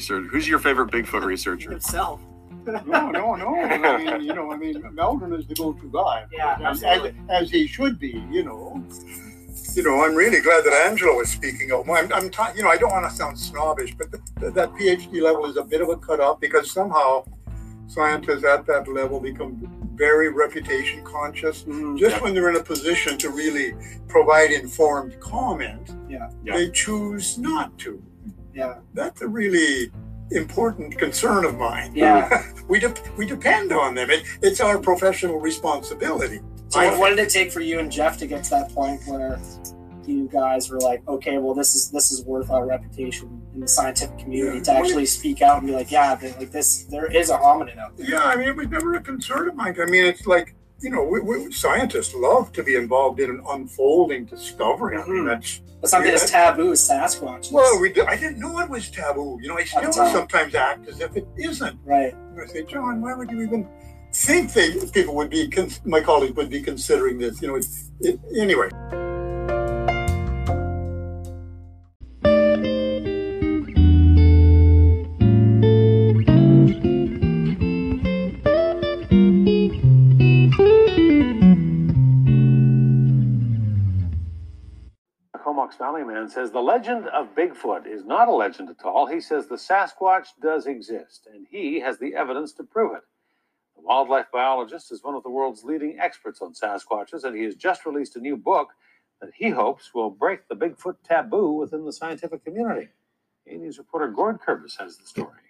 researcher? 0.00 0.28
Who's 0.28 0.48
your 0.48 0.58
favorite 0.58 0.90
Bigfoot 0.90 1.24
researcher? 1.24 1.70
himself. 1.70 2.20
No, 2.66 3.10
no, 3.10 3.34
no. 3.36 3.56
I 3.60 3.96
mean, 3.98 4.22
you 4.22 4.34
know, 4.34 4.52
I 4.52 4.56
mean, 4.56 4.82
Melvin 4.92 5.32
is 5.32 5.46
the 5.46 5.54
go-to 5.54 5.90
guy. 5.92 6.24
Yeah, 6.32 6.58
as, 6.70 6.82
as, 6.82 7.12
as 7.28 7.50
he 7.50 7.66
should 7.66 7.98
be. 7.98 8.22
You 8.30 8.44
know. 8.44 8.84
You 9.74 9.82
know, 9.84 10.02
I'm 10.04 10.14
really 10.14 10.40
glad 10.40 10.64
that 10.64 10.72
Angela 10.86 11.14
was 11.16 11.28
speaking 11.30 11.70
Up. 11.72 11.88
I'm, 11.88 12.12
I'm 12.12 12.28
t- 12.30 12.42
you 12.56 12.62
know, 12.62 12.68
I 12.70 12.76
don't 12.76 12.90
want 12.90 13.08
to 13.08 13.14
sound 13.16 13.38
snobbish, 13.38 13.94
but 13.96 14.08
th- 14.12 14.52
that 14.54 14.72
PhD 14.72 15.22
level 15.22 15.46
is 15.46 15.56
a 15.56 15.62
bit 15.62 15.80
of 15.80 15.88
a 15.88 15.96
cut 15.96 16.18
off 16.20 16.40
because 16.40 16.70
somehow 16.70 17.24
scientists 17.86 18.44
at 18.44 18.66
that 18.66 18.88
level 18.88 19.20
become 19.20 19.52
very 19.94 20.28
reputation 20.28 21.04
conscious. 21.04 21.62
Mhm. 21.64 21.98
Just 21.98 22.20
when 22.22 22.34
they're 22.34 22.48
in 22.50 22.56
a 22.56 22.62
position 22.62 23.16
to 23.18 23.30
really 23.30 23.74
provide 24.08 24.50
informed 24.50 25.18
comment, 25.20 25.94
Yeah. 26.08 26.30
Yeah. 26.44 26.56
they 26.56 26.70
choose 26.70 27.38
not 27.38 27.76
to. 27.78 28.02
Yeah. 28.54 28.78
That's 28.94 29.22
a 29.22 29.28
really 29.28 29.90
important 30.30 30.96
concern 30.98 31.44
of 31.44 31.56
mine. 31.56 31.92
Yeah. 31.94 32.44
we 32.68 32.78
de- 32.78 32.94
we 33.16 33.26
depend 33.26 33.72
on 33.72 33.94
them. 33.94 34.10
It, 34.10 34.24
it's 34.42 34.60
our 34.60 34.78
professional 34.78 35.38
responsibility. 35.38 36.40
So 36.68 36.84
what, 36.84 36.98
what 36.98 37.08
did 37.10 37.18
it 37.18 37.30
take 37.30 37.50
for 37.50 37.60
you 37.60 37.80
and 37.80 37.90
Jeff 37.90 38.16
to 38.18 38.26
get 38.26 38.44
to 38.44 38.50
that 38.50 38.70
point 38.72 39.00
where 39.06 39.40
you 40.06 40.28
guys 40.28 40.70
were 40.70 40.78
like, 40.78 41.06
okay, 41.08 41.38
well, 41.38 41.54
this 41.54 41.74
is 41.74 41.90
this 41.90 42.10
is 42.12 42.24
worth 42.24 42.50
our 42.50 42.66
reputation 42.66 43.42
in 43.54 43.60
the 43.60 43.68
scientific 43.68 44.18
community 44.18 44.60
to 44.62 44.72
actually 44.72 45.06
speak 45.06 45.42
out 45.42 45.58
and 45.58 45.66
be 45.66 45.72
like, 45.72 45.90
yeah, 45.90 46.18
like 46.38 46.50
this, 46.50 46.84
there 46.84 47.10
is 47.10 47.30
a 47.30 47.36
hominid 47.36 47.78
out 47.78 47.96
there. 47.96 48.08
Yeah, 48.08 48.22
I 48.22 48.36
mean, 48.36 48.48
it 48.48 48.56
was 48.56 48.68
never 48.68 48.94
a 48.94 49.00
concern 49.00 49.48
of 49.48 49.56
mine. 49.56 49.76
I 49.80 49.86
mean, 49.86 50.04
it's 50.04 50.26
like 50.26 50.54
you 50.82 50.90
know, 50.90 51.02
we, 51.04 51.20
we, 51.20 51.52
scientists 51.52 52.14
love 52.14 52.52
to 52.52 52.62
be 52.62 52.74
involved 52.76 53.20
in 53.20 53.30
an 53.30 53.42
unfolding 53.50 54.24
discovery. 54.24 54.96
I 54.96 55.06
mean, 55.06 55.24
Mhm. 55.24 55.28
that's 55.28 55.60
But 55.80 55.90
something 55.90 56.08
Yeah. 56.10 56.16
as 56.16 56.30
taboo 56.30 56.72
as 56.72 56.88
Sasquatch. 56.88 57.50
well, 57.52 57.80
we 57.80 57.92
do, 57.92 58.04
I 58.06 58.16
didn't 58.16 58.38
know 58.38 58.58
it 58.60 58.68
was 58.68 58.90
taboo. 58.90 59.38
You 59.40 59.48
know, 59.48 59.56
I 59.58 59.64
still 59.64 59.92
sometimes 59.92 60.54
act 60.54 60.88
as 60.88 61.00
if 61.00 61.16
it 61.16 61.26
isn't. 61.38 61.78
right. 61.84 62.14
I 62.40 62.46
say, 62.46 62.62
John, 62.64 63.00
why 63.02 63.14
would 63.14 63.30
you 63.30 63.42
even 63.42 63.66
think 64.14 64.52
that 64.54 64.90
people 64.92 65.14
would 65.16 65.30
be, 65.30 65.48
con- 65.48 65.70
my 65.84 66.00
colleagues 66.00 66.34
would 66.36 66.50
be 66.50 66.60
considering 66.62 67.18
this? 67.18 67.40
You 67.42 67.48
know, 67.48 67.56
it, 67.56 67.66
it, 68.00 68.20
anyway. 68.38 68.68
Comox 85.90 86.04
Valley 86.04 86.14
man 86.14 86.28
says 86.28 86.50
the 86.52 86.60
legend 86.60 87.08
of 87.08 87.34
Bigfoot 87.34 87.86
is 87.86 88.04
not 88.04 88.28
a 88.28 88.32
legend 88.32 88.70
at 88.70 88.84
all. 88.84 89.06
He 89.06 89.20
says 89.20 89.46
the 89.48 89.56
Sasquatch 89.56 90.28
does 90.40 90.66
exist, 90.66 91.26
and 91.32 91.46
he 91.50 91.80
has 91.80 91.98
the 91.98 92.14
evidence 92.14 92.52
to 92.54 92.64
prove 92.64 92.94
it. 92.94 93.02
The 93.76 93.82
wildlife 93.82 94.26
biologist 94.32 94.92
is 94.92 95.02
one 95.02 95.14
of 95.16 95.22
the 95.24 95.30
world's 95.30 95.64
leading 95.64 95.98
experts 95.98 96.40
on 96.42 96.54
Sasquatches, 96.54 97.24
and 97.24 97.36
he 97.36 97.44
has 97.44 97.56
just 97.56 97.86
released 97.86 98.16
a 98.16 98.20
new 98.20 98.36
book 98.36 98.68
that 99.20 99.30
he 99.34 99.50
hopes 99.50 99.92
will 99.94 100.10
break 100.10 100.48
the 100.48 100.54
Bigfoot 100.56 100.96
taboo 101.04 101.52
within 101.52 101.84
the 101.84 101.92
scientific 101.92 102.44
community. 102.44 102.88
A 103.48 103.56
News 103.56 103.78
reporter 103.78 104.08
Gord 104.08 104.40
Curvis 104.40 104.76
has 104.78 104.96
the 104.96 105.06
story. 105.06 105.40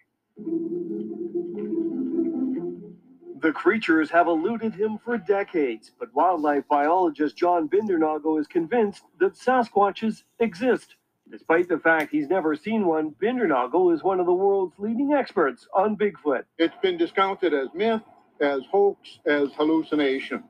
The 3.42 3.52
creatures 3.52 4.10
have 4.10 4.26
eluded 4.26 4.74
him 4.74 4.98
for 4.98 5.16
decades, 5.16 5.92
but 5.98 6.14
wildlife 6.14 6.68
biologist 6.68 7.38
John 7.38 7.70
Bindernagel 7.70 8.38
is 8.38 8.46
convinced 8.46 9.04
that 9.18 9.32
Sasquatches 9.32 10.24
exist. 10.40 10.96
Despite 11.30 11.66
the 11.68 11.78
fact 11.78 12.12
he's 12.12 12.28
never 12.28 12.54
seen 12.54 12.84
one, 12.84 13.12
Bindernagel 13.12 13.94
is 13.94 14.02
one 14.02 14.20
of 14.20 14.26
the 14.26 14.34
world's 14.34 14.78
leading 14.78 15.14
experts 15.14 15.66
on 15.74 15.96
Bigfoot. 15.96 16.44
It's 16.58 16.76
been 16.82 16.98
discounted 16.98 17.54
as 17.54 17.68
myth, 17.72 18.02
as 18.42 18.60
hoax, 18.70 19.20
as 19.24 19.48
hallucination. 19.54 20.44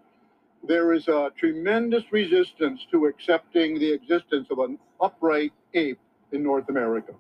There 0.67 0.93
is 0.93 1.07
a 1.07 1.31
tremendous 1.37 2.03
resistance 2.11 2.85
to 2.91 3.07
accepting 3.07 3.79
the 3.79 3.93
existence 3.93 4.49
of 4.51 4.59
an 4.59 4.81
upright 5.01 5.53
ape 5.75 6.01
in 6.33 6.43
North 6.43 6.69
America. 6.69 7.13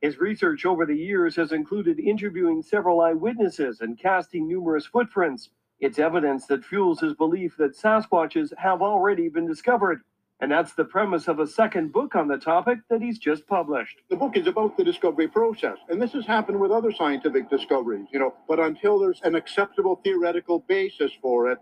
His 0.00 0.18
research 0.18 0.64
over 0.64 0.86
the 0.86 0.96
years 0.96 1.34
has 1.36 1.52
included 1.52 1.98
interviewing 1.98 2.62
several 2.62 3.00
eyewitnesses 3.00 3.80
and 3.80 3.98
casting 3.98 4.46
numerous 4.46 4.86
footprints. 4.86 5.50
It's 5.80 5.98
evidence 5.98 6.46
that 6.46 6.64
fuels 6.64 7.00
his 7.00 7.14
belief 7.14 7.56
that 7.58 7.76
Sasquatches 7.76 8.52
have 8.58 8.80
already 8.80 9.28
been 9.28 9.46
discovered. 9.46 10.02
And 10.40 10.52
that's 10.52 10.74
the 10.74 10.84
premise 10.84 11.26
of 11.26 11.40
a 11.40 11.46
second 11.48 11.92
book 11.92 12.14
on 12.14 12.28
the 12.28 12.38
topic 12.38 12.78
that 12.90 13.02
he's 13.02 13.18
just 13.18 13.44
published. 13.48 13.98
The 14.08 14.16
book 14.16 14.36
is 14.36 14.46
about 14.46 14.76
the 14.76 14.84
discovery 14.84 15.26
process, 15.26 15.78
and 15.88 16.00
this 16.00 16.12
has 16.12 16.26
happened 16.26 16.60
with 16.60 16.70
other 16.70 16.92
scientific 16.92 17.50
discoveries, 17.50 18.06
you 18.12 18.20
know, 18.20 18.34
but 18.46 18.60
until 18.60 19.00
there's 19.00 19.20
an 19.24 19.34
acceptable 19.34 20.00
theoretical 20.04 20.60
basis 20.60 21.10
for 21.20 21.50
it, 21.50 21.58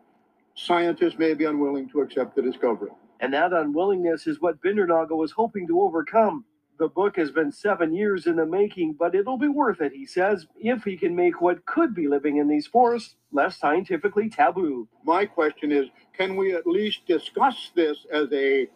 scientists 0.55 1.19
may 1.19 1.33
be 1.33 1.47
unwilling 1.47 1.89
to 1.89 2.03
accept 2.03 2.37
the 2.37 2.43
discovery. 2.43 2.91
And 3.21 3.33
that 3.33 3.55
unwillingness 3.55 4.27
is 4.27 4.43
what 4.43 4.61
Bindernagel 4.61 5.17
was 5.17 5.33
hoping 5.33 5.67
to 5.69 5.81
overcome. 5.81 6.45
The 6.79 6.89
book 6.89 7.17
has 7.17 7.31
been 7.31 7.51
seven 7.53 7.95
years 7.95 8.27
in 8.27 8.37
the 8.37 8.45
making, 8.45 8.95
but 8.99 9.15
it'll 9.15 9.39
be 9.39 9.49
worth 9.49 9.81
it, 9.81 9.93
he 9.93 10.05
says, 10.05 10.47
if 10.57 10.85
he 10.85 10.97
can 10.97 11.17
make 11.17 11.41
what 11.41 11.65
could 11.65 11.95
be 11.95 12.07
living 12.07 12.37
in 12.37 12.49
these 12.49 12.67
forests 12.67 13.17
less 13.33 13.57
scientifically 13.57 14.29
taboo. 14.29 14.87
My 15.03 15.25
question 15.25 15.73
is, 15.73 15.87
can 16.17 16.37
we 16.37 16.55
at 16.55 16.67
least 16.67 17.07
discuss 17.07 17.71
this 17.75 18.07
as 18.13 18.29
a 18.33 18.69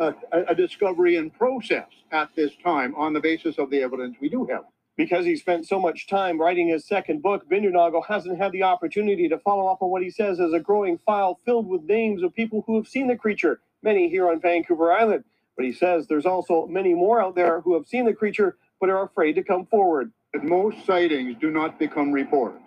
a, 0.00 0.14
a 0.48 0.54
discovery 0.54 1.16
in 1.16 1.30
process 1.30 1.86
at 2.10 2.28
this 2.34 2.50
time 2.62 2.94
on 2.96 3.12
the 3.12 3.20
basis 3.20 3.58
of 3.58 3.70
the 3.70 3.82
evidence 3.82 4.16
we 4.20 4.28
do 4.28 4.46
have? 4.46 4.64
Because 4.96 5.26
he 5.26 5.36
spent 5.36 5.66
so 5.66 5.78
much 5.78 6.06
time 6.06 6.40
writing 6.40 6.68
his 6.68 6.86
second 6.86 7.22
book, 7.22 7.48
Bindernagel 7.48 8.04
hasn't 8.06 8.38
had 8.38 8.52
the 8.52 8.62
opportunity 8.62 9.28
to 9.28 9.38
follow 9.38 9.70
up 9.70 9.82
on 9.82 9.90
what 9.90 10.02
he 10.02 10.10
says 10.10 10.40
is 10.40 10.54
a 10.54 10.60
growing 10.60 10.98
file 11.04 11.38
filled 11.44 11.68
with 11.68 11.82
names 11.82 12.22
of 12.22 12.34
people 12.34 12.64
who 12.66 12.76
have 12.76 12.88
seen 12.88 13.06
the 13.06 13.16
creature, 13.16 13.60
many 13.82 14.08
here 14.08 14.30
on 14.30 14.40
Vancouver 14.40 14.92
Island. 14.92 15.24
But 15.56 15.64
he 15.64 15.72
says 15.72 16.06
there's 16.06 16.26
also 16.26 16.66
many 16.66 16.94
more 16.94 17.20
out 17.20 17.34
there 17.34 17.60
who 17.60 17.74
have 17.74 17.86
seen 17.86 18.04
the 18.06 18.14
creature 18.14 18.56
but 18.80 18.90
are 18.90 19.04
afraid 19.04 19.34
to 19.34 19.42
come 19.42 19.66
forward. 19.66 20.12
Most 20.42 20.84
sightings 20.84 21.36
do 21.40 21.50
not 21.50 21.78
become 21.78 22.12
reports. 22.12 22.58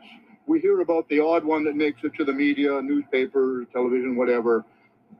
We 0.47 0.59
hear 0.59 0.81
about 0.81 1.07
the 1.09 1.19
odd 1.19 1.45
one 1.45 1.63
that 1.65 1.75
makes 1.75 2.03
it 2.03 2.13
to 2.15 2.25
the 2.25 2.33
media, 2.33 2.81
newspapers, 2.81 3.68
television, 3.71 4.15
whatever. 4.15 4.65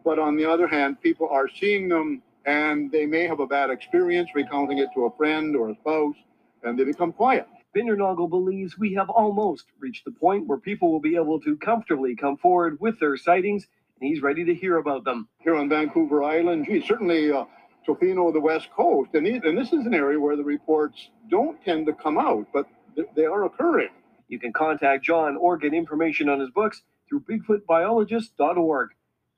But 0.04 0.18
on 0.18 0.36
the 0.36 0.46
other 0.46 0.68
hand, 0.68 1.02
people 1.02 1.30
are 1.30 1.48
seeing 1.48 1.90
them 1.90 2.24
and 2.46 2.92
they 2.92 3.06
may 3.06 3.28
have 3.28 3.40
a 3.40 3.48
bad 3.48 3.70
experience 3.70 4.30
recounting 4.34 4.80
it 4.80 4.90
to 4.96 5.06
a 5.06 5.16
friend 5.18 5.56
or 5.56 5.70
a 5.70 5.76
spouse 5.76 6.16
and 6.64 6.80
they 6.80 6.84
become 6.84 7.12
quiet. 7.14 7.48
Bindernagel 7.76 8.30
believes 8.30 8.78
we 8.78 8.94
have 8.96 9.10
almost 9.10 9.66
reached 9.80 10.06
the 10.06 10.12
point 10.12 10.48
where 10.48 10.58
people 10.58 10.92
will 10.92 11.00
be 11.00 11.16
able 11.16 11.40
to 11.42 11.56
comfortably 11.58 12.16
come 12.16 12.38
forward 12.38 12.80
with 12.80 13.00
their 13.00 13.16
sightings, 13.16 13.68
and 14.02 14.10
he's 14.10 14.24
ready 14.24 14.44
to 14.46 14.56
hear 14.56 14.78
about 14.78 15.04
them. 15.04 15.28
Here 15.40 15.56
on 15.56 15.70
Vancouver 15.70 16.24
Island, 16.24 16.66
gee, 16.66 16.84
certainly 16.86 17.32
uh, 17.32 17.46
Tofino, 17.90 18.32
the 18.32 18.40
West 18.40 18.70
Coast, 18.76 19.12
and, 19.16 19.26
and 19.26 19.58
this 19.58 19.74
is 19.74 19.86
an 19.86 19.94
area 19.94 20.20
where 20.20 20.36
the 20.36 20.44
reports 20.44 21.10
don't 21.30 21.64
tend 21.64 21.88
to 21.88 21.94
come 21.94 22.18
out, 22.18 22.46
but 22.54 22.68
th- 22.96 23.08
they 23.16 23.26
are 23.26 23.46
occurring. 23.46 23.90
You 24.28 24.40
can 24.40 24.54
contact 24.54 25.04
John 25.04 25.36
or 25.38 25.58
get 25.58 25.74
information 25.74 26.30
on 26.30 26.40
his 26.40 26.52
books 26.52 26.84
through 27.08 27.22
BigfootBiologist.org. 27.22 28.90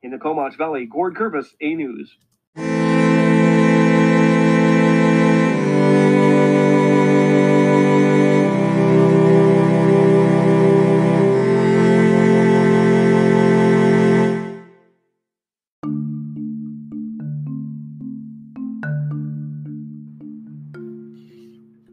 In 0.03 0.11
the 0.11 0.17
Comox 0.17 0.55
Valley, 0.57 0.85
Gord 0.87 1.15
Curvis, 1.15 1.53
A 1.61 1.75
News. 1.75 2.11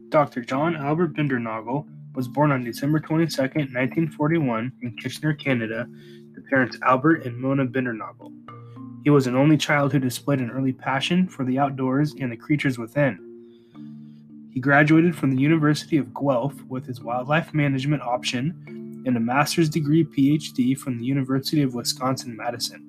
Dr. 0.09 0.41
John 0.41 0.75
Albert 0.75 1.13
Bindernagel 1.13 1.87
was 2.15 2.27
born 2.27 2.51
on 2.51 2.63
December 2.63 2.99
22, 2.99 3.41
1941, 3.41 4.71
in 4.81 4.97
Kitchener, 4.97 5.35
Canada, 5.35 5.87
to 6.33 6.41
parents 6.49 6.77
Albert 6.81 7.25
and 7.25 7.37
Mona 7.37 7.67
Bindernagel. 7.67 8.33
He 9.03 9.11
was 9.11 9.27
an 9.27 9.35
only 9.35 9.55
child 9.55 9.91
who 9.91 9.99
displayed 9.99 10.39
an 10.39 10.49
early 10.49 10.73
passion 10.73 11.27
for 11.27 11.45
the 11.45 11.59
outdoors 11.59 12.15
and 12.19 12.31
the 12.31 12.37
creatures 12.37 12.79
within. 12.79 13.19
He 14.51 14.59
graduated 14.59 15.15
from 15.15 15.31
the 15.31 15.41
University 15.41 15.97
of 15.97 16.13
Guelph 16.13 16.59
with 16.63 16.87
his 16.87 17.01
wildlife 17.01 17.53
management 17.53 18.01
option 18.01 19.03
and 19.05 19.15
a 19.15 19.19
master's 19.19 19.69
degree 19.69 20.03
PhD 20.03 20.75
from 20.75 20.97
the 20.97 21.05
University 21.05 21.61
of 21.61 21.75
Wisconsin 21.75 22.35
Madison. 22.35 22.83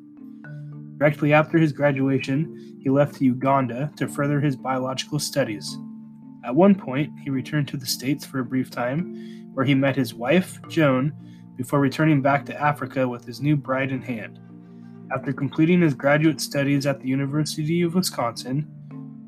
Directly 0.97 1.35
after 1.35 1.59
his 1.59 1.73
graduation, 1.73 2.79
he 2.83 2.89
left 2.89 3.17
to 3.17 3.25
Uganda 3.27 3.93
to 3.97 4.09
further 4.09 4.41
his 4.41 4.57
biological 4.57 5.19
studies. 5.19 5.77
At 6.45 6.57
one 6.57 6.75
point, 6.75 7.13
he 7.23 7.31
returned 7.31 7.69
to 7.69 7.77
the 7.77 7.87
States 7.87 8.25
for 8.25 8.39
a 8.39 8.45
brief 8.45 8.71
time, 8.71 9.51
where 9.55 9.67
he 9.67 9.75
met 9.75 9.97
his 9.97 10.15
wife, 10.15 10.59
Joan, 10.69 11.13
before 11.57 11.81
returning 11.81 12.23
back 12.23 12.47
to 12.47 12.61
Africa 12.61 13.07
with 13.07 13.25
his 13.27 13.41
new 13.41 13.57
bride 13.57 13.93
in 13.93 14.01
hand. 14.01 14.39
After 15.13 15.33
completing 15.33 15.83
his 15.83 15.95
graduate 15.95 16.41
studies 16.41 16.87
at 16.87 17.01
the 17.01 17.09
University 17.09 17.83
of 17.83 17.95
Wisconsin, 17.95 18.67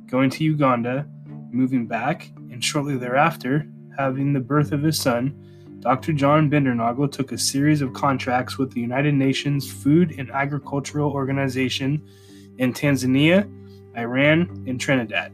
going 0.06 0.30
to 0.30 0.44
Uganda, 0.44 1.06
moving 1.50 1.86
back, 1.86 2.30
and 2.50 2.64
shortly 2.64 2.96
thereafter, 2.96 3.66
having 3.98 4.32
the 4.32 4.40
birth 4.40 4.72
of 4.72 4.82
his 4.82 4.98
son, 4.98 5.36
Dr. 5.80 6.12
John 6.12 6.48
Bindernagel 6.48 7.10
took 7.10 7.32
a 7.32 7.38
series 7.38 7.82
of 7.82 7.92
contracts 7.92 8.56
with 8.56 8.70
the 8.72 8.80
United 8.80 9.14
Nations 9.14 9.70
Food 9.70 10.14
and 10.16 10.30
Agricultural 10.30 11.10
Organization 11.10 12.08
in 12.58 12.72
Tanzania, 12.72 13.50
Iran, 13.96 14.64
and 14.68 14.80
Trinidad. 14.80 15.32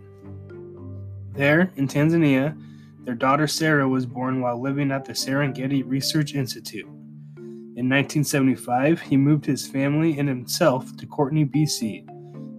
There, 1.32 1.70
in 1.76 1.88
Tanzania, 1.88 2.60
their 3.04 3.14
daughter 3.14 3.46
Sarah 3.46 3.88
was 3.88 4.06
born 4.06 4.40
while 4.40 4.60
living 4.60 4.90
at 4.90 5.04
the 5.04 5.12
Serengeti 5.12 5.82
Research 5.86 6.34
Institute. 6.34 6.86
In 6.86 7.88
1975, 7.88 9.00
he 9.00 9.16
moved 9.16 9.46
his 9.46 9.66
family 9.66 10.18
and 10.18 10.28
himself 10.28 10.96
to 10.96 11.06
Courtenay, 11.06 11.44
BC. 11.44 12.04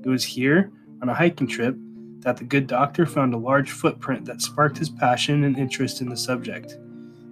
It 0.05 0.09
was 0.09 0.23
here, 0.23 0.71
on 1.01 1.09
a 1.09 1.13
hiking 1.13 1.45
trip, 1.47 1.75
that 2.21 2.37
the 2.37 2.45
good 2.45 2.67
doctor 2.67 3.05
found 3.05 3.33
a 3.33 3.37
large 3.37 3.71
footprint 3.71 4.25
that 4.25 4.41
sparked 4.41 4.77
his 4.77 4.89
passion 4.89 5.43
and 5.43 5.57
interest 5.57 6.01
in 6.01 6.09
the 6.09 6.17
subject. 6.17 6.77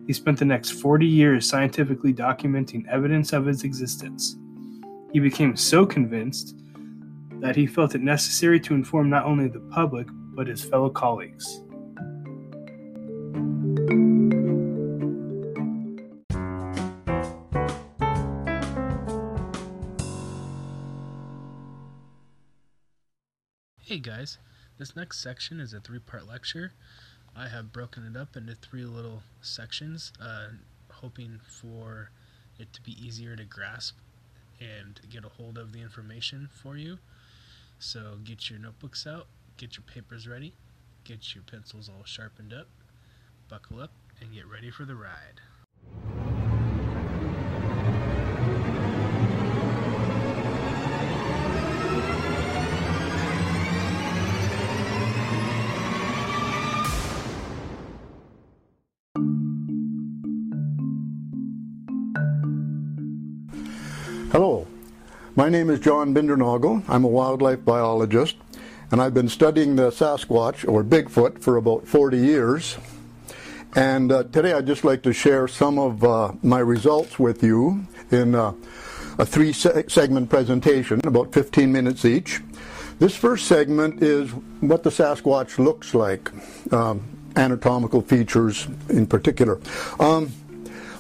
He 0.06 0.14
spent 0.14 0.40
the 0.40 0.46
next 0.46 0.72
40 0.72 1.06
years 1.06 1.48
scientifically 1.48 2.14
documenting 2.14 2.88
evidence 2.88 3.34
of 3.34 3.48
its 3.48 3.64
existence. 3.64 4.38
He 5.12 5.20
became 5.20 5.56
so 5.56 5.86
convinced 5.86 6.56
that 7.40 7.56
he 7.56 7.68
felt 7.68 7.96
it 7.96 8.02
necessary 8.02 8.60
to 8.62 8.74
inform 8.74 9.10
not 9.10 9.26
only 9.26 9.48
the 9.48 9.60
public 9.72 10.08
but 10.38 10.46
his 10.46 10.64
fellow 10.64 10.88
colleagues. 10.88 11.62
Hey 23.80 23.98
guys, 23.98 24.38
this 24.78 24.96
next 24.96 25.24
section 25.24 25.60
is 25.60 25.74
a 25.74 25.80
three 25.80 25.98
part 25.98 26.28
lecture. 26.28 26.74
I 27.36 27.48
have 27.48 27.74
broken 27.74 28.06
it 28.06 28.16
up 28.16 28.38
into 28.38 28.54
three 28.54 28.86
little 28.86 29.24
sections, 29.42 30.14
uh, 30.22 30.50
hoping 30.92 31.40
for 31.48 32.12
it 32.60 32.74
to 32.74 32.82
be 32.84 32.92
easier 33.04 33.36
to 33.36 33.44
grasp 33.44 33.98
and 34.60 35.02
get 35.10 35.26
a 35.26 35.30
hold 35.30 35.58
of 35.58 35.74
the 35.74 35.82
information 35.82 36.48
for 36.54 36.78
you. 36.78 37.00
So 37.80 38.18
get 38.24 38.52
your 38.52 38.60
notebooks 38.60 39.08
out 39.08 39.28
get 39.58 39.76
your 39.76 39.84
papers 39.92 40.28
ready, 40.28 40.54
get 41.04 41.34
your 41.34 41.44
pencils 41.44 41.90
all 41.90 42.04
sharpened 42.06 42.54
up, 42.54 42.68
buckle 43.50 43.82
up, 43.82 43.92
and 44.22 44.32
get 44.34 44.48
ready 44.48 44.70
for 44.70 44.86
the 44.86 44.96
ride. 44.96 45.42
Hello, 64.32 64.68
my 65.36 65.50
name 65.50 65.72
is 65.72 65.80
John 65.80 66.14
Bindernagel. 66.14 66.84
I'm 66.88 67.04
a 67.04 67.08
wildlife 67.08 67.66
biologist 67.66 68.36
and 68.92 69.02
I've 69.02 69.14
been 69.14 69.30
studying 69.30 69.76
the 69.76 69.90
Sasquatch 69.90 70.68
or 70.68 70.84
Bigfoot 70.84 71.42
for 71.42 71.58
about 71.58 71.88
40 71.88 72.18
years. 72.18 72.78
And 73.76 74.12
uh, 74.12 74.24
today 74.24 74.54
I'd 74.54 74.66
just 74.66 74.84
like 74.84 75.04
to 75.04 75.14
share 75.14 75.48
some 75.48 75.78
of 75.78 76.04
uh, 76.04 76.32
my 76.42 76.60
results 76.60 77.20
with 77.20 77.44
you 77.44 77.86
in 78.12 78.34
uh, 78.34 78.54
a 79.20 79.26
three 79.26 79.52
se- 79.52 79.86
segment 79.90 80.30
presentation, 80.30 81.02
about 81.04 81.34
15 81.34 81.72
minutes 81.72 82.06
each. 82.06 82.42
This 83.00 83.16
first 83.16 83.46
segment 83.48 84.02
is 84.02 84.32
what 84.62 84.84
the 84.84 84.90
Sasquatch 84.90 85.60
looks 85.60 85.94
like, 85.94 86.32
um, 86.74 87.04
anatomical 87.36 88.02
features 88.02 88.68
in 88.90 89.06
particular. 89.06 89.60
Um, 90.00 90.32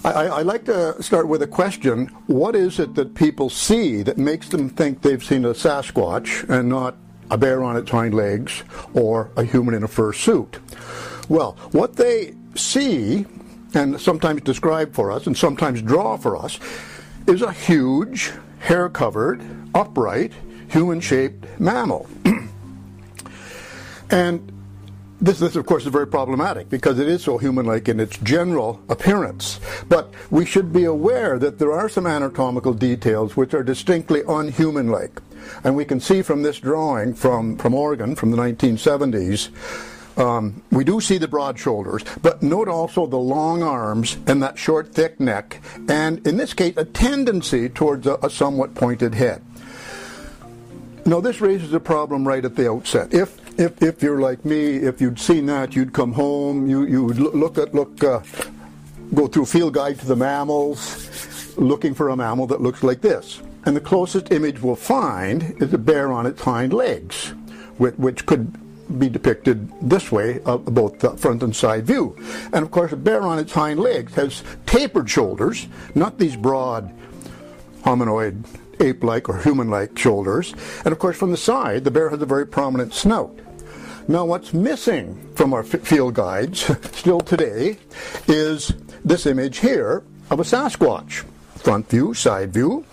I, 0.03 0.27
I, 0.27 0.41
like 0.43 0.65
to 0.65 1.01
start 1.01 1.27
with 1.27 1.41
a 1.41 1.47
question. 1.47 2.07
What 2.27 2.55
is 2.55 2.79
it 2.79 2.93
that 2.95 3.15
people 3.15 3.49
see 3.49 4.03
that 4.03 4.17
makes 4.17 4.47
them 4.49 4.69
think 4.69 5.01
they've 5.01 5.23
seen 5.23 5.43
a 5.43 5.53
Sasquatch 5.53 6.47
and 6.47 6.69
not 6.69 6.95
a 7.29 7.37
bear 7.37 7.63
on 7.63 7.75
its 7.75 7.91
hind 7.91 8.13
legs, 8.13 8.63
or 8.93 9.31
a 9.35 9.43
human 9.43 9.73
in 9.73 9.83
a 9.83 9.87
fur 9.87 10.13
suit. 10.13 10.59
Well, 11.29 11.57
what 11.71 11.95
they 11.95 12.35
see, 12.55 13.25
and 13.73 13.99
sometimes 13.99 14.41
describe 14.41 14.93
for 14.93 15.11
us, 15.11 15.27
and 15.27 15.37
sometimes 15.37 15.81
draw 15.81 16.17
for 16.17 16.37
us, 16.37 16.59
is 17.27 17.41
a 17.41 17.51
huge, 17.51 18.31
hair 18.59 18.89
covered, 18.89 19.43
upright, 19.75 20.31
human 20.69 21.01
shaped 21.01 21.45
mammal. 21.59 22.07
and 24.09 24.51
this, 25.19 25.39
this, 25.39 25.55
of 25.55 25.65
course, 25.65 25.83
is 25.83 25.91
very 25.91 26.07
problematic 26.07 26.69
because 26.69 26.99
it 26.99 27.07
is 27.07 27.23
so 27.23 27.37
human 27.37 27.65
like 27.65 27.89
in 27.89 27.99
its 27.99 28.17
general 28.17 28.79
appearance. 28.87 29.59
But 29.89 30.13
we 30.29 30.45
should 30.45 30.71
be 30.71 30.83
aware 30.83 31.39
that 31.39 31.57
there 31.57 31.71
are 31.71 31.89
some 31.89 32.05
anatomical 32.05 32.73
details 32.73 33.35
which 33.35 33.53
are 33.53 33.63
distinctly 33.63 34.21
unhuman 34.27 34.89
like. 34.89 35.21
And 35.63 35.75
we 35.75 35.85
can 35.85 35.99
see 35.99 36.21
from 36.21 36.43
this 36.43 36.59
drawing 36.59 37.15
from, 37.15 37.57
from 37.57 37.73
Oregon 37.73 38.15
from 38.15 38.31
the 38.31 38.37
1970s. 38.37 39.49
Um, 40.19 40.63
we 40.71 40.83
do 40.83 40.99
see 40.99 41.17
the 41.17 41.27
broad 41.27 41.59
shoulders, 41.59 42.03
but 42.23 42.41
note 42.41 42.67
also 42.67 43.05
the 43.05 43.17
long 43.17 43.61
arms 43.61 44.17
and 44.25 44.41
that 44.41 44.57
short, 44.57 44.93
thick 44.93 45.19
neck, 45.19 45.61
and 45.87 46.25
in 46.25 46.37
this 46.37 46.55
case, 46.55 46.75
a 46.75 46.85
tendency 46.85 47.69
towards 47.69 48.07
a, 48.07 48.15
a 48.23 48.29
somewhat 48.29 48.73
pointed 48.73 49.13
head. 49.13 49.43
Now, 51.05 51.21
this 51.21 51.39
raises 51.39 51.71
a 51.71 51.79
problem 51.79 52.27
right 52.27 52.43
at 52.43 52.55
the 52.55 52.69
outset. 52.69 53.13
If 53.13 53.46
if, 53.57 53.81
if 53.81 54.03
you're 54.03 54.21
like 54.21 54.45
me, 54.45 54.77
if 54.77 55.01
you'd 55.01 55.19
seen 55.19 55.45
that, 55.47 55.75
you'd 55.75 55.93
come 55.93 56.13
home, 56.13 56.69
you, 56.69 56.85
you 56.85 57.03
would 57.03 57.17
look 57.19 57.57
at, 57.57 57.73
look, 57.73 58.03
uh, 58.03 58.21
go 59.13 59.27
through 59.27 59.45
Field 59.45 59.73
Guide 59.73 59.99
to 59.99 60.05
the 60.05 60.15
Mammals, 60.15 61.55
looking 61.57 61.93
for 61.93 62.09
a 62.09 62.15
mammal 62.15 62.47
that 62.47 62.61
looks 62.61 62.83
like 62.83 63.01
this. 63.01 63.41
And 63.65 63.75
the 63.75 63.81
closest 63.81 64.31
image 64.31 64.61
we'll 64.61 64.75
find 64.75 65.61
is 65.61 65.73
a 65.73 65.77
bear 65.77 66.11
on 66.11 66.25
its 66.25 66.41
hind 66.41 66.71
legs, 66.71 67.33
which, 67.77 67.95
which 67.95 68.25
could 68.25 68.55
be 68.99 69.09
depicted 69.09 69.69
this 69.81 70.11
way, 70.11 70.39
uh, 70.45 70.57
both 70.57 70.99
the 70.99 71.17
front 71.17 71.43
and 71.43 71.53
side 71.53 71.85
view. 71.85 72.15
And 72.53 72.63
of 72.63 72.71
course, 72.71 72.93
a 72.93 72.95
bear 72.95 73.21
on 73.21 73.39
its 73.39 73.51
hind 73.51 73.79
legs 73.79 74.13
has 74.15 74.43
tapered 74.65 75.09
shoulders, 75.09 75.67
not 75.95 76.17
these 76.17 76.37
broad 76.37 76.93
hominoid 77.81 78.45
ape-like 78.79 79.27
or 79.27 79.39
human-like 79.39 79.97
shoulders. 79.97 80.53
And 80.85 80.91
of 80.91 80.99
course, 80.99 81.17
from 81.17 81.31
the 81.31 81.37
side, 81.37 81.83
the 81.83 81.91
bear 81.91 82.09
has 82.09 82.21
a 82.21 82.25
very 82.25 82.45
prominent 82.45 82.93
snout. 82.93 83.37
Now, 84.09 84.23
what's 84.23 84.53
missing 84.53 85.33
from 85.35 85.53
our 85.53 85.63
field 85.63 86.13
guides 86.13 86.61
still 86.97 87.19
today 87.19 87.77
is 88.25 88.69
this 89.03 89.25
image 89.25 89.57
here 89.57 90.01
of 90.29 90.39
a 90.39 90.43
Sasquatch, 90.43 91.25
front 91.57 91.89
view, 91.89 92.13
side 92.13 92.53
view, 92.53 92.85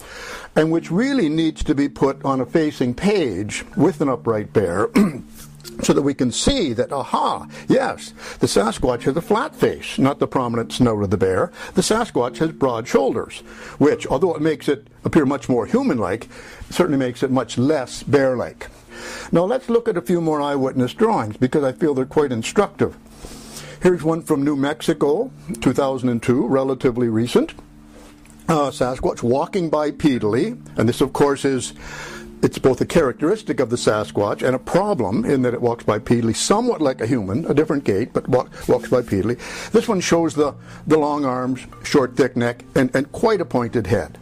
and 0.57 0.73
which 0.73 0.91
really 0.91 1.29
needs 1.29 1.63
to 1.65 1.75
be 1.77 1.89
put 1.89 2.25
on 2.25 2.41
a 2.41 2.47
facing 2.47 2.95
page 2.95 3.65
with 3.77 4.01
an 4.01 4.09
upright 4.09 4.53
bear 4.53 4.89
so 5.83 5.93
that 5.93 6.03
we 6.03 6.15
can 6.15 6.33
see 6.33 6.73
that, 6.73 6.91
aha, 6.91 7.47
yes, 7.69 8.13
the 8.41 8.49
Sasquatch 8.49 9.03
has 9.03 9.17
a 9.17 9.23
flat 9.23 9.55
face, 9.55 10.01
not 10.01 10.19
the 10.19 10.27
prominent 10.27 10.73
snout 10.73 11.01
of 11.05 11.11
the 11.11 11.17
bear. 11.17 11.53
The 11.75 11.83
Sasquatch 11.83 12.39
has 12.39 12.51
broad 12.51 12.89
shoulders, 12.89 13.39
which, 13.79 14.05
although 14.09 14.35
it 14.35 14.43
makes 14.43 14.69
it 14.69 14.89
appear 15.05 15.27
much 15.27 15.49
more 15.49 15.65
human-like, 15.65 16.29
certainly 16.71 16.99
makes 16.99 17.23
it 17.23 17.31
much 17.31 17.57
less 17.57 18.03
bear-like. 18.03 18.69
Now 19.33 19.45
let's 19.45 19.69
look 19.69 19.89
at 19.89 19.97
a 19.97 20.03
few 20.03 20.21
more 20.21 20.41
eyewitness 20.41 20.95
drawings 20.95 21.37
because 21.37 21.65
I 21.65 21.73
feel 21.73 21.95
they're 21.95 22.05
quite 22.05 22.33
instructive. 22.33 22.97
Here's 23.83 24.03
one 24.03 24.23
from 24.23 24.45
New 24.45 24.57
Mexico, 24.57 25.31
2002, 25.61 26.47
relatively 26.47 27.09
recent. 27.09 27.53
Uh, 28.49 28.71
Sasquatch 28.71 29.23
walking 29.23 29.71
bipedally, 29.71 30.59
and 30.79 30.89
this, 30.89 31.01
of 31.01 31.13
course, 31.13 31.45
is 31.45 31.73
it's 32.43 32.59
both 32.59 32.81
a 32.83 32.87
characteristic 32.87 33.59
of 33.59 33.71
the 33.71 33.77
Sasquatch 33.77 34.43
and 34.43 34.55
a 34.55 34.59
problem 34.59 35.25
in 35.25 35.43
that 35.43 35.55
it 35.55 35.63
walks 35.63 35.85
bipedally, 35.85 36.37
somewhat 36.37 36.83
like 36.83 37.01
a 37.01 37.07
human, 37.07 37.47
a 37.47 37.55
different 37.55 37.85
gait, 37.85 38.13
but 38.13 38.29
walk, 38.29 38.51
walks 38.69 38.91
bipedally. 38.91 39.39
This 39.71 39.89
one 39.89 40.01
shows 40.01 40.35
the, 40.35 40.55
the 40.87 40.99
long 40.99 41.25
arms, 41.25 41.61
short, 41.83 42.17
thick 42.17 42.37
neck, 42.37 42.65
and, 42.75 42.95
and 42.95 43.11
quite 43.13 43.41
a 43.41 43.47
pointed 43.47 43.87
head. 43.87 44.19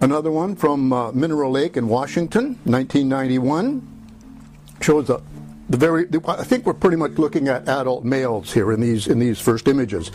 Another 0.00 0.30
one 0.30 0.54
from 0.54 0.92
uh, 0.92 1.12
Mineral 1.12 1.50
Lake 1.50 1.76
in 1.76 1.88
Washington, 1.88 2.58
1991, 2.64 3.89
shows 4.80 5.06
the, 5.06 5.20
the 5.68 5.76
very. 5.76 6.04
The, 6.04 6.22
I 6.26 6.44
think 6.44 6.66
we're 6.66 6.74
pretty 6.74 6.96
much 6.96 7.12
looking 7.12 7.48
at 7.48 7.68
adult 7.68 8.04
males 8.04 8.52
here 8.52 8.72
in 8.72 8.80
these 8.80 9.06
in 9.06 9.18
these 9.18 9.38
first 9.38 9.68
images. 9.68 10.08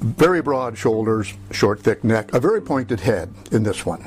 Very 0.00 0.42
broad 0.42 0.76
shoulders, 0.76 1.32
short, 1.52 1.80
thick 1.80 2.02
neck, 2.02 2.32
a 2.34 2.40
very 2.40 2.60
pointed 2.60 3.00
head 3.00 3.32
in 3.52 3.62
this 3.62 3.86
one. 3.86 4.04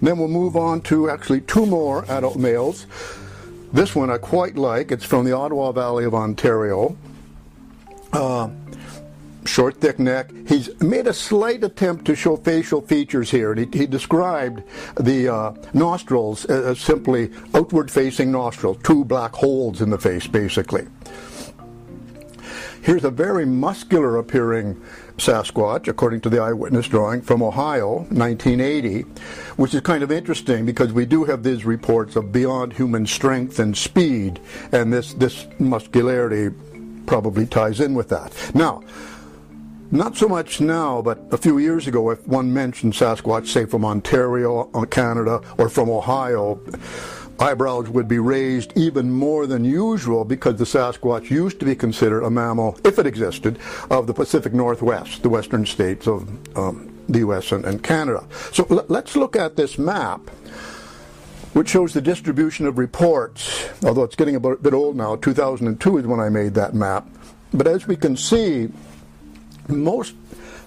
Then 0.00 0.18
we'll 0.18 0.28
move 0.28 0.56
on 0.56 0.80
to 0.82 1.10
actually 1.10 1.40
two 1.40 1.66
more 1.66 2.04
adult 2.08 2.36
males. 2.36 2.86
This 3.72 3.94
one 3.94 4.10
I 4.10 4.18
quite 4.18 4.56
like. 4.56 4.92
It's 4.92 5.04
from 5.04 5.24
the 5.24 5.32
Ottawa 5.32 5.72
Valley 5.72 6.04
of 6.04 6.14
Ontario. 6.14 6.96
Uh, 8.12 8.50
short, 9.46 9.80
thick 9.80 9.98
neck. 9.98 10.30
He's 10.46 10.68
made 10.80 11.06
a 11.06 11.12
slight 11.12 11.64
attempt 11.64 12.04
to 12.06 12.14
show 12.14 12.36
facial 12.36 12.80
features 12.80 13.30
here. 13.30 13.52
And 13.52 13.72
he, 13.72 13.78
he 13.78 13.86
described 13.86 14.62
the 14.98 15.28
uh, 15.28 15.54
nostrils 15.72 16.44
as 16.46 16.80
simply 16.80 17.30
outward 17.54 17.90
facing 17.90 18.32
nostrils, 18.32 18.78
two 18.82 19.04
black 19.04 19.32
holes 19.32 19.80
in 19.80 19.90
the 19.90 19.98
face, 19.98 20.26
basically. 20.26 20.86
Here's 22.82 23.04
a 23.04 23.10
very 23.10 23.46
muscular 23.46 24.18
appearing 24.18 24.78
Sasquatch, 25.16 25.88
according 25.88 26.20
to 26.22 26.28
the 26.28 26.42
eyewitness 26.42 26.86
drawing 26.86 27.22
from 27.22 27.42
Ohio, 27.42 28.00
1980, 28.10 29.02
which 29.56 29.72
is 29.72 29.80
kind 29.80 30.02
of 30.02 30.12
interesting 30.12 30.66
because 30.66 30.92
we 30.92 31.06
do 31.06 31.24
have 31.24 31.42
these 31.42 31.64
reports 31.64 32.14
of 32.14 32.30
beyond 32.30 32.74
human 32.74 33.06
strength 33.06 33.58
and 33.58 33.74
speed, 33.74 34.38
and 34.72 34.92
this, 34.92 35.14
this 35.14 35.46
muscularity 35.58 36.54
probably 37.06 37.46
ties 37.46 37.80
in 37.80 37.94
with 37.94 38.10
that. 38.10 38.34
Now, 38.54 38.82
not 39.94 40.16
so 40.16 40.28
much 40.28 40.60
now, 40.60 41.00
but 41.00 41.18
a 41.30 41.38
few 41.38 41.58
years 41.58 41.86
ago, 41.86 42.10
if 42.10 42.26
one 42.26 42.52
mentioned 42.52 42.92
Sasquatch, 42.94 43.46
say 43.46 43.64
from 43.64 43.84
Ontario, 43.84 44.68
uh, 44.74 44.84
Canada, 44.86 45.40
or 45.56 45.68
from 45.68 45.88
Ohio, 45.88 46.60
eyebrows 47.38 47.88
would 47.88 48.08
be 48.08 48.18
raised 48.18 48.72
even 48.76 49.10
more 49.10 49.46
than 49.46 49.64
usual 49.64 50.24
because 50.24 50.56
the 50.56 50.64
Sasquatch 50.64 51.30
used 51.30 51.60
to 51.60 51.64
be 51.64 51.76
considered 51.76 52.24
a 52.24 52.30
mammal, 52.30 52.78
if 52.84 52.98
it 52.98 53.06
existed, 53.06 53.58
of 53.90 54.06
the 54.06 54.14
Pacific 54.14 54.52
Northwest, 54.52 55.22
the 55.22 55.28
western 55.28 55.64
states 55.64 56.08
of 56.08 56.28
um, 56.58 56.92
the 57.08 57.20
U.S. 57.20 57.52
And, 57.52 57.64
and 57.64 57.82
Canada. 57.82 58.26
So 58.52 58.66
l- 58.70 58.86
let's 58.88 59.14
look 59.14 59.36
at 59.36 59.54
this 59.54 59.78
map, 59.78 60.20
which 61.52 61.68
shows 61.68 61.92
the 61.92 62.00
distribution 62.00 62.66
of 62.66 62.78
reports, 62.78 63.68
although 63.84 64.02
it's 64.02 64.16
getting 64.16 64.34
a 64.34 64.40
bit 64.40 64.74
old 64.74 64.96
now. 64.96 65.14
2002 65.16 65.98
is 65.98 66.06
when 66.06 66.18
I 66.18 66.28
made 66.30 66.54
that 66.54 66.74
map. 66.74 67.08
But 67.52 67.68
as 67.68 67.86
we 67.86 67.94
can 67.94 68.16
see, 68.16 68.68
most 69.68 70.14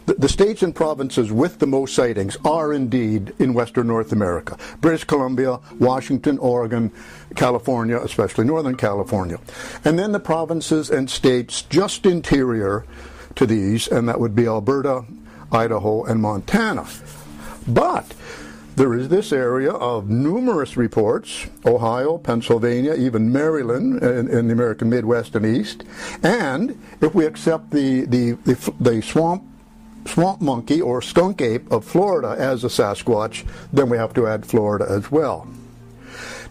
the, 0.07 0.29
states 0.29 0.63
and 0.63 0.73
provinces 0.73 1.33
with 1.33 1.59
the 1.59 1.67
most 1.67 1.93
sightings 1.93 2.37
are 2.45 2.71
indeed 2.71 3.33
in 3.39 3.53
Western 3.53 3.87
North 3.87 4.13
America 4.13 4.57
British 4.79 5.03
Columbia, 5.03 5.59
Washington, 5.79 6.37
Oregon, 6.37 6.91
California, 7.35 7.97
especially 7.97 8.45
Northern 8.45 8.77
California. 8.77 9.37
And 9.83 9.99
then 9.99 10.13
the 10.13 10.19
provinces 10.19 10.89
and 10.89 11.09
states 11.09 11.63
just 11.63 12.05
interior 12.05 12.85
to 13.35 13.45
these, 13.45 13.87
and 13.89 14.07
that 14.07 14.19
would 14.19 14.33
be 14.33 14.47
Alberta, 14.47 15.03
Idaho, 15.51 16.05
and 16.05 16.21
Montana. 16.21 16.87
But 17.67 18.13
there 18.77 18.93
is 18.93 19.09
this 19.09 19.33
area 19.33 19.71
of 19.71 20.07
numerous 20.07 20.77
reports 20.77 21.47
Ohio, 21.65 22.19
Pennsylvania, 22.19 22.93
even 22.93 23.31
Maryland 23.31 24.03
in, 24.03 24.29
in, 24.29 24.47
the 24.47 24.53
American 24.53 24.87
Midwest 24.87 25.35
and 25.35 25.47
East. 25.47 25.83
And 26.21 26.79
if 27.01 27.15
we 27.15 27.25
accept 27.25 27.71
the, 27.71 28.05
the, 28.05 28.33
the, 28.33 28.73
the 28.79 29.01
swamp 29.01 29.43
swamp 30.05 30.41
monkey 30.41 30.79
or 30.79 31.01
skunk 31.01 31.41
ape 31.41 31.69
of 31.71 31.83
Florida 31.83 32.35
as 32.37 32.63
a 32.63 32.67
Sasquatch, 32.67 33.45
then 33.73 33.89
we 33.89 33.97
have 33.97 34.13
to 34.13 34.27
add 34.27 34.45
Florida 34.45 34.85
as 34.87 35.11
well. 35.11 35.47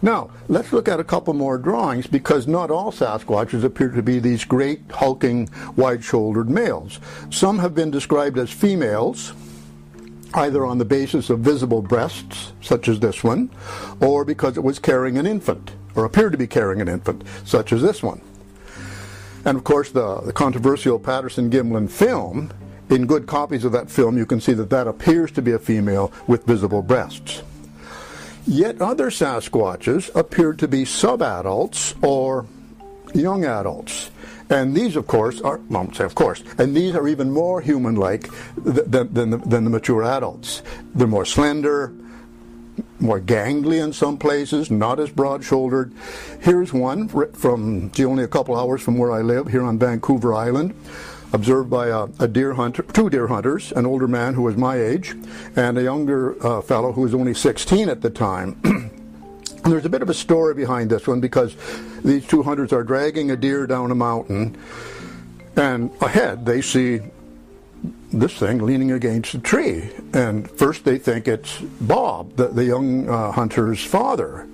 Now, 0.01 0.29
let's 0.49 0.73
look 0.73 0.87
at 0.87 0.99
a 0.99 1.05
couple 1.05 1.33
more 1.33 1.57
drawings 1.57 2.07
because 2.07 2.45
not 2.45 2.69
all 2.69 2.91
Sasquatches 2.91 3.63
appear 3.63 3.89
to 3.89 4.03
be 4.03 4.19
these 4.19 4.43
great, 4.43 4.81
hulking, 4.91 5.49
wide 5.75 6.03
shouldered 6.03 6.49
males. 6.49 6.99
Some 7.31 7.57
have 7.59 7.73
been 7.73 7.89
described 7.89 8.37
as 8.37 8.51
females, 8.51 9.33
either 10.33 10.65
on 10.65 10.77
the 10.77 10.85
basis 10.85 11.29
of 11.29 11.39
visible 11.39 11.81
breasts, 11.81 12.53
such 12.61 12.87
as 12.87 12.99
this 12.99 13.23
one, 13.23 13.49
or 13.99 14.25
because 14.25 14.57
it 14.57 14.63
was 14.63 14.79
carrying 14.79 15.17
an 15.17 15.25
infant, 15.25 15.71
or 15.95 16.05
appeared 16.05 16.31
to 16.31 16.37
be 16.37 16.47
carrying 16.47 16.81
an 16.81 16.87
infant, 16.87 17.23
such 17.45 17.71
as 17.71 17.81
this 17.81 18.03
one. 18.03 18.21
And 19.45 19.57
of 19.57 19.63
course, 19.63 19.91
the, 19.91 20.21
the 20.21 20.33
controversial 20.33 20.99
Patterson 20.99 21.49
Gimlin 21.49 21.89
film 21.89 22.51
in 22.89 23.05
good 23.05 23.27
copies 23.27 23.65
of 23.65 23.71
that 23.73 23.89
film, 23.89 24.17
you 24.17 24.25
can 24.25 24.39
see 24.39 24.53
that 24.53 24.69
that 24.69 24.87
appears 24.87 25.31
to 25.31 25.41
be 25.41 25.51
a 25.51 25.59
female 25.59 26.11
with 26.27 26.45
visible 26.45 26.81
breasts. 26.81 27.43
Yet 28.45 28.81
other 28.81 29.09
Sasquatches 29.09 30.13
appear 30.15 30.53
to 30.53 30.67
be 30.67 30.83
subadults 30.83 32.01
or 32.01 32.45
young 33.13 33.43
adults. 33.43 34.09
And 34.49 34.75
these, 34.75 34.95
of 34.95 35.07
course, 35.07 35.41
are, 35.41 35.59
well, 35.69 35.91
say 35.93 36.05
of 36.05 36.15
course, 36.15 36.43
and 36.57 36.75
these 36.75 36.95
are 36.95 37.07
even 37.07 37.31
more 37.31 37.59
human-like 37.59 38.29
than, 38.55 39.13
than, 39.13 39.29
the, 39.31 39.37
than 39.37 39.63
the 39.63 39.69
mature 39.69 40.03
adults. 40.03 40.63
They're 40.95 41.07
more 41.07 41.25
slender, 41.25 41.93
more 42.99 43.19
gangly 43.19 43.83
in 43.83 43.91
some 43.93 44.17
places, 44.17 44.71
not 44.71 44.99
as 44.99 45.09
broad-shouldered. 45.09 45.93
Here's 46.41 46.71
one 46.71 47.07
from 47.33 47.91
only 47.99 48.23
a 48.23 48.27
couple 48.27 48.57
hours 48.57 48.81
from 48.81 48.97
where 48.97 49.11
I 49.11 49.21
live, 49.21 49.47
here 49.47 49.63
on 49.63 49.77
Vancouver 49.79 50.33
Island 50.33 50.73
observed 51.33 51.69
by 51.69 51.87
a, 51.87 52.07
a, 52.19 52.27
deer 52.27 52.53
hunter, 52.53 52.83
two 52.83 53.09
deer 53.09 53.27
hunters, 53.27 53.71
an 53.73 53.85
older 53.85 54.07
man 54.07 54.33
who 54.33 54.43
was 54.43 54.55
my 54.55 54.79
age, 54.81 55.13
and 55.55 55.77
a 55.77 55.83
younger 55.83 56.41
uh, 56.45 56.61
fellow 56.61 56.93
who 56.93 57.01
was 57.01 57.13
only 57.13 57.33
16 57.33 57.89
at 57.89 58.01
the 58.01 58.09
time. 58.09 58.59
and 59.67 59.73
there's 59.73 59.83
a 59.83 59.89
bit 59.89 60.01
of 60.01 60.09
a 60.09 60.13
story 60.13 60.53
behind 60.53 60.89
this 60.89 61.07
one 61.07 61.19
because 61.19 61.53
these 62.01 62.25
two 62.25 62.41
hunters 62.41 62.71
are 62.71 62.85
dragging 62.85 63.31
a 63.31 63.35
deer 63.35 63.67
down 63.67 63.91
a 63.91 63.95
mountain, 63.95 64.57
and 65.57 65.91
ahead 65.99 66.45
they 66.45 66.61
see 66.61 67.01
this 68.13 68.33
thing 68.35 68.59
leaning 68.59 68.93
against 68.93 69.33
a 69.33 69.39
tree. 69.39 69.89
And 70.13 70.49
first 70.49 70.85
they 70.85 70.97
think 70.97 71.27
it's 71.27 71.59
Bob, 71.81 72.37
the, 72.37 72.47
the 72.47 72.63
young 72.63 73.09
uh, 73.09 73.33
hunter's 73.33 73.83
father. 73.83 74.47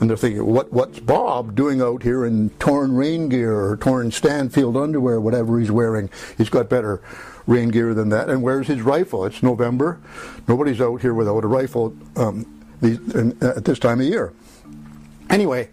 And 0.00 0.08
they're 0.08 0.16
thinking, 0.16 0.46
what, 0.46 0.72
what's 0.72 1.00
Bob 1.00 1.54
doing 1.54 1.82
out 1.82 2.02
here 2.02 2.24
in 2.24 2.48
torn 2.58 2.96
rain 2.96 3.28
gear 3.28 3.54
or 3.54 3.76
torn 3.76 4.10
Stanfield 4.10 4.74
underwear, 4.74 5.20
whatever 5.20 5.60
he's 5.60 5.70
wearing? 5.70 6.08
He's 6.38 6.48
got 6.48 6.70
better 6.70 7.02
rain 7.46 7.68
gear 7.68 7.92
than 7.92 8.08
that. 8.08 8.30
And 8.30 8.42
where's 8.42 8.68
his 8.68 8.80
rifle? 8.80 9.26
It's 9.26 9.42
November. 9.42 10.00
Nobody's 10.48 10.80
out 10.80 11.02
here 11.02 11.12
without 11.12 11.44
a 11.44 11.46
rifle 11.46 11.94
um, 12.16 12.46
these, 12.80 12.98
in, 13.14 13.36
at 13.42 13.66
this 13.66 13.78
time 13.78 14.00
of 14.00 14.06
year. 14.06 14.32
Anyway, 15.30 15.68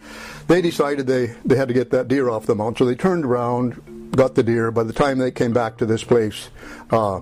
they 0.48 0.62
decided 0.62 1.08
they, 1.08 1.28
they 1.46 1.56
had 1.56 1.68
to 1.68 1.74
get 1.74 1.92
that 1.92 2.08
deer 2.08 2.30
off 2.30 2.46
the 2.46 2.56
mount, 2.56 2.78
so 2.78 2.86
they 2.86 2.96
turned 2.96 3.26
around, 3.26 4.12
got 4.16 4.36
the 4.36 4.44
deer. 4.44 4.72
By 4.72 4.84
the 4.84 4.94
time 4.94 5.18
they 5.18 5.32
came 5.32 5.54
back 5.54 5.78
to 5.78 5.86
this 5.86 6.04
place, 6.04 6.50
uh, 6.92 7.22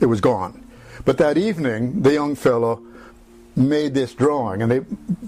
it 0.00 0.06
was 0.06 0.20
gone. 0.20 0.66
But 1.04 1.18
that 1.18 1.38
evening, 1.38 2.02
the 2.02 2.12
young 2.12 2.34
fellow 2.34 2.82
made 3.54 3.94
this 3.94 4.14
drawing, 4.14 4.62
and 4.62 4.70
they 4.70 4.80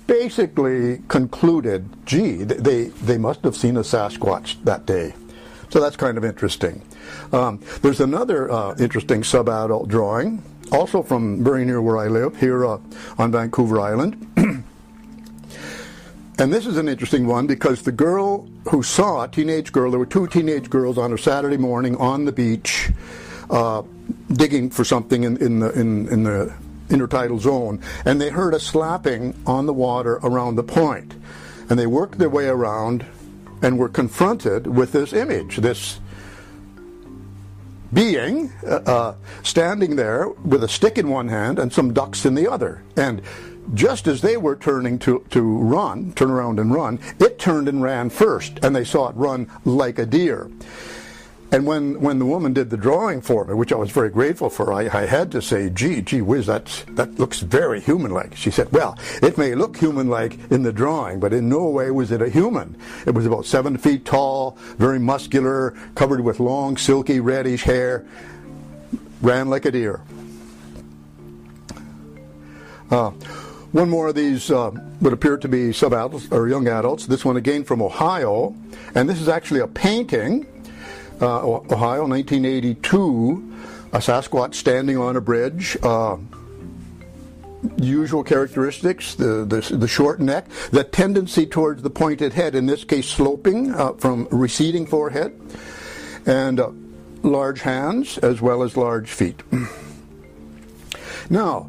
basically 0.06 1.02
concluded, 1.08 1.88
gee, 2.06 2.44
they, 2.44 2.84
they 2.84 3.18
must 3.18 3.42
have 3.42 3.56
seen 3.56 3.76
a 3.76 3.80
Sasquatch 3.80 4.62
that 4.64 4.86
day. 4.86 5.14
So 5.70 5.80
that's 5.80 5.96
kind 5.96 6.16
of 6.16 6.24
interesting. 6.24 6.82
Um, 7.32 7.60
there's 7.82 8.00
another 8.00 8.50
uh, 8.50 8.74
interesting 8.78 9.22
sub-adult 9.22 9.88
drawing, 9.88 10.42
also 10.72 11.02
from 11.02 11.44
very 11.44 11.64
near 11.64 11.80
where 11.80 11.98
I 11.98 12.08
live, 12.08 12.38
here 12.38 12.66
uh, 12.66 12.78
on 13.18 13.32
Vancouver 13.32 13.80
Island. 13.80 14.26
and 16.38 16.52
this 16.52 16.66
is 16.66 16.76
an 16.76 16.88
interesting 16.88 17.26
one 17.26 17.46
because 17.46 17.82
the 17.82 17.92
girl 17.92 18.48
who 18.70 18.82
saw 18.82 19.24
a 19.24 19.28
teenage 19.28 19.72
girl, 19.72 19.90
there 19.90 19.98
were 19.98 20.06
two 20.06 20.26
teenage 20.28 20.70
girls 20.70 20.96
on 20.96 21.12
a 21.12 21.18
Saturday 21.18 21.56
morning 21.56 21.96
on 21.96 22.24
the 22.24 22.32
beach 22.32 22.90
uh, 23.50 23.82
digging 24.32 24.70
for 24.70 24.84
something 24.84 25.24
in, 25.24 25.36
in 25.38 25.58
the 25.58 25.72
in, 25.72 26.08
in 26.08 26.22
the 26.22 26.54
intertidal 26.88 27.40
zone, 27.40 27.82
and 28.04 28.20
they 28.20 28.30
heard 28.30 28.54
a 28.54 28.60
slapping 28.60 29.34
on 29.46 29.66
the 29.66 29.72
water 29.72 30.20
around 30.22 30.54
the 30.54 30.62
point, 30.62 31.14
and 31.68 31.78
they 31.78 31.86
worked 31.86 32.18
their 32.18 32.30
way 32.30 32.46
around 32.46 33.04
and 33.60 33.78
were 33.78 33.88
confronted 33.88 34.66
with 34.66 34.92
this 34.92 35.12
image, 35.12 35.56
this 35.56 35.98
being 37.92 38.52
uh, 38.66 38.80
uh, 38.86 39.14
standing 39.42 39.96
there 39.96 40.28
with 40.28 40.62
a 40.62 40.68
stick 40.68 40.98
in 40.98 41.08
one 41.08 41.28
hand 41.28 41.58
and 41.58 41.72
some 41.72 41.92
ducks 41.92 42.26
in 42.26 42.34
the 42.34 42.46
other. 42.46 42.82
And 42.96 43.22
just 43.74 44.06
as 44.06 44.20
they 44.20 44.36
were 44.36 44.56
turning 44.56 44.98
to, 45.00 45.24
to 45.30 45.42
run, 45.42 46.12
turn 46.12 46.30
around 46.30 46.58
and 46.58 46.72
run, 46.72 46.98
it 47.18 47.38
turned 47.38 47.68
and 47.68 47.82
ran 47.82 48.10
first, 48.10 48.58
and 48.62 48.74
they 48.74 48.84
saw 48.84 49.08
it 49.08 49.16
run 49.16 49.50
like 49.64 49.98
a 49.98 50.06
deer. 50.06 50.50
And 51.50 51.64
when, 51.66 51.98
when 52.02 52.18
the 52.18 52.26
woman 52.26 52.52
did 52.52 52.68
the 52.68 52.76
drawing 52.76 53.22
for 53.22 53.42
me, 53.46 53.54
which 53.54 53.72
I 53.72 53.76
was 53.76 53.90
very 53.90 54.10
grateful 54.10 54.50
for, 54.50 54.70
I, 54.70 54.82
I 54.82 55.06
had 55.06 55.32
to 55.32 55.40
say, 55.40 55.70
gee, 55.70 56.02
gee 56.02 56.20
whiz, 56.20 56.44
that's, 56.44 56.84
that 56.90 57.18
looks 57.18 57.40
very 57.40 57.80
human-like. 57.80 58.36
She 58.36 58.50
said, 58.50 58.70
well, 58.70 58.98
it 59.22 59.38
may 59.38 59.54
look 59.54 59.78
human-like 59.78 60.50
in 60.50 60.62
the 60.62 60.74
drawing, 60.74 61.20
but 61.20 61.32
in 61.32 61.48
no 61.48 61.70
way 61.70 61.90
was 61.90 62.10
it 62.10 62.20
a 62.20 62.28
human. 62.28 62.76
It 63.06 63.14
was 63.14 63.24
about 63.24 63.46
seven 63.46 63.78
feet 63.78 64.04
tall, 64.04 64.58
very 64.76 64.98
muscular, 64.98 65.74
covered 65.94 66.20
with 66.20 66.38
long, 66.38 66.76
silky, 66.76 67.18
reddish 67.18 67.62
hair, 67.62 68.04
ran 69.22 69.48
like 69.48 69.64
a 69.64 69.70
deer. 69.70 70.02
Uh, 72.90 73.12
one 73.72 73.90
more 73.90 74.08
of 74.08 74.14
these 74.14 74.50
uh, 74.50 74.70
would 75.00 75.12
appear 75.12 75.36
to 75.36 75.48
be 75.48 75.72
sub-adults 75.72 76.28
or 76.30 76.48
young 76.48 76.68
adults. 76.68 77.06
This 77.06 77.24
one 77.24 77.36
again 77.36 77.64
from 77.64 77.82
Ohio, 77.82 78.54
and 78.94 79.08
this 79.08 79.20
is 79.20 79.28
actually 79.28 79.60
a 79.60 79.66
painting 79.66 80.46
uh, 81.20 81.42
Ohio, 81.44 82.06
1982, 82.06 83.56
a 83.92 83.98
Sasquatch 83.98 84.54
standing 84.54 84.96
on 84.96 85.16
a 85.16 85.20
bridge. 85.20 85.76
Uh, 85.82 86.16
usual 87.76 88.22
characteristics 88.22 89.16
the, 89.16 89.44
the, 89.44 89.76
the, 89.76 89.88
short 89.88 90.20
neck, 90.20 90.46
the 90.70 90.84
tendency 90.84 91.44
towards 91.44 91.82
the 91.82 91.90
pointed 91.90 92.32
head, 92.32 92.54
in 92.54 92.66
this 92.66 92.84
case 92.84 93.08
sloping 93.08 93.74
uh, 93.74 93.92
from 93.94 94.28
receding 94.30 94.86
forehead, 94.86 95.38
and 96.24 96.60
uh, 96.60 96.70
large 97.22 97.62
hands 97.62 98.18
as 98.18 98.40
well 98.40 98.62
as 98.62 98.76
large 98.76 99.10
feet. 99.10 99.42
now, 101.30 101.68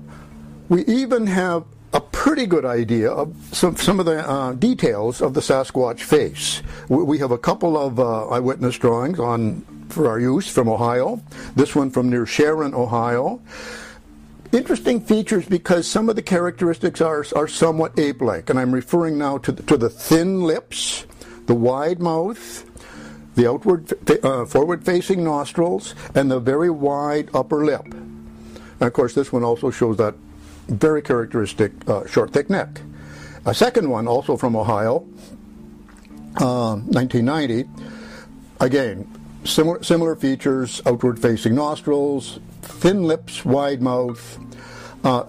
we 0.68 0.86
even 0.86 1.26
have 1.26 1.66
pretty 2.20 2.46
good 2.46 2.66
idea 2.66 3.10
of 3.10 3.34
some, 3.54 3.78
some 3.78 3.98
of 3.98 4.06
the 4.06 4.30
uh, 4.30 4.52
details 4.52 5.22
of 5.22 5.34
the 5.34 5.40
Sasquatch 5.40 6.02
face. 6.02 6.62
We 6.90 7.18
have 7.18 7.32
a 7.32 7.38
couple 7.38 7.78
of 7.78 7.98
uh, 7.98 8.28
eyewitness 8.28 8.78
drawings 8.78 9.22
on 9.22 9.62
for 9.88 10.10
our 10.10 10.20
use 10.20 10.46
from 10.46 10.68
Ohio. 10.68 11.22
This 11.56 11.78
one 11.78 11.90
from 11.90 12.10
near 12.10 12.26
Sharon, 12.26 12.74
Ohio. 12.74 13.42
Interesting 14.52 15.00
features 15.00 15.46
because 15.46 15.88
some 15.88 16.10
of 16.10 16.18
the 16.18 16.22
characteristics 16.22 17.00
are, 17.00 17.26
are 17.38 17.48
somewhat 17.48 17.98
ape-like, 17.98 18.50
and 18.50 18.60
I'm 18.60 18.74
referring 18.74 19.18
now 19.18 19.38
to 19.38 19.54
the, 19.54 19.64
to 19.64 19.78
the 19.78 19.90
thin 19.90 20.44
lips, 20.44 21.06
the 21.46 21.56
wide 21.56 22.02
mouth, 22.02 22.66
the 23.36 23.50
outward, 23.50 23.94
uh, 24.26 24.44
forward-facing 24.44 25.24
nostrils, 25.24 25.96
and 26.16 26.30
the 26.30 26.42
very 26.42 26.70
wide 26.70 27.30
upper 27.34 27.64
lip. 27.64 27.86
And 27.86 28.82
of 28.82 28.92
course, 28.92 29.14
this 29.14 29.32
one 29.32 29.46
also 29.46 29.72
shows 29.72 29.96
that 29.98 30.16
very 30.70 31.02
characteristic 31.02 31.72
uh, 31.88 32.06
short, 32.08 32.32
thick 32.32 32.50
neck. 32.50 32.82
A 33.46 33.54
second 33.54 33.90
one, 33.90 34.08
also 34.08 34.38
from 34.38 34.56
Ohio, 34.56 35.08
uh, 36.38 36.76
1990. 36.76 37.66
Again, 38.60 39.08
similar 39.44 39.82
similar 39.84 40.16
features: 40.16 40.82
outward-facing 40.86 41.56
nostrils, 41.56 42.40
thin 42.62 43.04
lips, 43.04 43.46
wide 43.46 43.82
mouth. 43.82 44.38
Uh, 45.02 45.24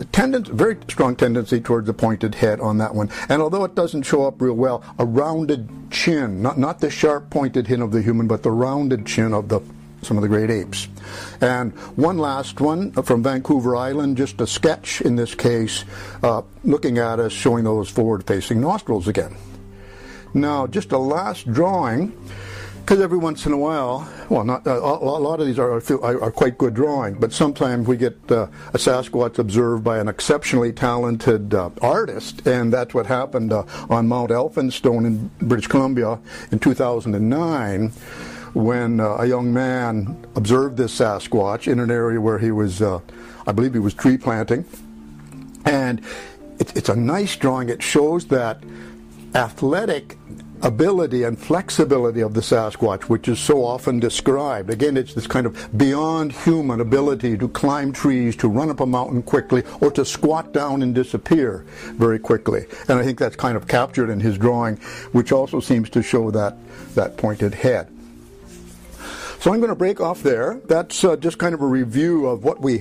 very 0.48 0.76
strong 0.88 1.14
tendency 1.14 1.60
towards 1.60 1.88
a 1.88 1.94
pointed 1.94 2.34
head 2.34 2.58
on 2.60 2.78
that 2.78 2.92
one. 2.92 3.08
And 3.28 3.40
although 3.40 3.62
it 3.62 3.76
doesn't 3.76 4.02
show 4.02 4.26
up 4.26 4.42
real 4.42 4.54
well, 4.54 4.82
a 4.98 5.04
rounded 5.04 5.68
chin, 5.92 6.42
not, 6.42 6.58
not 6.58 6.80
the 6.80 6.90
sharp 6.90 7.30
pointed 7.30 7.68
chin 7.68 7.80
of 7.80 7.92
the 7.92 8.02
human, 8.02 8.26
but 8.26 8.42
the 8.42 8.50
rounded 8.50 9.06
chin 9.06 9.32
of 9.32 9.48
the 9.48 9.60
some 10.02 10.16
of 10.16 10.22
the 10.22 10.28
great 10.28 10.50
apes. 10.50 10.88
And 11.40 11.72
one 11.96 12.18
last 12.18 12.60
one 12.60 12.92
from 12.92 13.22
Vancouver 13.22 13.76
Island, 13.76 14.16
just 14.16 14.40
a 14.40 14.46
sketch 14.46 15.00
in 15.00 15.16
this 15.16 15.34
case, 15.34 15.84
uh, 16.22 16.42
looking 16.64 16.98
at 16.98 17.20
us, 17.20 17.32
showing 17.32 17.64
those 17.64 17.88
forward 17.88 18.26
facing 18.26 18.60
nostrils 18.60 19.08
again. 19.08 19.36
Now, 20.32 20.66
just 20.66 20.92
a 20.92 20.98
last 20.98 21.52
drawing, 21.52 22.12
because 22.80 23.00
every 23.00 23.18
once 23.18 23.46
in 23.46 23.52
a 23.52 23.56
while, 23.56 24.08
well, 24.28 24.44
not 24.44 24.66
uh, 24.66 24.72
a 24.72 25.20
lot 25.20 25.40
of 25.40 25.46
these 25.46 25.58
are, 25.58 25.72
are, 25.72 26.22
are, 26.22 26.30
quite 26.30 26.56
good 26.56 26.74
drawing, 26.74 27.14
but 27.14 27.32
sometimes 27.32 27.86
we 27.86 27.96
get 27.96 28.16
uh, 28.30 28.46
a 28.72 28.78
Sasquatch 28.78 29.38
observed 29.38 29.84
by 29.84 29.98
an 29.98 30.08
exceptionally 30.08 30.72
talented 30.72 31.52
uh, 31.54 31.70
artist, 31.82 32.46
and 32.46 32.72
that's 32.72 32.94
what 32.94 33.06
happened 33.06 33.52
uh, 33.52 33.64
on 33.88 34.08
Mount 34.08 34.30
Elphinstone 34.30 35.06
in 35.06 35.30
British 35.40 35.66
Columbia 35.66 36.18
in 36.52 36.58
2009 36.58 37.92
when 38.54 39.00
uh, 39.00 39.16
a 39.18 39.26
young 39.26 39.52
man 39.52 40.26
observed 40.34 40.76
this 40.76 40.98
Sasquatch 40.98 41.70
in 41.70 41.78
an 41.78 41.90
area 41.90 42.20
where 42.20 42.38
he 42.38 42.50
was, 42.50 42.82
uh, 42.82 43.00
I 43.46 43.52
believe 43.52 43.74
he 43.74 43.78
was 43.78 43.94
tree 43.94 44.18
planting. 44.18 44.64
And 45.64 46.00
it, 46.58 46.76
it's 46.76 46.88
a 46.88 46.96
nice 46.96 47.36
drawing. 47.36 47.68
It 47.68 47.82
shows 47.82 48.26
that 48.26 48.62
athletic 49.34 50.16
ability 50.62 51.22
and 51.22 51.38
flexibility 51.38 52.20
of 52.20 52.34
the 52.34 52.40
Sasquatch, 52.40 53.04
which 53.04 53.28
is 53.28 53.38
so 53.38 53.64
often 53.64 53.98
described. 53.98 54.68
Again, 54.68 54.96
it's 54.96 55.14
this 55.14 55.26
kind 55.26 55.46
of 55.46 55.78
beyond 55.78 56.32
human 56.32 56.80
ability 56.80 57.38
to 57.38 57.48
climb 57.48 57.92
trees, 57.92 58.36
to 58.36 58.48
run 58.48 58.68
up 58.68 58.80
a 58.80 58.86
mountain 58.86 59.22
quickly, 59.22 59.62
or 59.80 59.90
to 59.92 60.04
squat 60.04 60.52
down 60.52 60.82
and 60.82 60.94
disappear 60.94 61.64
very 61.94 62.18
quickly. 62.18 62.66
And 62.88 62.98
I 62.98 63.04
think 63.04 63.18
that's 63.18 63.36
kind 63.36 63.56
of 63.56 63.68
captured 63.68 64.10
in 64.10 64.20
his 64.20 64.36
drawing, 64.36 64.76
which 65.12 65.32
also 65.32 65.60
seems 65.60 65.88
to 65.90 66.02
show 66.02 66.30
that, 66.32 66.56
that 66.94 67.16
pointed 67.16 67.54
head. 67.54 67.88
So 69.40 69.54
I'm 69.54 69.60
going 69.60 69.70
to 69.70 69.74
break 69.74 70.02
off 70.02 70.22
there. 70.22 70.60
That's 70.66 71.02
uh, 71.02 71.16
just 71.16 71.38
kind 71.38 71.54
of 71.54 71.62
a 71.62 71.66
review 71.66 72.26
of 72.26 72.44
what 72.44 72.60
we 72.60 72.80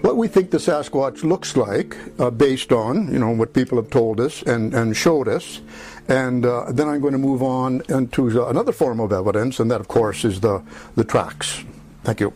what 0.00 0.16
we 0.16 0.28
think 0.28 0.50
the 0.50 0.56
Sasquatch 0.56 1.22
looks 1.24 1.58
like 1.58 1.94
uh, 2.18 2.30
based 2.30 2.72
on 2.72 3.12
you 3.12 3.18
know 3.18 3.30
what 3.32 3.52
people 3.52 3.76
have 3.76 3.90
told 3.90 4.18
us 4.18 4.42
and, 4.42 4.72
and 4.72 4.96
showed 4.96 5.28
us. 5.28 5.60
And 6.08 6.46
uh, 6.46 6.72
then 6.72 6.88
I'm 6.88 7.02
going 7.02 7.12
to 7.12 7.18
move 7.18 7.42
on 7.42 7.82
into 7.90 8.46
another 8.46 8.72
form 8.72 8.98
of 8.98 9.12
evidence, 9.12 9.60
and 9.60 9.70
that, 9.70 9.80
of 9.80 9.88
course, 9.88 10.24
is 10.24 10.40
the, 10.40 10.62
the 10.96 11.04
tracks. 11.04 11.62
Thank 12.02 12.20
you. 12.20 12.32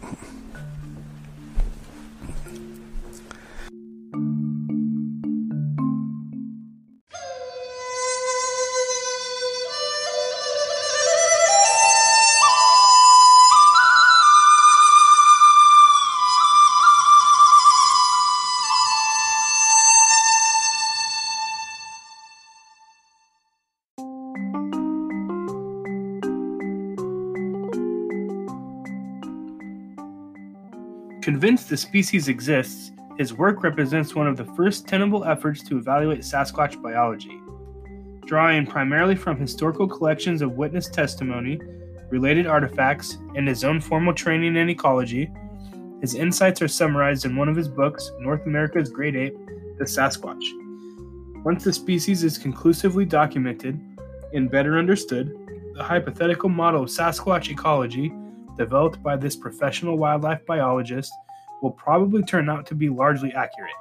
Convinced 31.25 31.71
the 31.71 31.77
species 31.79 32.29
exists, 32.29 32.93
his 33.17 33.33
work 33.33 33.63
represents 33.63 34.15
one 34.15 34.27
of 34.27 34.37
the 34.37 34.45
first 34.45 34.87
tenable 34.87 35.25
efforts 35.25 35.63
to 35.63 35.79
evaluate 35.79 36.21
Sasquatch 36.21 36.83
biology. 36.83 37.41
Drawing 38.27 38.67
primarily 38.67 39.17
from 39.17 39.39
historical 39.39 39.89
collections 39.89 40.43
of 40.43 40.59
witness 40.59 40.87
testimony, 40.87 41.59
related 42.11 42.47
artifacts, 42.47 43.17
and 43.37 43.49
his 43.49 43.65
own 43.65 43.81
formal 43.81 44.13
training 44.13 44.57
in 44.57 44.69
ecology, 44.69 45.31
his 46.03 46.15
insights 46.15 46.61
are 46.61 46.69
summarized 46.69 47.25
in 47.25 47.37
one 47.37 47.49
of 47.49 47.57
his 47.57 47.69
books, 47.69 48.13
North 48.21 48.45
America's 48.45 48.91
Great 48.91 49.17
Ape, 49.17 49.35
The 49.79 49.87
Sasquatch. 49.87 50.45
Once 51.43 51.65
the 51.65 51.73
species 51.73 52.23
is 52.23 52.37
conclusively 52.37 53.07
documented 53.07 53.81
and 54.35 54.51
better 54.51 54.77
understood, 54.77 55.35
the 55.73 55.83
hypothetical 55.83 56.51
model 56.51 56.83
of 56.83 56.91
Sasquatch 56.91 57.49
ecology, 57.49 58.13
developed 58.57 59.03
by 59.03 59.17
this 59.17 59.37
professional 59.37 59.99
wildlife 59.99 60.45
biologist, 60.47 61.13
will 61.63 61.73
probably 61.73 62.23
turn 62.23 62.49
out 62.49 62.67
to 62.67 62.75
be 62.75 62.89
largely 62.89 63.33
accurate. 63.33 63.73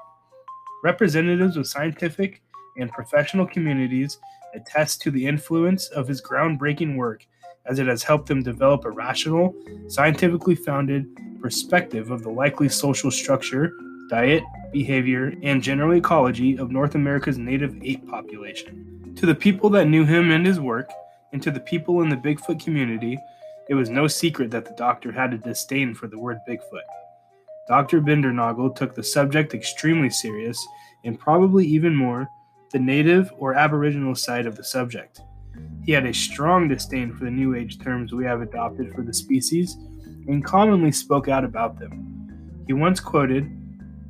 Representatives 0.83 1.57
of 1.57 1.67
scientific 1.67 2.41
and 2.77 2.91
professional 2.91 3.45
communities 3.45 4.17
attest 4.53 5.01
to 5.01 5.11
the 5.11 5.25
influence 5.25 5.87
of 5.89 6.07
his 6.07 6.21
groundbreaking 6.21 6.95
work 6.95 7.25
as 7.65 7.79
it 7.79 7.87
has 7.87 8.03
helped 8.03 8.27
them 8.27 8.43
develop 8.43 8.85
a 8.85 8.89
rational, 8.91 9.55
scientifically 9.87 10.55
founded 10.55 11.07
perspective 11.41 12.11
of 12.11 12.23
the 12.23 12.29
likely 12.29 12.69
social 12.69 13.09
structure, 13.09 13.73
diet, 14.09 14.43
behavior, 14.71 15.33
and 15.43 15.63
general 15.63 15.95
ecology 15.95 16.57
of 16.57 16.71
North 16.71 16.95
America's 16.95 17.37
native 17.37 17.75
ape 17.83 18.07
population. 18.07 19.13
To 19.17 19.25
the 19.25 19.35
people 19.35 19.69
that 19.71 19.87
knew 19.87 20.05
him 20.05 20.31
and 20.31 20.45
his 20.45 20.59
work, 20.59 20.89
and 21.31 21.41
to 21.41 21.51
the 21.51 21.59
people 21.59 22.01
in 22.01 22.09
the 22.09 22.15
Bigfoot 22.15 22.63
community, 22.63 23.17
it 23.69 23.75
was 23.75 23.89
no 23.89 24.07
secret 24.07 24.51
that 24.51 24.65
the 24.65 24.75
doctor 24.75 25.11
had 25.11 25.33
a 25.33 25.37
disdain 25.37 25.93
for 25.93 26.07
the 26.07 26.19
word 26.19 26.39
Bigfoot. 26.47 26.81
Dr. 27.67 28.01
Bindernagel 28.01 28.75
took 28.75 28.93
the 28.93 29.03
subject 29.03 29.53
extremely 29.53 30.09
serious, 30.09 30.57
and 31.05 31.19
probably 31.19 31.65
even 31.65 31.95
more, 31.95 32.27
the 32.71 32.79
native 32.79 33.31
or 33.37 33.53
aboriginal 33.53 34.15
side 34.15 34.45
of 34.45 34.55
the 34.55 34.63
subject. 34.63 35.21
He 35.83 35.91
had 35.91 36.05
a 36.05 36.13
strong 36.13 36.67
disdain 36.67 37.13
for 37.13 37.25
the 37.25 37.31
New 37.31 37.55
Age 37.55 37.79
terms 37.79 38.13
we 38.13 38.25
have 38.25 38.41
adopted 38.41 38.93
for 38.93 39.01
the 39.01 39.13
species 39.13 39.77
and 40.27 40.43
commonly 40.43 40.91
spoke 40.91 41.27
out 41.27 41.43
about 41.43 41.79
them. 41.79 42.63
He 42.67 42.73
once 42.73 42.99
quoted, 42.99 43.49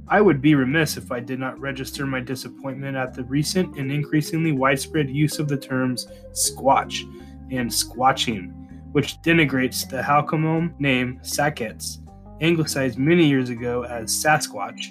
I 0.08 0.22
would 0.22 0.42
be 0.42 0.56
remiss 0.56 0.98
if 0.98 1.12
I 1.12 1.20
did 1.20 1.40
not 1.40 1.60
register 1.60 2.06
my 2.06 2.20
disappointment 2.20 2.98
at 2.98 3.14
the 3.14 3.24
recent 3.24 3.78
and 3.78 3.92
increasingly 3.92 4.52
widespread 4.52 5.10
use 5.10 5.40
of 5.40 5.48
the 5.48 5.58
terms 5.58 6.08
squatch 6.34 7.04
and 7.52 7.70
squatching, 7.70 8.63
which 8.94 9.22
denigrates 9.22 9.90
the 9.90 10.02
Halkomelem 10.02 10.80
name 10.80 11.20
Sackets, 11.24 12.00
anglicized 12.42 12.98
many 12.98 13.28
years 13.28 13.50
ago 13.50 13.84
as 13.84 14.12
Sasquatch, 14.12 14.88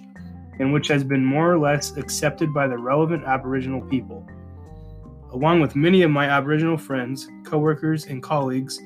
and 0.58 0.72
which 0.72 0.88
has 0.88 1.02
been 1.02 1.24
more 1.24 1.52
or 1.52 1.58
less 1.58 1.96
accepted 1.96 2.52
by 2.52 2.66
the 2.66 2.76
relevant 2.76 3.24
Aboriginal 3.24 3.80
people. 3.80 4.28
Along 5.32 5.60
with 5.60 5.76
many 5.76 6.02
of 6.02 6.10
my 6.10 6.26
Aboriginal 6.26 6.76
friends, 6.76 7.28
coworkers, 7.44 8.06
and 8.06 8.22
colleagues, 8.22 8.78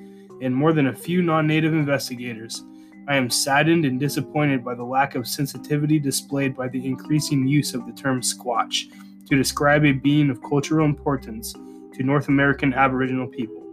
and 0.43 0.55
more 0.55 0.73
than 0.73 0.89
a 0.89 0.95
few 0.95 1.23
non 1.23 1.47
native 1.47 1.73
investigators, 1.73 2.63
I 3.09 3.17
am 3.17 3.31
saddened 3.31 3.85
and 3.85 3.99
disappointed 3.99 4.65
by 4.65 4.75
the 4.75 4.85
lack 4.85 5.15
of 5.15 5.27
sensitivity 5.27 5.99
displayed 5.99 6.55
by 6.55 6.69
the 6.69 6.85
increasing 6.85 7.47
use 7.47 7.73
of 7.73 7.87
the 7.87 7.93
term 7.93 8.21
Squatch 8.21 8.91
to 9.29 9.37
describe 9.37 9.85
a 9.85 9.93
being 9.93 10.29
of 10.29 10.43
cultural 10.43 10.85
importance 10.85 11.53
to 11.95 12.03
North 12.03 12.29
American 12.29 12.75
Aboriginal 12.75 13.27
people, 13.27 13.66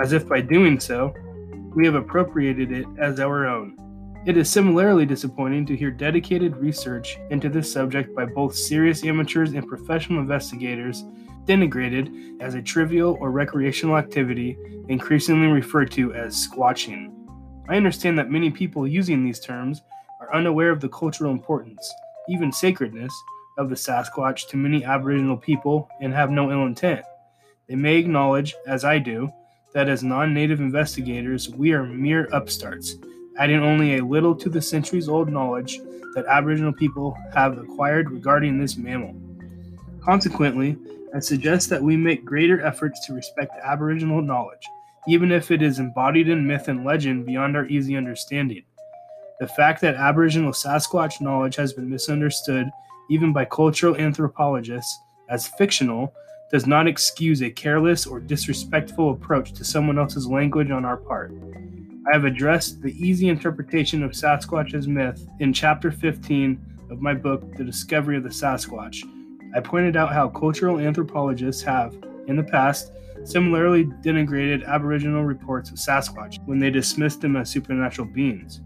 as 0.00 0.12
if 0.12 0.28
by 0.28 0.40
doing 0.40 0.78
so, 0.80 1.14
we 1.74 1.84
have 1.84 1.94
appropriated 1.94 2.72
it 2.72 2.86
as 2.98 3.20
our 3.20 3.46
own. 3.46 3.76
It 4.26 4.36
is 4.36 4.48
similarly 4.48 5.04
disappointing 5.04 5.66
to 5.66 5.76
hear 5.76 5.90
dedicated 5.90 6.56
research 6.56 7.18
into 7.30 7.48
this 7.48 7.70
subject 7.70 8.14
by 8.14 8.24
both 8.24 8.56
serious 8.56 9.04
amateurs 9.04 9.52
and 9.52 9.66
professional 9.66 10.20
investigators 10.20 11.04
denigrated 11.44 12.40
as 12.40 12.54
a 12.54 12.62
trivial 12.62 13.18
or 13.20 13.30
recreational 13.30 13.98
activity, 13.98 14.56
increasingly 14.88 15.48
referred 15.48 15.90
to 15.90 16.14
as 16.14 16.34
squatching. 16.34 17.12
I 17.68 17.76
understand 17.76 18.18
that 18.18 18.30
many 18.30 18.50
people 18.50 18.86
using 18.86 19.24
these 19.24 19.40
terms 19.40 19.82
are 20.20 20.34
unaware 20.34 20.70
of 20.70 20.80
the 20.80 20.88
cultural 20.88 21.30
importance, 21.30 21.86
even 22.28 22.50
sacredness, 22.50 23.12
of 23.58 23.68
the 23.68 23.74
Sasquatch 23.74 24.48
to 24.48 24.56
many 24.56 24.84
Aboriginal 24.84 25.36
people 25.36 25.88
and 26.00 26.12
have 26.12 26.30
no 26.30 26.50
ill 26.50 26.66
intent. 26.66 27.04
They 27.68 27.76
may 27.76 27.96
acknowledge, 27.96 28.54
as 28.66 28.84
I 28.84 28.98
do, 28.98 29.30
that 29.74 29.88
as 29.88 30.02
non 30.02 30.32
native 30.32 30.60
investigators, 30.60 31.50
we 31.50 31.72
are 31.72 31.84
mere 31.84 32.28
upstarts 32.32 32.96
adding 33.38 33.60
only 33.60 33.96
a 33.96 34.04
little 34.04 34.34
to 34.34 34.48
the 34.48 34.62
centuries 34.62 35.08
old 35.08 35.28
knowledge 35.28 35.80
that 36.14 36.26
Aboriginal 36.26 36.72
people 36.72 37.16
have 37.34 37.58
acquired 37.58 38.10
regarding 38.10 38.58
this 38.58 38.76
mammal. 38.76 39.14
Consequently, 40.00 40.76
I 41.14 41.18
suggest 41.18 41.68
that 41.70 41.82
we 41.82 41.96
make 41.96 42.24
greater 42.24 42.64
efforts 42.64 43.04
to 43.06 43.14
respect 43.14 43.52
Aboriginal 43.62 44.22
knowledge, 44.22 44.64
even 45.08 45.32
if 45.32 45.50
it 45.50 45.62
is 45.62 45.78
embodied 45.78 46.28
in 46.28 46.46
myth 46.46 46.68
and 46.68 46.84
legend 46.84 47.26
beyond 47.26 47.56
our 47.56 47.66
easy 47.66 47.96
understanding. 47.96 48.62
The 49.40 49.48
fact 49.48 49.80
that 49.80 49.96
Aboriginal 49.96 50.52
Sasquatch 50.52 51.20
knowledge 51.20 51.56
has 51.56 51.72
been 51.72 51.90
misunderstood, 51.90 52.70
even 53.10 53.32
by 53.32 53.44
cultural 53.46 53.96
anthropologists, 53.96 55.00
as 55.28 55.48
fictional 55.48 56.14
does 56.50 56.66
not 56.66 56.86
excuse 56.86 57.42
a 57.42 57.50
careless 57.50 58.06
or 58.06 58.20
disrespectful 58.20 59.10
approach 59.10 59.52
to 59.52 59.64
someone 59.64 59.98
else's 59.98 60.26
language 60.26 60.70
on 60.70 60.84
our 60.84 60.96
part. 60.96 61.32
I 62.06 62.14
have 62.14 62.24
addressed 62.24 62.82
the 62.82 62.94
easy 63.02 63.28
interpretation 63.28 64.02
of 64.02 64.12
Sasquatch 64.12 64.74
as 64.74 64.86
myth 64.86 65.26
in 65.40 65.52
chapter 65.52 65.90
15 65.90 66.60
of 66.90 67.00
my 67.00 67.14
book, 67.14 67.56
The 67.56 67.64
Discovery 67.64 68.16
of 68.16 68.22
the 68.22 68.28
Sasquatch. 68.28 69.02
I 69.56 69.60
pointed 69.60 69.96
out 69.96 70.12
how 70.12 70.28
cultural 70.28 70.78
anthropologists 70.78 71.62
have, 71.62 71.96
in 72.26 72.36
the 72.36 72.42
past, 72.42 72.92
similarly 73.24 73.84
denigrated 73.84 74.66
Aboriginal 74.66 75.24
reports 75.24 75.70
of 75.70 75.76
Sasquatch 75.76 76.44
when 76.46 76.58
they 76.58 76.70
dismissed 76.70 77.20
them 77.20 77.36
as 77.36 77.50
supernatural 77.50 78.08
beings. 78.08 78.60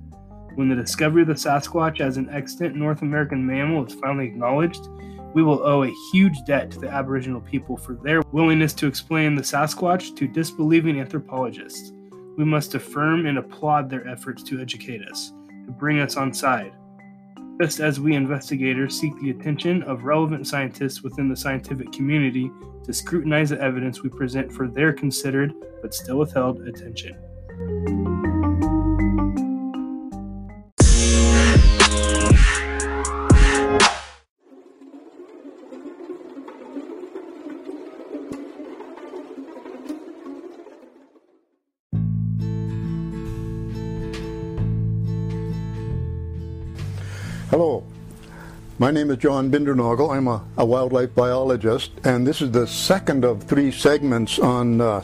When 0.56 0.68
the 0.68 0.74
discovery 0.74 1.22
of 1.22 1.28
the 1.28 1.34
Sasquatch 1.34 2.00
as 2.00 2.16
an 2.16 2.28
extant 2.30 2.74
North 2.74 3.02
American 3.02 3.46
mammal 3.46 3.86
is 3.86 3.94
finally 3.94 4.26
acknowledged, 4.26 4.88
we 5.34 5.42
will 5.42 5.62
owe 5.62 5.84
a 5.84 5.94
huge 6.12 6.36
debt 6.46 6.70
to 6.72 6.78
the 6.78 6.88
Aboriginal 6.88 7.40
people 7.40 7.76
for 7.76 7.94
their 7.94 8.22
willingness 8.32 8.72
to 8.74 8.86
explain 8.86 9.34
the 9.34 9.42
Sasquatch 9.42 10.16
to 10.16 10.26
disbelieving 10.26 11.00
anthropologists 11.00 11.92
we 12.38 12.44
must 12.44 12.76
affirm 12.76 13.26
and 13.26 13.36
applaud 13.36 13.90
their 13.90 14.06
efforts 14.06 14.44
to 14.44 14.60
educate 14.60 15.02
us, 15.02 15.32
to 15.66 15.72
bring 15.72 15.98
us 15.98 16.16
on 16.16 16.32
side. 16.32 16.72
Just 17.60 17.80
as 17.80 17.98
we 17.98 18.14
investigators 18.14 18.98
seek 18.98 19.12
the 19.20 19.30
attention 19.30 19.82
of 19.82 20.04
relevant 20.04 20.46
scientists 20.46 21.02
within 21.02 21.28
the 21.28 21.36
scientific 21.36 21.90
community 21.90 22.48
to 22.84 22.92
scrutinize 22.92 23.50
the 23.50 23.60
evidence 23.60 24.04
we 24.04 24.08
present 24.08 24.52
for 24.52 24.68
their 24.68 24.92
considered 24.92 25.52
but 25.82 25.92
still 25.92 26.18
withheld 26.18 26.60
attention. 26.60 27.16
My 48.80 48.92
name 48.92 49.10
is 49.10 49.16
John 49.16 49.50
Bindernagel. 49.50 50.14
I'm 50.14 50.28
a, 50.28 50.44
a, 50.56 50.64
wildlife 50.64 51.12
biologist, 51.12 51.90
and 52.04 52.24
this 52.24 52.40
is 52.40 52.52
the 52.52 52.64
second 52.64 53.24
of 53.24 53.42
three 53.42 53.72
segments 53.72 54.38
on 54.38 54.80
uh, 54.80 55.02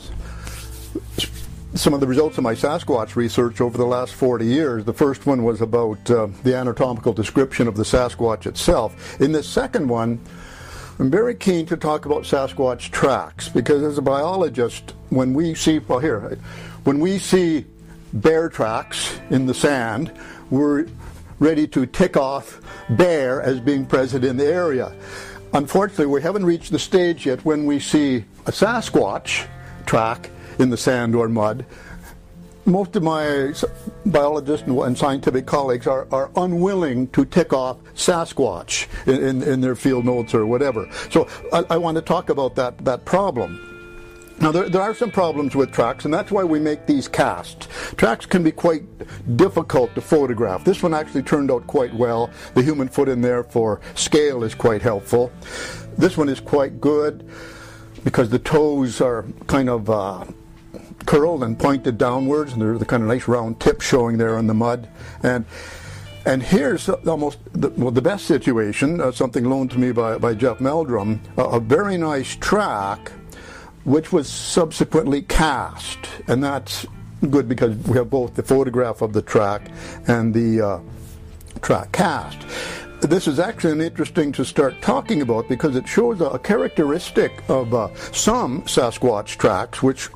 some 1.73 1.93
of 1.93 1.99
the 1.99 2.07
results 2.07 2.37
of 2.37 2.45
my 2.45 2.53
Sasquatch 2.53 3.17
research 3.17 3.59
over 3.59 3.77
the 3.77 3.85
last 3.85 4.13
40 4.13 4.45
years. 4.45 4.85
The 4.85 4.93
first 4.93 5.25
one 5.25 5.43
was 5.43 5.59
about 5.59 6.09
uh, 6.09 6.27
the 6.43 6.55
anatomical 6.55 7.11
description 7.11 7.67
of 7.67 7.75
the 7.75 7.83
Sasquatch 7.83 8.45
itself. 8.45 9.19
In 9.19 9.33
this 9.33 9.47
second 9.47 9.89
one, 9.89 10.21
I'm 10.97 11.11
very 11.11 11.35
keen 11.35 11.65
to 11.65 11.75
talk 11.75 12.05
about 12.05 12.23
Sasquatch 12.23 12.91
tracks 12.91 13.49
because 13.49 13.83
as 13.83 13.97
a 13.97 14.01
biologist, 14.01 14.93
when 15.09 15.33
we 15.33 15.53
see, 15.53 15.79
well, 15.79 15.99
here, 15.99 16.39
when 16.85 16.99
we 17.01 17.19
see 17.19 17.65
bear 18.13 18.47
tracks 18.47 19.19
in 19.29 19.45
the 19.45 19.53
sand, 19.53 20.13
we're 20.49 20.87
ready 21.39 21.67
to 21.67 21.85
tick 21.85 22.17
off 22.17 22.61
bear 22.89 23.41
as 23.41 23.59
being 23.59 23.85
present 23.85 24.23
in 24.23 24.37
the 24.37 24.45
area. 24.45 24.93
Unfortunately, 25.53 26.05
we 26.05 26.21
haven't 26.21 26.45
reached 26.45 26.71
the 26.71 26.79
stage 26.79 27.25
yet 27.25 27.43
when 27.45 27.65
we 27.65 27.79
see 27.79 28.25
a 28.45 28.51
Sasquatch 28.51 29.47
track 29.85 30.29
in 30.59 30.69
the 30.69 30.77
sand 30.77 31.15
or 31.15 31.29
mud. 31.29 31.65
Most 32.65 32.95
of 32.95 33.03
my 33.03 33.53
biologists 34.07 34.67
and 34.67 34.97
scientific 34.97 35.45
colleagues 35.45 35.85
are, 35.85 36.07
are 36.11 36.31
unwilling 36.35 37.07
to 37.09 37.23
tick 37.23 37.53
off 37.53 37.77
Sasquatch 37.93 38.87
in, 39.05 39.23
in, 39.23 39.43
in 39.43 39.61
their 39.61 39.75
field 39.75 40.03
notes 40.05 40.33
or 40.33 40.45
whatever. 40.47 40.89
So 41.11 41.27
I, 41.53 41.63
I 41.69 41.77
want 41.77 41.95
to 41.95 42.01
talk 42.01 42.29
about 42.29 42.55
that, 42.55 42.83
that 42.83 43.05
problem. 43.05 43.74
Now, 44.39 44.51
there, 44.51 44.67
there, 44.69 44.81
are 44.81 44.93
some 44.93 45.11
problems 45.11 45.55
with 45.55 45.71
tracks, 45.71 46.05
and 46.05 46.13
that's 46.13 46.29
why 46.29 46.43
we 46.43 46.59
make 46.59 46.85
these 46.85 47.07
casts. 47.07 47.67
Tracks 47.95 48.25
can 48.25 48.43
be 48.43 48.51
quite 48.51 48.83
difficult 49.37 49.95
to 49.95 50.01
photograph. 50.01 50.65
This 50.65 50.83
one 50.83 50.93
actually 50.93 51.23
turned 51.23 51.49
out 51.49 51.65
quite 51.67 51.93
well. 51.93 52.29
The 52.53 52.61
human 52.61 52.89
foot 52.89 53.07
in 53.07 53.21
there 53.21 53.43
for 53.43 53.79
scale 53.95 54.43
is 54.43 54.53
quite 54.53 54.81
helpful. 54.81 55.31
This 55.97 56.17
one 56.17 56.27
is 56.27 56.41
quite 56.41 56.81
good 56.81 57.29
because 58.03 58.29
the 58.29 58.39
toes 58.39 58.99
are 58.99 59.25
kind 59.47 59.69
of 59.69 59.89
uh, 59.89 60.25
curled 61.05 61.43
and 61.43 61.57
pointed 61.57 61.97
downwards, 61.97 62.53
and 62.53 62.61
there's 62.61 62.79
the 62.79 62.85
kind 62.85 63.03
of 63.03 63.09
nice 63.09 63.27
round 63.27 63.59
tip 63.61 63.81
showing 63.81 64.17
there 64.17 64.37
in 64.37 64.47
the 64.47 64.53
mud. 64.53 64.89
And 65.23 65.45
And 66.25 66.41
here's 66.41 66.89
almost 66.89 67.37
the, 67.53 67.69
well, 67.69 67.91
the 67.91 68.01
best 68.01 68.25
situation, 68.25 68.99
uh, 68.99 69.11
something 69.11 69.45
loaned 69.45 69.71
to 69.71 69.79
me 69.79 69.91
by, 69.91 70.17
by 70.17 70.33
Jeff 70.33 70.59
Meldrum, 70.59 71.21
a 71.37 71.59
very 71.59 71.97
nice 71.97 72.35
track 72.35 73.11
which 73.85 74.11
was 74.11 74.27
subsequently 74.27 75.21
cast. 75.21 75.97
And 76.27 76.43
that's 76.43 76.85
good 77.29 77.47
because 77.47 77.75
we 77.87 77.97
have 77.97 78.09
both 78.09 78.35
the 78.35 78.43
photograph 78.43 79.01
of 79.01 79.13
the 79.13 79.21
track 79.21 79.69
and 80.07 80.33
the 80.33 80.61
uh, 80.61 80.79
track 81.61 81.91
cast. 81.91 82.39
This 83.01 83.27
is 83.27 83.39
actually 83.39 83.85
interesting 83.85 84.31
to 84.33 84.43
start 84.43 84.81
talking 84.81 85.21
about 85.21 85.47
because 85.47 85.75
it 85.75 85.87
shows 85.87 86.21
a, 86.21 86.39
characteristic 86.39 87.43
of 87.49 87.73
uh, 87.73 87.93
some 88.11 88.63
Sasquatch 88.63 89.37
tracks, 89.37 89.83
which 89.83 90.09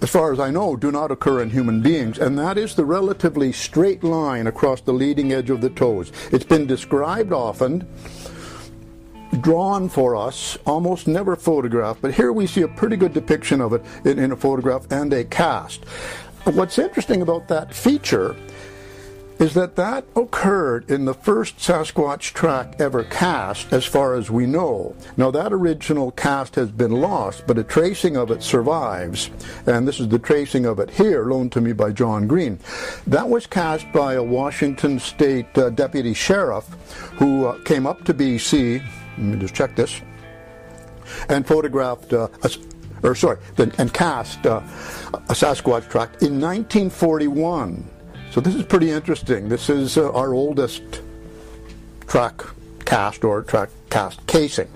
as 0.00 0.10
far 0.10 0.32
as 0.32 0.38
I 0.38 0.50
know, 0.50 0.76
do 0.76 0.92
not 0.92 1.10
occur 1.10 1.42
in 1.42 1.50
human 1.50 1.82
beings, 1.82 2.18
and 2.18 2.38
that 2.38 2.56
is 2.56 2.76
the 2.76 2.84
relatively 2.84 3.50
straight 3.52 4.04
line 4.04 4.46
across 4.46 4.80
the 4.80 4.92
leading 4.92 5.32
edge 5.32 5.50
of 5.50 5.60
the 5.60 5.70
toes. 5.70 6.12
It's 6.30 6.44
been 6.44 6.66
described 6.66 7.32
often, 7.32 7.86
drawn 9.40 9.88
for 9.88 10.16
us, 10.16 10.58
almost 10.66 11.06
never 11.06 11.36
photographed, 11.36 12.00
but 12.02 12.14
here 12.14 12.32
we 12.32 12.46
see 12.46 12.62
a 12.62 12.68
pretty 12.68 12.96
good 12.96 13.12
depiction 13.12 13.60
of 13.60 13.72
it 13.72 13.82
in, 14.04 14.18
in 14.18 14.32
a 14.32 14.36
photograph 14.36 14.86
and 14.90 15.12
a 15.12 15.24
cast. 15.24 15.84
What's 16.44 16.78
interesting 16.78 17.22
about 17.22 17.48
that 17.48 17.74
feature 17.74 18.34
is 19.38 19.54
that 19.54 19.76
that 19.76 20.04
occurred 20.16 20.90
in 20.90 21.04
the 21.04 21.14
first 21.14 21.58
Sasquatch 21.58 22.32
track 22.32 22.74
ever 22.80 23.04
cast, 23.04 23.72
as 23.72 23.84
far 23.84 24.14
as 24.14 24.30
we 24.30 24.46
know. 24.46 24.96
Now, 25.16 25.30
that 25.30 25.52
original 25.52 26.10
cast 26.12 26.56
has 26.56 26.70
been 26.70 26.90
lost, 26.90 27.46
but 27.46 27.58
a 27.58 27.62
tracing 27.62 28.16
of 28.16 28.30
it 28.30 28.42
survives. 28.42 29.30
And 29.66 29.86
this 29.86 30.00
is 30.00 30.08
the 30.08 30.18
tracing 30.18 30.66
of 30.66 30.80
it 30.80 30.90
here, 30.90 31.24
loaned 31.24 31.52
to 31.52 31.60
me 31.60 31.72
by 31.72 31.92
John 31.92 32.26
Green. 32.26 32.58
That 33.06 33.28
was 33.28 33.46
cast 33.46 33.90
by 33.92 34.14
a 34.14 34.22
Washington 34.22 34.98
State 34.98 35.56
uh, 35.56 35.70
deputy 35.70 36.14
sheriff 36.14 36.66
who 37.18 37.46
uh, 37.46 37.62
came 37.62 37.86
up 37.86 38.04
to 38.04 38.14
BC. 38.14 38.82
Let 39.18 39.26
me 39.26 39.38
just 39.38 39.54
check 39.54 39.74
this. 39.74 40.00
And 41.28 41.46
photographed 41.46 42.12
uh, 42.12 42.28
a, 42.42 42.50
or 43.02 43.14
sorry, 43.14 43.38
and 43.56 43.92
cast 43.92 44.46
uh, 44.46 44.60
a 45.12 45.34
Sasquatch 45.34 45.88
track 45.88 46.22
in 46.22 46.40
1941. 46.40 47.88
So 48.30 48.40
this 48.40 48.54
is 48.54 48.64
pretty 48.64 48.90
interesting. 48.90 49.48
This 49.48 49.68
is 49.68 49.96
uh, 49.96 50.12
our 50.12 50.34
oldest 50.34 51.00
track 52.06 52.42
cast 52.84 53.24
or 53.24 53.42
track 53.42 53.70
cast 53.90 54.26
casing. 54.26 54.68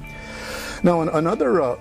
Now, 0.83 1.03
another 1.03 1.61
uh, 1.61 1.77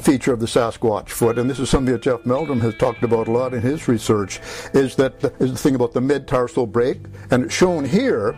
feature 0.00 0.32
of 0.32 0.40
the 0.40 0.46
Sasquatch 0.46 1.10
foot, 1.10 1.38
and 1.38 1.48
this 1.48 1.58
is 1.58 1.70
something 1.70 1.92
that 1.92 2.02
Jeff 2.02 2.24
Meldrum 2.26 2.60
has 2.60 2.74
talked 2.76 3.02
about 3.02 3.28
a 3.28 3.30
lot 3.30 3.54
in 3.54 3.60
his 3.60 3.86
research, 3.86 4.40
is 4.72 4.96
that 4.96 5.20
the, 5.20 5.32
is 5.38 5.52
the 5.52 5.58
thing 5.58 5.74
about 5.74 5.92
the 5.92 6.00
mid-tarsal 6.00 6.66
break, 6.66 6.98
and 7.30 7.44
it's 7.44 7.54
shown 7.54 7.84
here 7.84 8.32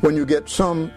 when 0.00 0.16
you 0.16 0.24
get 0.24 0.48
some 0.48 0.92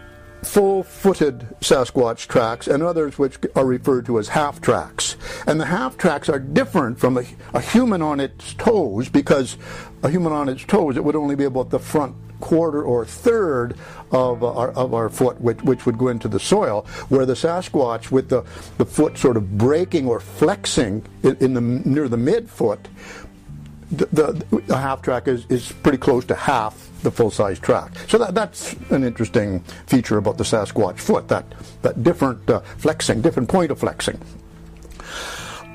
full-footed 0.45 1.39
Sasquatch 1.59 2.27
tracks 2.27 2.67
and 2.67 2.83
others 2.83 3.17
which 3.17 3.37
are 3.55 3.65
referred 3.65 4.05
to 4.05 4.19
as 4.19 4.27
half 4.27 4.61
tracks. 4.61 5.17
And 5.47 5.59
the 5.59 5.65
half 5.65 5.97
tracks 5.97 6.29
are 6.29 6.39
different 6.39 6.99
from 6.99 7.17
a, 7.17 7.25
a, 7.53 7.61
human 7.61 8.01
on 8.01 8.19
its 8.19 8.53
toes 8.53 9.09
because 9.09 9.57
a 10.03 10.09
human 10.09 10.31
on 10.31 10.47
its 10.47 10.63
toes, 10.63 10.97
it 10.97 11.03
would 11.03 11.15
only 11.15 11.35
be 11.35 11.45
about 11.45 11.69
the 11.69 11.79
front 11.79 12.15
quarter 12.39 12.83
or 12.83 13.05
third 13.05 13.77
of 14.11 14.43
uh, 14.43 14.53
our, 14.53 14.71
of 14.71 14.93
our 14.93 15.09
foot, 15.09 15.39
which, 15.41 15.61
which 15.63 15.85
would 15.85 15.97
go 15.97 16.09
into 16.09 16.27
the 16.27 16.39
soil, 16.39 16.85
where 17.09 17.25
the 17.25 17.33
Sasquatch, 17.33 18.11
with 18.11 18.29
the, 18.29 18.43
the 18.77 18.85
foot 18.85 19.17
sort 19.17 19.37
of 19.37 19.57
breaking 19.57 20.07
or 20.07 20.19
flexing 20.19 21.03
in, 21.23 21.35
in 21.37 21.53
the 21.53 21.61
near 21.61 22.07
the 22.07 22.17
midfoot, 22.17 22.79
the, 23.91 24.45
the, 24.67 24.77
half 24.77 25.01
track 25.01 25.27
is, 25.27 25.45
is 25.49 25.71
pretty 25.71 25.97
close 25.97 26.25
to 26.25 26.35
half 26.35 26.89
the 27.03 27.11
full-size 27.11 27.59
track. 27.59 27.91
So 28.07 28.17
that, 28.17 28.33
that's 28.33 28.73
an 28.89 29.03
interesting 29.03 29.59
feature 29.87 30.17
about 30.17 30.37
the 30.37 30.43
Sasquatch 30.43 30.97
foot, 30.97 31.27
that, 31.27 31.45
that 31.83 32.03
different 32.03 32.49
uh, 32.49 32.61
flexing, 32.77 33.21
different 33.21 33.49
point 33.49 33.71
of 33.71 33.79
flexing. 33.79 34.19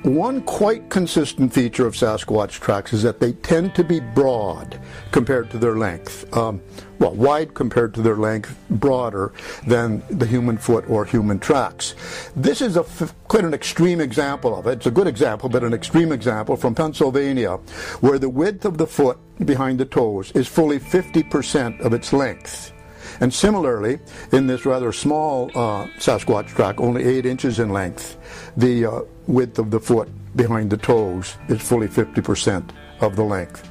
One 0.02 0.40
quite 0.40 0.88
consistent 0.88 1.52
feature 1.52 1.86
of 1.86 1.92
Sasquatch 1.92 2.52
tracks 2.52 2.94
is 2.94 3.02
that 3.02 3.20
they 3.20 3.32
tend 3.32 3.74
to 3.74 3.84
be 3.84 4.00
broad 4.00 4.80
compared 5.12 5.50
to 5.50 5.58
their 5.58 5.76
length. 5.76 6.34
Um, 6.34 6.62
well, 6.98 7.12
wide 7.12 7.52
compared 7.52 7.92
to 7.94 8.02
their 8.02 8.16
length, 8.16 8.56
broader 8.70 9.34
than 9.66 10.02
the 10.08 10.24
human 10.24 10.56
foot 10.56 10.88
or 10.88 11.04
human 11.04 11.38
tracks. 11.38 11.94
This 12.34 12.62
is 12.62 12.78
a 12.78 12.84
quite 13.28 13.44
an 13.44 13.52
extreme 13.52 14.00
example 14.00 14.58
of 14.58 14.66
it. 14.66 14.78
It's 14.78 14.86
a 14.86 14.90
good 14.90 15.06
example, 15.06 15.50
but 15.50 15.62
an 15.64 15.74
extreme 15.74 16.12
example 16.12 16.56
from 16.56 16.74
Pennsylvania, 16.74 17.56
where 18.00 18.18
the 18.18 18.30
width 18.30 18.64
of 18.64 18.78
the 18.78 18.86
foot 18.86 19.18
behind 19.44 19.78
the 19.80 19.84
toes 19.84 20.32
is 20.32 20.48
fully 20.48 20.78
50% 20.78 21.78
of 21.80 21.92
its 21.92 22.14
length. 22.14 22.72
And 23.20 23.32
similarly, 23.32 23.98
in 24.32 24.46
this 24.46 24.64
rather 24.64 24.92
small 24.92 25.50
uh, 25.50 25.86
Sasquatch 25.98 26.48
track, 26.48 26.80
only 26.80 27.04
8 27.04 27.26
inches 27.26 27.58
in 27.58 27.70
length, 27.70 28.16
the 28.56 28.86
uh, 28.86 29.00
width 29.26 29.58
of 29.58 29.70
the 29.70 29.80
foot 29.80 30.08
behind 30.36 30.70
the 30.70 30.76
toes 30.76 31.36
is 31.48 31.60
fully 31.60 31.88
50% 31.88 32.70
of 33.00 33.16
the 33.16 33.24
length. 33.24 33.68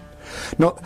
Now, 0.58 0.78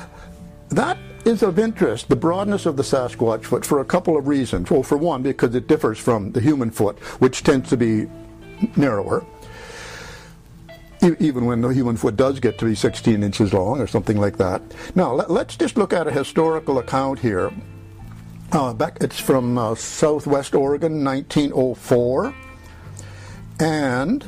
that 0.69 0.97
is 1.25 1.43
of 1.43 1.60
interest, 1.60 2.10
the 2.10 2.15
broadness 2.15 2.65
of 2.65 2.77
the 2.77 2.84
Sasquatch 2.84 3.45
foot, 3.45 3.65
for 3.65 3.79
a 3.79 3.86
couple 3.86 4.17
of 4.17 4.27
reasons. 4.27 4.69
Well, 4.69 4.84
for 4.84 4.97
one, 4.97 5.23
because 5.23 5.56
it 5.56 5.67
differs 5.67 5.97
from 5.97 6.32
the 6.32 6.41
human 6.41 6.71
foot, 6.71 6.99
which 7.19 7.43
tends 7.43 7.69
to 7.69 7.77
be 7.77 8.08
narrower, 8.75 9.25
even 11.19 11.45
when 11.45 11.62
the 11.62 11.69
human 11.69 11.97
foot 11.97 12.15
does 12.15 12.39
get 12.39 12.58
to 12.60 12.65
be 12.65 12.75
16 12.75 13.23
inches 13.23 13.53
long 13.53 13.79
or 13.79 13.88
something 13.88 14.17
like 14.17 14.38
that. 14.38 14.62
Now, 14.95 15.13
let, 15.13 15.49
us 15.49 15.58
just 15.58 15.77
look 15.77 15.93
at 15.93 16.08
a 16.08 16.12
historical 16.12 16.79
account 16.79 17.19
here. 17.19 17.51
Uh, 18.51 18.73
back, 18.73 18.97
it's 19.01 19.19
from 19.19 19.58
uh, 19.58 19.75
Southwest 19.75 20.56
Oregon, 20.56 21.03
1904. 21.03 22.36
And, 23.59 24.25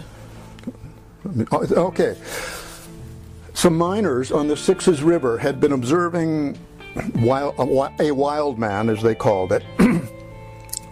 okay, 1.51 2.15
some 3.53 3.77
miners 3.77 4.31
on 4.31 4.47
the 4.47 4.57
Sixes 4.57 5.01
River 5.01 5.37
had 5.37 5.59
been 5.59 5.71
observing 5.71 6.57
wild, 7.15 7.55
a 7.99 8.11
wild 8.11 8.59
man, 8.59 8.89
as 8.89 9.01
they 9.01 9.15
called 9.15 9.51
it, 9.51 9.63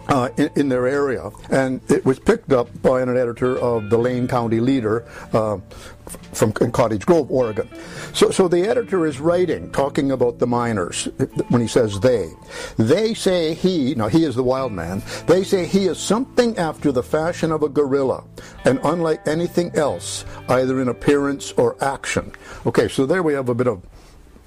uh, 0.08 0.28
in, 0.36 0.50
in, 0.56 0.68
their 0.68 0.86
area. 0.86 1.30
And 1.50 1.80
it 1.90 2.04
was 2.04 2.18
picked 2.18 2.52
up 2.52 2.68
by 2.82 3.00
an 3.00 3.08
editor 3.08 3.58
of 3.58 3.90
the 3.90 3.98
Lane 3.98 4.28
County 4.28 4.60
Leader 4.60 5.06
uh, 5.32 5.58
from 6.32 6.52
Cottage 6.52 7.06
Grove, 7.06 7.30
Oregon. 7.30 7.68
So, 8.12 8.30
so 8.30 8.48
the 8.48 8.68
editor 8.68 9.06
is 9.06 9.20
writing, 9.20 9.70
talking 9.72 10.10
about 10.10 10.38
the 10.38 10.46
miners 10.46 11.08
when 11.48 11.62
he 11.62 11.68
says 11.68 12.00
they. 12.00 12.30
They 12.76 13.14
say 13.14 13.54
he, 13.54 13.94
now 13.94 14.08
he 14.08 14.24
is 14.24 14.34
the 14.34 14.42
wild 14.42 14.72
man, 14.72 15.02
they 15.26 15.44
say 15.44 15.64
he 15.64 15.86
is 15.86 15.98
something 15.98 16.56
after 16.58 16.92
the 16.92 17.02
fashion 17.02 17.52
of 17.52 17.62
a 17.62 17.68
gorilla 17.68 18.24
and 18.64 18.78
unlike 18.84 19.26
anything 19.26 19.74
else, 19.74 20.24
either 20.48 20.80
in 20.80 20.88
appearance 20.88 21.52
or 21.52 21.82
action. 21.82 22.32
Okay, 22.66 22.88
so 22.88 23.06
there 23.06 23.22
we 23.22 23.32
have 23.32 23.48
a 23.48 23.54
bit 23.54 23.68
of 23.68 23.82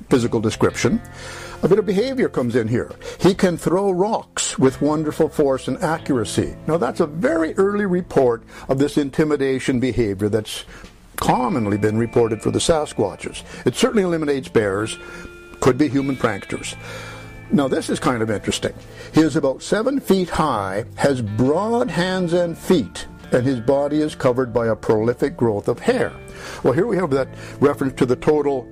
physical 0.10 0.40
description 0.40 1.02
a 1.64 1.68
bit 1.68 1.80
of 1.80 1.86
behavior 1.86 2.30
comes 2.30 2.56
in 2.56 2.68
here. 2.68 2.92
He 3.20 3.34
can 3.34 3.58
throw 3.58 3.92
rocks 3.92 4.60
with 4.60 4.82
wonderful 4.82 5.30
force 5.30 5.68
and 5.68 5.78
accuracy. 5.84 6.56
Now, 6.68 6.78
that's 6.78 7.00
a 7.00 7.08
very 7.08 7.56
early 7.56 7.86
report 7.86 8.44
of 8.70 8.78
this 8.78 8.98
intimidation 8.98 9.80
behavior 9.80 10.30
that's 10.30 10.66
commonly 11.16 11.78
been 11.78 11.98
reported 11.98 12.42
for 12.42 12.52
the 12.52 12.60
Sasquatches. 12.60 13.44
It 13.66 13.76
certainly 13.76 14.04
eliminates 14.04 14.48
bears, 14.48 14.98
could 15.60 15.78
be 15.78 15.88
human 15.88 16.16
pranksters. 16.16 16.76
Now, 17.52 17.68
this 17.68 17.90
is 17.90 18.00
kind 18.00 18.22
of 18.22 18.30
interesting. 18.30 18.74
He 19.14 19.22
is 19.22 19.36
about 19.36 19.64
seven 19.64 20.00
feet 20.00 20.30
high, 20.30 20.86
has 20.96 21.22
broad 21.22 21.90
hands 21.90 22.34
and 22.34 22.58
feet, 22.58 23.08
and 23.32 23.46
his 23.46 23.60
body 23.60 24.02
is 24.02 24.16
covered 24.16 24.54
by 24.54 24.68
a 24.68 24.76
prolific 24.76 25.36
growth 25.36 25.68
of 25.68 25.80
hair. 25.80 26.14
Well, 26.64 26.74
here 26.74 26.86
we 26.86 26.98
have 26.98 27.10
that 27.12 27.30
reference 27.60 27.94
to 27.96 28.06
the 28.06 28.16
total 28.16 28.68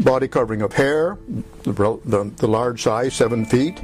body 0.00 0.28
covering 0.28 0.62
of 0.62 0.72
hair, 0.72 1.18
the, 1.62 1.72
the, 2.04 2.32
the, 2.36 2.46
large 2.46 2.82
size, 2.82 3.14
seven 3.14 3.44
feet, 3.44 3.82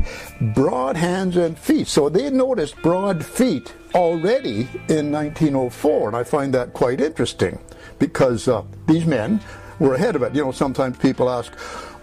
broad 0.55 0.97
hands 0.97 1.37
and 1.37 1.59
feet. 1.59 1.89
So 1.89 2.09
they 2.09 2.31
noticed 2.31 2.77
broad 2.83 3.25
feet 3.25 3.73
already 3.95 4.69
in 4.89 5.11
1904, 5.11 6.09
and 6.09 6.17
I 6.17 6.25
find 6.25 6.55
that 6.55 6.73
quite 6.73 7.01
interesting 7.01 7.59
because 7.99 8.49
uh, 8.49 8.63
these 8.87 9.07
men 9.07 9.41
were 9.79 9.95
ahead 9.95 10.17
of 10.17 10.23
it. 10.23 10.35
You 10.35 10.45
know, 10.45 10.53
sometimes 10.53 10.97
people 10.99 11.29
ask, 11.29 11.53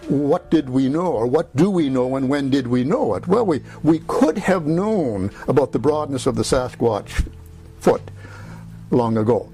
what 0.08 0.50
did 0.50 0.68
we 0.68 0.88
know 0.88 1.06
or 1.06 1.26
what 1.26 1.54
do 1.54 1.70
we 1.70 1.88
know 1.88 2.16
and 2.16 2.28
when 2.28 2.50
did 2.50 2.66
we 2.66 2.84
know 2.84 3.14
it? 3.14 3.26
Well, 3.26 3.46
we, 3.46 3.62
we 3.82 4.00
could 4.00 4.38
have 4.38 4.66
known 4.66 5.30
about 5.48 5.72
the 5.72 5.78
broadness 5.78 6.26
of 6.26 6.34
the 6.34 6.42
Sasquatch 6.42 7.28
foot 7.78 8.02
long 8.90 9.16
ago. 9.16 9.50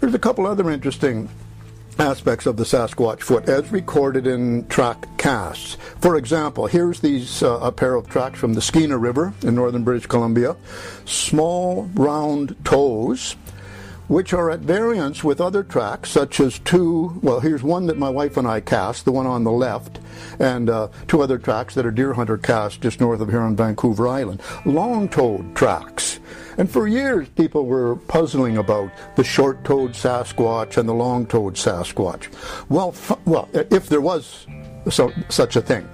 There's 0.00 0.14
a 0.14 0.18
couple 0.18 0.46
other 0.46 0.70
interesting 0.70 1.28
aspects 1.98 2.46
of 2.46 2.56
the 2.56 2.64
Sasquatch 2.64 3.20
foot 3.20 3.48
as 3.48 3.70
recorded 3.70 4.26
in 4.26 4.66
track 4.68 5.06
casts. 5.18 5.76
For 6.00 6.16
example, 6.16 6.66
here's 6.66 7.00
these 7.00 7.42
uh, 7.42 7.58
a 7.60 7.72
pair 7.72 7.94
of 7.94 8.08
tracks 8.08 8.38
from 8.38 8.54
the 8.54 8.60
Skeena 8.60 8.98
River 8.98 9.32
in 9.42 9.54
northern 9.54 9.84
British 9.84 10.06
Columbia. 10.06 10.56
Small 11.04 11.84
round 11.94 12.56
toes 12.64 13.36
which 14.08 14.34
are 14.34 14.50
at 14.50 14.60
variance 14.60 15.24
with 15.24 15.40
other 15.40 15.62
tracks, 15.62 16.10
such 16.10 16.40
as 16.40 16.58
two. 16.60 17.18
Well, 17.22 17.40
here's 17.40 17.62
one 17.62 17.86
that 17.86 17.98
my 17.98 18.10
wife 18.10 18.36
and 18.36 18.46
I 18.46 18.60
cast, 18.60 19.04
the 19.04 19.12
one 19.12 19.26
on 19.26 19.44
the 19.44 19.52
left, 19.52 19.98
and 20.38 20.68
uh, 20.68 20.88
two 21.08 21.22
other 21.22 21.38
tracks 21.38 21.74
that 21.74 21.86
a 21.86 21.90
deer 21.90 22.12
hunter 22.12 22.36
cast 22.36 22.80
just 22.80 23.00
north 23.00 23.20
of 23.20 23.30
here 23.30 23.40
on 23.40 23.56
Vancouver 23.56 24.06
Island. 24.06 24.42
Long 24.66 25.08
toed 25.08 25.56
tracks. 25.56 26.20
And 26.56 26.70
for 26.70 26.86
years, 26.86 27.28
people 27.30 27.66
were 27.66 27.96
puzzling 27.96 28.58
about 28.58 28.90
the 29.16 29.24
short 29.24 29.64
toed 29.64 29.92
Sasquatch 29.92 30.76
and 30.76 30.88
the 30.88 30.94
long 30.94 31.26
toed 31.26 31.54
Sasquatch. 31.54 32.28
Well, 32.68 32.94
well, 33.24 33.48
if 33.52 33.88
there 33.88 34.00
was 34.00 34.46
so, 34.90 35.12
such 35.28 35.56
a 35.56 35.60
thing. 35.60 35.88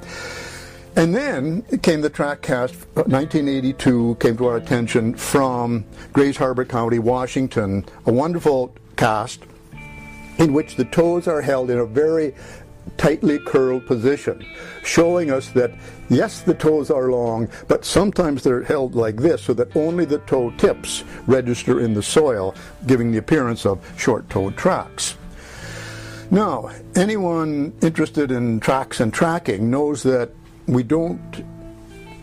And 0.97 1.15
then 1.15 1.63
came 1.83 2.01
the 2.01 2.11
track 2.11 2.43
cast, 2.43 2.75
1982 2.95 4.17
came 4.21 4.37
to 4.37 4.47
our 4.47 4.57
attention 4.57 5.15
from 5.15 5.85
Grays 6.13 6.37
Harbor 6.37 6.65
County, 6.65 6.99
Washington, 6.99 7.87
a 8.07 8.13
wonderful 8.13 8.75
cast 8.97 9.45
in 10.39 10.53
which 10.53 10.77
the 10.77 10.85
toes 10.87 11.29
are 11.29 11.41
held 11.41 11.71
in 11.71 11.79
a 11.79 11.87
very 11.87 12.35
tightly 12.97 13.39
curled 13.39 13.87
position, 13.87 14.45
showing 14.83 15.31
us 15.31 15.49
that 15.51 15.73
yes, 16.11 16.43
the 16.43 16.55
toes 16.55 16.91
are 16.91 17.11
long, 17.11 17.49
but 17.69 17.85
sometimes 17.85 18.43
they're 18.43 18.63
held 18.63 18.95
like 18.95 19.17
this 19.17 19.43
so 19.43 19.55
that 19.55 19.75
only 19.75 20.05
the 20.05 20.19
toe 20.19 20.51
tips 20.59 21.05
register 21.27 21.81
in 21.81 21.95
the 21.95 22.03
soil, 22.03 22.55
giving 22.87 23.13
the 23.13 23.19
appearance 23.19 23.65
of 23.65 23.79
short 23.99 24.29
toed 24.29 24.57
tracks. 24.57 25.17
Now, 26.31 26.71
anyone 26.95 27.73
interested 27.81 28.31
in 28.31 28.61
tracks 28.61 29.01
and 29.01 29.13
tracking 29.13 29.71
knows 29.71 30.03
that 30.03 30.31
we 30.67 30.83
don't 30.83 31.21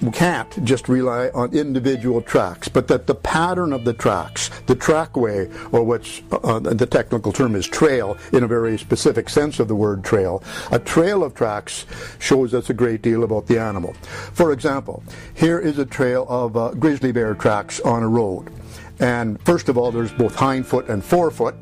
we 0.01 0.11
can't 0.11 0.63
just 0.63 0.87
rely 0.87 1.29
on 1.29 1.53
individual 1.53 2.21
tracks, 2.21 2.67
but 2.67 2.87
that 2.87 3.07
the 3.07 3.15
pattern 3.15 3.73
of 3.73 3.83
the 3.83 3.93
tracks, 3.93 4.49
the 4.67 4.75
trackway, 4.75 5.49
or 5.71 5.83
what's 5.83 6.21
uh, 6.31 6.59
the 6.59 6.85
technical 6.85 7.31
term 7.31 7.55
is 7.55 7.67
trail 7.67 8.17
in 8.31 8.43
a 8.43 8.47
very 8.47 8.77
specific 8.77 9.29
sense 9.29 9.59
of 9.59 9.67
the 9.67 9.75
word 9.75 10.03
trail, 10.03 10.43
a 10.71 10.79
trail 10.79 11.23
of 11.23 11.33
tracks 11.33 11.85
shows 12.19 12.53
us 12.53 12.69
a 12.69 12.73
great 12.73 13.01
deal 13.01 13.23
about 13.23 13.47
the 13.47 13.59
animal. 13.59 13.93
For 14.33 14.51
example, 14.51 15.03
here 15.33 15.59
is 15.59 15.79
a 15.79 15.85
trail 15.85 16.25
of 16.29 16.55
uh, 16.55 16.71
grizzly 16.71 17.11
bear 17.11 17.33
tracks 17.33 17.79
on 17.81 18.03
a 18.03 18.07
road. 18.07 18.51
And 18.99 19.41
first 19.41 19.69
of 19.69 19.77
all, 19.77 19.91
there's 19.91 20.11
both 20.11 20.35
hindfoot 20.35 20.89
and 20.89 21.03
forefoot. 21.03 21.55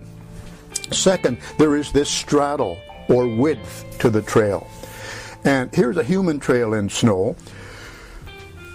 Second, 0.91 1.38
there 1.58 1.76
is 1.76 1.91
this 1.91 2.10
straddle 2.10 2.78
or 3.10 3.28
width 3.28 3.86
to 4.00 4.10
the 4.10 4.21
trail. 4.21 4.67
And 5.43 5.74
here's 5.76 5.98
a 5.98 6.04
human 6.04 6.39
trail 6.39 6.74
in 6.74 6.89
snow. 6.89 7.36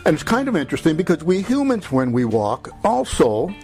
And 0.06 0.14
it's 0.14 0.22
kind 0.22 0.48
of 0.48 0.56
interesting 0.56 0.96
because 0.96 1.22
we 1.22 1.42
humans, 1.42 1.92
when 1.92 2.10
we 2.10 2.24
walk, 2.24 2.70
also 2.84 3.54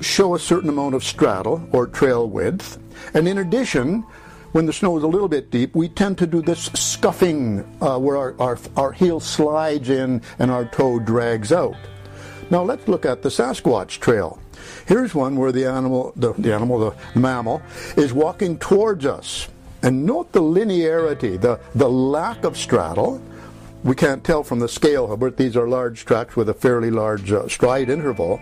show 0.00 0.34
a 0.34 0.38
certain 0.38 0.68
amount 0.68 0.94
of 0.94 1.04
straddle 1.04 1.68
or 1.72 1.86
trail 1.86 2.28
width. 2.28 2.78
And 3.14 3.28
in 3.28 3.38
addition, 3.38 4.04
when 4.52 4.66
the 4.66 4.72
snow 4.72 4.96
is 4.96 5.04
a 5.04 5.06
little 5.06 5.28
bit 5.28 5.50
deep, 5.50 5.76
we 5.76 5.88
tend 5.88 6.18
to 6.18 6.26
do 6.26 6.42
this 6.42 6.64
scuffing 6.74 7.64
uh, 7.80 7.98
where 7.98 8.16
our, 8.16 8.34
our, 8.40 8.58
our 8.76 8.92
heel 8.92 9.20
slides 9.20 9.88
in 9.88 10.20
and 10.38 10.50
our 10.50 10.64
toe 10.64 10.98
drags 10.98 11.52
out. 11.52 11.76
Now 12.50 12.62
let's 12.62 12.88
look 12.88 13.06
at 13.06 13.22
the 13.22 13.28
Sasquatch 13.28 14.00
trail. 14.00 14.40
Here's 14.86 15.14
one 15.14 15.36
where 15.36 15.52
the 15.52 15.66
animal, 15.66 16.12
the, 16.16 16.32
the 16.32 16.52
animal, 16.52 16.78
the 16.78 16.96
mammal, 17.18 17.62
is 17.96 18.12
walking 18.12 18.58
towards 18.58 19.06
us. 19.06 19.48
And 19.82 20.04
note 20.04 20.32
the 20.32 20.42
linearity, 20.42 21.40
the, 21.40 21.60
the 21.74 21.88
lack 21.88 22.42
of 22.44 22.56
straddle. 22.56 23.22
We 23.84 23.94
can't 23.94 24.24
tell 24.24 24.42
from 24.42 24.58
the 24.58 24.68
scale, 24.68 25.16
but 25.16 25.36
these 25.36 25.56
are 25.56 25.68
large 25.68 26.04
tracks 26.04 26.34
with 26.36 26.48
a 26.48 26.54
fairly 26.54 26.90
large 26.90 27.30
uh, 27.30 27.48
stride 27.48 27.88
interval. 27.88 28.40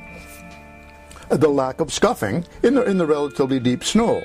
The 1.29 1.49
lack 1.49 1.81
of 1.81 1.93
scuffing 1.93 2.47
in 2.63 2.75
the, 2.75 2.85
in 2.85 2.99
the 2.99 3.07
relatively 3.07 3.61
deep 3.61 3.85
snow. 3.85 4.23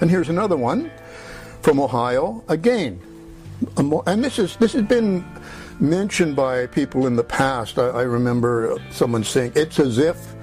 And 0.00 0.10
here's 0.10 0.28
another 0.28 0.56
one 0.56 0.90
from 1.62 1.80
Ohio. 1.80 2.44
Again, 2.48 3.00
and 3.76 4.22
this 4.22 4.38
is 4.38 4.56
this 4.56 4.74
has 4.74 4.82
been 4.82 5.24
mentioned 5.80 6.36
by 6.36 6.66
people 6.66 7.06
in 7.06 7.16
the 7.16 7.24
past. 7.24 7.78
I, 7.78 7.86
I 7.88 8.02
remember 8.02 8.76
someone 8.90 9.24
saying 9.24 9.52
it's 9.54 9.78
as 9.78 9.98
if 9.98 10.35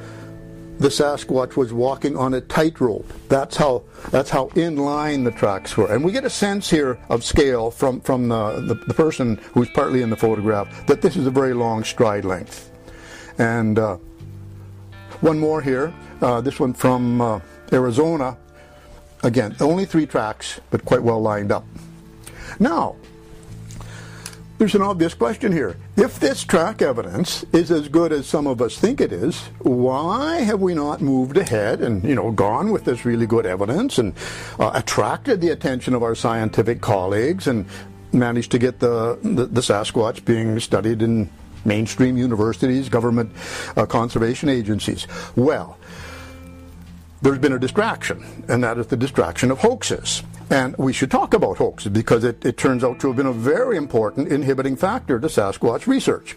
the 0.80 0.90
Sasquatch 0.90 1.56
was 1.56 1.72
walking 1.72 2.18
on 2.18 2.34
a 2.34 2.42
tightrope. 2.42 3.12
That's 3.30 3.56
how 3.56 3.84
that's 4.12 4.30
how 4.30 4.48
in 4.56 4.76
line 4.78 5.24
the 5.24 5.32
tracks 5.32 5.78
were. 5.78 5.92
And 5.94 6.04
we 6.04 6.12
get 6.12 6.26
a 6.26 6.30
sense 6.30 6.70
here 6.70 7.00
of 7.10 7.24
scale 7.24 7.72
from, 7.72 8.02
from 8.02 8.28
the, 8.28 8.62
the, 8.62 8.76
the 8.76 8.94
person 8.94 9.40
who's 9.54 9.70
partly 9.70 10.02
in 10.02 10.10
the 10.10 10.18
photograph 10.18 10.86
that 10.88 11.02
this 11.02 11.16
is 11.16 11.28
a 11.28 11.32
very 11.32 11.54
long 11.54 11.84
stride 11.84 12.26
length. 12.26 12.72
And 13.38 13.80
uh, 13.80 13.98
one 15.22 15.40
more 15.40 15.62
here, 15.62 15.94
uh, 16.22 16.42
this 16.42 16.60
one 16.60 16.74
from 16.74 17.22
uh, 17.22 17.40
Arizona. 17.72 18.38
Again, 19.24 19.56
only 19.62 19.86
three 19.86 20.06
tracks, 20.06 20.60
but 20.70 20.84
quite 20.84 21.02
well 21.02 21.22
lined 21.22 21.52
up. 21.52 21.66
Now, 22.60 22.98
there's 24.58 24.76
an 24.76 24.82
obvious 24.82 25.14
question 25.14 25.52
here. 25.52 25.78
If 25.98 26.20
this 26.20 26.44
track 26.44 26.82
evidence 26.82 27.44
is 27.54 27.72
as 27.72 27.88
good 27.88 28.12
as 28.12 28.28
some 28.28 28.48
of 28.48 28.62
us 28.62 28.78
think 28.78 29.02
it 29.02 29.12
is, 29.12 29.40
why 29.60 30.42
have 30.42 30.62
we 30.62 30.74
not 30.74 31.02
moved 31.02 31.38
ahead 31.38 31.82
and 31.82 32.04
you 32.04 32.16
know 32.16 32.32
gone 32.32 32.72
with 32.72 32.86
this 32.86 33.06
really 33.06 33.26
good 33.26 33.46
evidence 33.46 33.98
and 33.98 34.14
uh, 34.60 34.72
attracted 34.74 35.42
the 35.42 35.50
attention 35.50 35.94
of 35.94 36.04
our 36.04 36.16
scientific 36.16 36.82
colleagues 36.82 37.48
and 37.48 37.66
managed 38.12 38.52
to 38.52 38.60
get 38.60 38.80
the, 38.80 39.18
the, 39.24 39.46
the 39.46 39.62
Sasquatch 39.62 40.24
being 40.24 40.60
studied 40.60 41.02
in 41.02 41.30
mainstream 41.66 42.18
universities, 42.18 42.90
government 42.90 43.32
uh, 43.76 43.86
conservation 43.86 44.50
agencies? 44.50 45.08
Well, 45.36 45.78
there's 47.24 47.40
been 47.40 47.54
a 47.54 47.60
distraction, 47.60 48.44
and 48.50 48.64
that 48.66 48.78
is 48.78 48.88
the 48.88 48.98
distraction 48.98 49.50
of 49.50 49.58
hoaxes. 49.58 50.24
And 50.50 50.78
we 50.78 50.92
should 50.92 51.10
talk 51.10 51.34
about 51.34 51.58
hoaxes 51.58 51.92
because 51.92 52.26
it, 52.26 52.46
it 52.46 52.58
turns 52.58 52.84
out 52.84 53.00
to 53.00 53.08
have 53.08 53.16
been 53.16 53.28
a 53.28 53.34
very 53.34 53.78
important 53.78 54.28
inhibiting 54.28 54.76
factor 54.76 55.20
to 55.22 55.28
Sasquatch 55.28 55.88
research. 55.88 56.36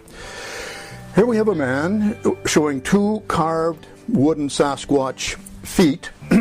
Here 1.16 1.26
we 1.26 1.36
have 1.36 1.48
a 1.48 1.54
man 1.56 2.16
showing 2.46 2.80
two 2.82 3.20
carved 3.26 3.84
wooden 4.08 4.48
Sasquatch 4.48 5.34
feet, 5.64 6.10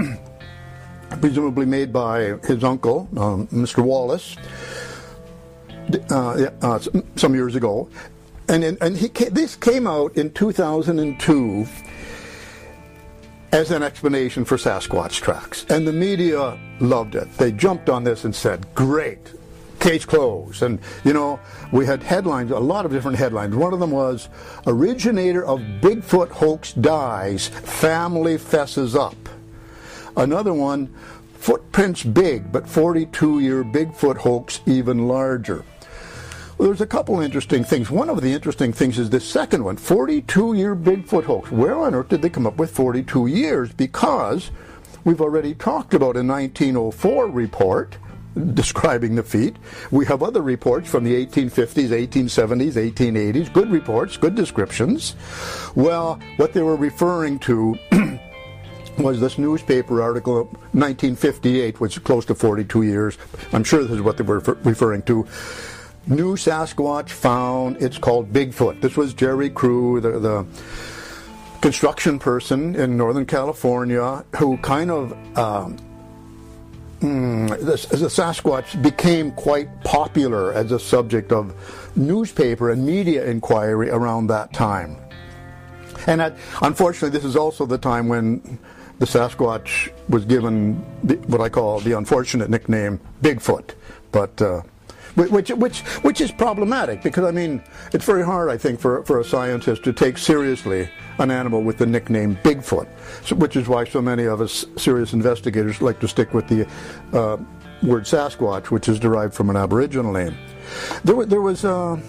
presumably 1.22 1.66
made 1.66 1.92
by 1.92 2.36
his 2.44 2.64
uncle, 2.64 3.10
um, 3.18 3.48
Mr. 3.48 3.84
Wallace, 3.84 4.36
uh, 6.12 6.52
uh, 6.62 6.80
some 7.16 7.34
years 7.34 7.56
ago. 7.56 7.90
And, 8.48 8.64
in, 8.64 8.78
and 8.80 8.96
he, 8.96 9.08
this 9.08 9.56
came 9.56 9.88
out 9.88 10.16
in 10.16 10.32
2002 10.34 11.66
as 13.56 13.72
an 13.72 13.82
explanation 13.82 14.44
for 14.44 14.58
Sasquatch 14.58 15.22
tracks. 15.22 15.66
And 15.70 15.88
the 15.88 15.94
media 15.94 16.60
loved 16.82 17.16
it. 17.16 17.32
They 17.38 17.54
jumped 17.54 17.90
on 17.90 18.04
this 18.04 18.26
and 18.26 18.36
said, 18.36 18.68
great, 18.76 19.34
case 19.80 20.04
closed. 20.04 20.62
And, 20.62 20.78
you 21.06 21.14
know, 21.14 21.40
we 21.72 21.86
had 21.86 22.04
headlines, 22.04 22.52
a 22.52 22.60
lot 22.60 22.86
of 22.86 22.92
different 22.92 23.18
headlines. 23.18 23.56
One 23.56 23.72
of 23.74 23.80
them 23.80 23.92
was, 23.92 24.28
originator 24.68 25.46
of 25.46 25.62
Bigfoot 25.80 26.32
hoax 26.32 26.74
dies, 26.74 27.48
family 27.48 28.38
fesses 28.38 28.94
up. 28.94 29.16
Another 30.18 30.54
one, 30.54 30.94
footprints 31.36 32.04
big, 32.04 32.52
but 32.52 32.68
42 32.68 33.40
year 33.40 33.64
Bigfoot 33.64 34.18
hoax 34.18 34.60
even 34.66 35.08
larger. 35.08 35.64
Well, 36.58 36.70
there's 36.70 36.80
a 36.80 36.88
couple 36.88 37.20
interesting 37.20 37.66
things. 37.66 37.92
One 37.92 38.10
of 38.10 38.22
the 38.22 38.32
interesting 38.32 38.72
things 38.72 38.98
is 38.98 39.10
this 39.10 39.30
second 39.30 39.66
one 39.66 39.76
42 39.76 40.54
year 40.54 40.74
Bigfoot 40.74 41.26
hoax. 41.26 41.52
Where 41.52 41.76
on 41.76 41.94
earth 41.94 42.08
did 42.08 42.22
they 42.22 42.30
come 42.30 42.48
up 42.48 42.56
with 42.56 42.72
42 42.72 43.28
years? 43.28 43.74
Because 43.74 44.52
we've 45.04 45.20
already 45.20 45.54
talked 45.54 45.94
about 45.94 46.16
a 46.16 46.24
1904 46.24 47.28
report 47.28 47.98
describing 48.54 49.16
the 49.16 49.24
feat. 49.24 49.58
We 49.92 50.06
have 50.06 50.24
other 50.24 50.42
reports 50.42 50.90
from 50.90 51.04
the 51.04 51.26
1850s, 51.26 51.90
1870s, 51.90 52.74
1880s, 52.74 53.52
good 53.52 53.70
reports, 53.70 54.16
good 54.16 54.36
descriptions. 54.36 55.16
Well, 55.76 56.22
what 56.38 56.54
they 56.54 56.62
were 56.62 56.78
referring 56.78 57.40
to 57.40 57.78
was 58.98 59.20
this 59.20 59.38
newspaper 59.38 60.02
article 60.02 60.46
1958, 60.72 61.82
which 61.82 61.98
is 61.98 62.04
close 62.04 62.24
to 62.26 62.36
42 62.36 62.84
years. 62.84 63.18
I'm 63.52 63.66
sure 63.66 63.84
this 63.84 63.92
is 63.92 64.02
what 64.02 64.16
they 64.16 64.24
were 64.24 64.40
referring 64.40 65.02
to 65.04 65.28
new 66.08 66.36
Sasquatch 66.36 67.10
found. 67.10 67.78
It's 67.82 67.98
called 67.98 68.32
Bigfoot. 68.32 68.82
This 68.82 68.96
was 68.96 69.14
Jerry 69.14 69.50
Crew, 69.50 70.02
the, 70.02 70.20
the 70.20 70.46
construction 71.62 72.20
person 72.20 72.76
in 72.76 72.98
Northern 72.98 73.26
California, 73.26 74.24
who 74.38 74.58
kind 74.58 74.92
of 74.92 75.12
um, 75.38 75.78
mm, 77.00 77.50
the, 77.50 77.98
the 77.98 78.08
Sasquatch 78.08 78.82
became 78.82 79.32
quite 79.32 79.84
popular 79.84 80.54
as 80.54 80.72
a 80.72 80.80
subject 80.80 81.32
of 81.32 81.54
newspaper 81.96 82.72
and 82.72 82.86
media 82.86 83.26
inquiry 83.26 83.90
around 83.90 84.28
that 84.28 84.54
time. 84.54 84.98
And 86.08 86.22
at, 86.22 86.38
unfortunately, 86.62 87.18
this 87.18 87.26
is 87.26 87.36
also 87.36 87.66
the 87.66 87.80
time 87.80 88.08
when 88.08 88.60
the 89.00 89.06
Sasquatch 89.06 89.92
was 90.08 90.24
given 90.26 90.86
the, 91.04 91.16
what 91.28 91.42
I 91.42 91.50
call 91.50 91.80
the 91.80 91.94
unfortunate 91.94 92.50
nickname 92.50 93.00
Bigfoot. 93.22 93.72
But 94.12 94.42
uh, 94.42 94.62
which 95.16 95.50
which 95.52 95.80
which 95.80 96.22
is 96.22 96.32
problematic 96.32 97.02
because 97.02 97.24
I 97.24 97.32
mean 97.32 97.64
it's 97.94 98.06
very 98.06 98.24
hard 98.24 98.50
I 98.50 98.58
think 98.58 98.80
for 98.80 99.04
for 99.04 99.20
a 99.20 99.24
scientist 99.24 99.84
to 99.84 99.94
take 99.94 100.18
seriously 100.18 100.90
an 101.20 101.32
animal 101.32 101.64
with 101.64 101.78
the 101.78 101.86
nickname 101.86 102.36
Bigfoot, 102.44 102.88
so, 103.24 103.36
which 103.36 103.56
is 103.56 103.68
why 103.68 103.86
so 103.86 104.02
many 104.02 104.26
of 104.26 104.42
us 104.42 104.66
serious 104.78 105.14
investigators 105.14 105.82
like 105.82 106.00
to 106.02 106.08
stick 106.08 106.34
with 106.34 106.48
the 106.48 106.68
uh, 107.18 107.38
word 107.84 108.04
Sasquatch, 108.04 108.66
which 108.72 108.90
is 108.90 109.00
derived 109.00 109.34
from 109.34 109.50
an 109.50 109.56
Aboriginal 109.56 110.12
name. 110.12 110.36
There, 111.04 111.26
there 111.26 111.42
was. 111.42 111.66
Uh, 111.66 112.00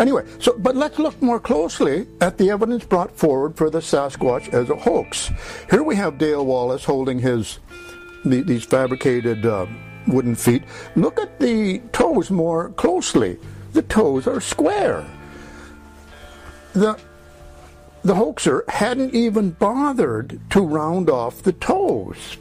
Anyway, 0.00 0.24
so 0.40 0.56
but 0.58 0.74
let's 0.74 0.98
look 0.98 1.22
more 1.22 1.38
closely 1.38 2.08
at 2.20 2.36
the 2.36 2.50
evidence 2.50 2.84
brought 2.84 3.16
forward 3.16 3.56
for 3.56 3.70
the 3.70 3.78
Sasquatch 3.78 4.52
as 4.52 4.68
a 4.68 4.74
hoax. 4.74 5.30
Here 5.70 5.84
we 5.84 5.94
have 5.94 6.18
Dale 6.18 6.44
Wallace 6.44 6.84
holding 6.84 7.20
his 7.20 7.60
the, 8.24 8.42
these 8.42 8.64
fabricated 8.64 9.46
uh, 9.46 9.66
wooden 10.06 10.34
feet. 10.34 10.62
Look 10.96 11.18
at 11.18 11.38
the 11.38 11.80
toes 11.92 12.30
more 12.30 12.70
closely. 12.70 13.38
The 13.72 13.82
toes 13.82 14.26
are 14.26 14.40
square. 14.40 15.04
The 16.72 16.98
the 18.02 18.14
hoaxer 18.14 18.64
hadn't 18.68 19.14
even 19.14 19.50
bothered 19.52 20.38
to 20.50 20.60
round 20.60 21.08
off 21.08 21.42
the 21.42 21.52
toes. 21.52 22.36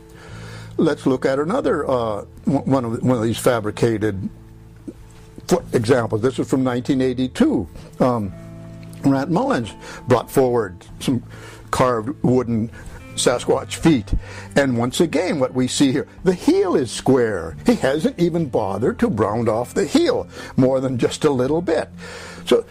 Let's 0.75 1.05
look 1.05 1.25
at 1.25 1.39
another 1.39 1.89
uh, 1.89 2.23
one 2.45 2.85
of 2.85 3.01
one 3.01 3.17
of 3.17 3.23
these 3.23 3.37
fabricated 3.37 4.29
foot 5.47 5.65
examples. 5.73 6.21
This 6.21 6.39
is 6.39 6.49
from 6.49 6.63
1982. 6.63 7.67
Um, 7.99 8.33
Mullens 9.03 9.73
brought 10.07 10.31
forward 10.31 10.85
some 10.99 11.23
carved 11.71 12.15
wooden 12.23 12.71
Sasquatch 13.15 13.75
feet. 13.75 14.13
And 14.55 14.77
once 14.77 14.99
again, 14.99 15.39
what 15.39 15.53
we 15.53 15.67
see 15.67 15.91
here, 15.91 16.07
the 16.23 16.33
heel 16.33 16.75
is 16.75 16.91
square. 16.91 17.55
He 17.65 17.75
hasn't 17.75 18.19
even 18.19 18.47
bothered 18.47 18.99
to 18.99 19.07
round 19.07 19.49
off 19.49 19.73
the 19.73 19.85
heel 19.85 20.27
more 20.57 20.79
than 20.79 20.97
just 20.97 21.23
a 21.25 21.29
little 21.29 21.61
bit. 21.61 21.89
So 22.45 22.65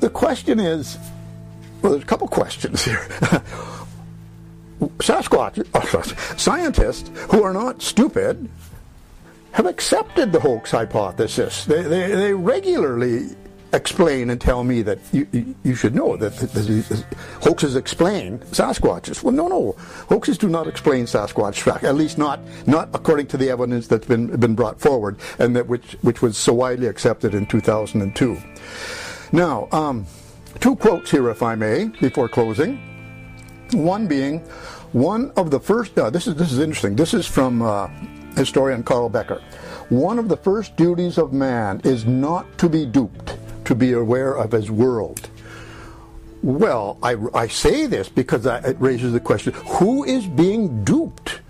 the 0.00 0.10
question 0.10 0.60
is 0.60 0.98
well, 1.82 1.92
there's 1.92 2.02
a 2.02 2.06
couple 2.06 2.28
questions 2.28 2.84
here. 2.84 3.06
Sasquatch, 4.98 5.66
oh, 5.74 6.36
scientists 6.36 7.10
who 7.30 7.42
are 7.42 7.52
not 7.52 7.82
stupid 7.82 8.48
have 9.52 9.66
accepted 9.66 10.32
the 10.32 10.40
hoax 10.40 10.70
hypothesis. 10.70 11.64
They, 11.64 11.82
they, 11.82 12.14
they 12.14 12.34
regularly 12.34 13.30
explain 13.72 14.30
and 14.30 14.40
tell 14.40 14.64
me 14.64 14.82
that 14.82 14.98
you, 15.12 15.54
you, 15.62 15.74
should 15.74 15.94
know 15.94 16.16
that 16.16 16.32
hoaxes 17.42 17.76
explain 17.76 18.38
Sasquatches. 18.38 19.22
Well, 19.22 19.32
no, 19.32 19.48
no, 19.48 19.72
hoaxes 20.08 20.38
do 20.38 20.48
not 20.48 20.66
explain 20.66 21.04
Sasquatch. 21.04 21.82
At 21.82 21.94
least 21.94 22.18
not 22.18 22.40
not 22.66 22.88
according 22.94 23.28
to 23.28 23.36
the 23.36 23.50
evidence 23.50 23.86
that's 23.86 24.06
been 24.06 24.26
been 24.36 24.54
brought 24.54 24.80
forward 24.80 25.18
and 25.38 25.54
that 25.56 25.66
which 25.66 25.92
which 26.02 26.22
was 26.22 26.36
so 26.36 26.52
widely 26.52 26.86
accepted 26.86 27.34
in 27.34 27.46
2002. 27.46 28.40
Now, 29.32 29.68
um, 29.70 30.06
two 30.58 30.74
quotes 30.76 31.10
here, 31.10 31.30
if 31.30 31.42
I 31.42 31.54
may, 31.54 31.86
before 32.00 32.28
closing. 32.28 32.78
One 33.72 34.08
being 34.08 34.40
one 34.92 35.30
of 35.36 35.50
the 35.52 35.60
first. 35.60 35.96
Uh, 35.96 36.10
this 36.10 36.26
is 36.26 36.34
this 36.34 36.50
is 36.50 36.58
interesting. 36.58 36.96
This 36.96 37.14
is 37.14 37.26
from. 37.26 37.62
Uh, 37.62 37.88
historian 38.36 38.82
Carl 38.82 39.08
Becker. 39.08 39.40
One 39.88 40.18
of 40.18 40.28
the 40.28 40.36
first 40.36 40.76
duties 40.76 41.18
of 41.18 41.32
man 41.32 41.80
is 41.84 42.06
not 42.06 42.58
to 42.58 42.68
be 42.68 42.86
duped, 42.86 43.36
to 43.70 43.74
be 43.76 43.92
aware 43.92 44.34
of 44.34 44.52
as 44.52 44.68
world. 44.68 45.30
Well, 46.42 46.98
I, 47.04 47.14
I 47.32 47.46
say 47.46 47.86
this 47.86 48.08
because 48.08 48.44
I, 48.44 48.58
it 48.58 48.76
raises 48.80 49.12
the 49.12 49.20
question 49.20 49.52
who 49.52 50.02
is 50.02 50.26
being 50.26 50.82
duped 50.82 51.40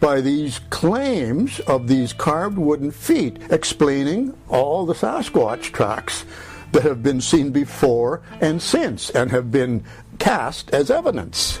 by 0.00 0.20
these 0.20 0.58
claims 0.70 1.60
of 1.60 1.86
these 1.86 2.12
carved 2.12 2.58
wooden 2.58 2.90
feet 2.90 3.38
explaining 3.50 4.36
all 4.48 4.86
the 4.86 4.94
Sasquatch 4.94 5.70
tracks 5.70 6.24
that 6.72 6.82
have 6.82 7.00
been 7.04 7.20
seen 7.20 7.52
before 7.52 8.22
and 8.40 8.60
since 8.60 9.10
and 9.10 9.30
have 9.30 9.52
been 9.52 9.84
cast 10.18 10.70
as 10.70 10.90
evidence? 10.90 11.60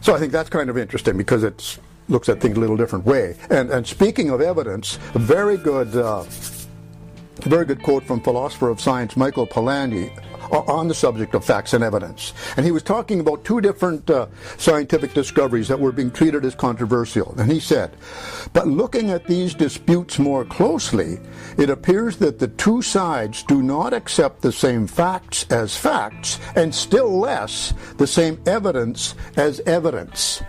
So 0.00 0.14
I 0.14 0.20
think 0.20 0.30
that's 0.30 0.48
kind 0.48 0.70
of 0.70 0.78
interesting 0.78 1.16
because 1.16 1.42
it 1.42 1.76
looks 2.08 2.28
at 2.28 2.40
things 2.40 2.56
a 2.56 2.60
little 2.60 2.76
different 2.76 3.04
way. 3.04 3.36
And, 3.50 3.68
and 3.72 3.84
speaking 3.84 4.30
of 4.30 4.40
evidence, 4.40 5.00
a 5.14 5.18
very 5.18 5.56
good, 5.56 5.96
uh, 5.96 6.22
very 7.40 7.64
good 7.64 7.82
quote 7.82 8.04
from 8.04 8.20
philosopher 8.20 8.68
of 8.68 8.80
science 8.80 9.16
Michael 9.16 9.46
Polanyi 9.46 10.10
on 10.52 10.88
the 10.88 10.94
subject 10.94 11.34
of 11.34 11.44
facts 11.44 11.72
and 11.72 11.82
evidence. 11.82 12.34
And 12.56 12.66
he 12.66 12.72
was 12.72 12.82
talking 12.82 13.20
about 13.20 13.44
two 13.44 13.60
different 13.60 14.08
uh, 14.10 14.26
scientific 14.58 15.14
discoveries 15.14 15.68
that 15.68 15.80
were 15.80 15.92
being 15.92 16.10
treated 16.10 16.44
as 16.44 16.54
controversial. 16.54 17.34
And 17.38 17.50
he 17.50 17.60
said, 17.60 17.96
But 18.52 18.68
looking 18.68 19.10
at 19.10 19.26
these 19.26 19.54
disputes 19.54 20.18
more 20.18 20.44
closely, 20.44 21.18
it 21.56 21.70
appears 21.70 22.16
that 22.18 22.38
the 22.38 22.48
two 22.48 22.82
sides 22.82 23.42
do 23.44 23.62
not 23.62 23.94
accept 23.94 24.42
the 24.42 24.52
same 24.52 24.86
facts 24.86 25.46
as 25.50 25.76
facts, 25.76 26.38
and 26.54 26.74
still 26.74 27.18
less 27.18 27.72
the 27.96 28.06
same 28.06 28.40
evidence 28.46 29.14
as 29.36 29.60
evidence. 29.60 30.42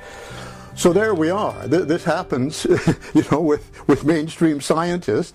So 0.75 0.91
there 0.91 1.13
we 1.13 1.29
are. 1.29 1.67
This 1.67 2.03
happens, 2.03 2.65
you 3.13 3.23
know, 3.31 3.41
with, 3.41 3.87
with 3.87 4.05
mainstream 4.05 4.59
scientists 4.59 5.33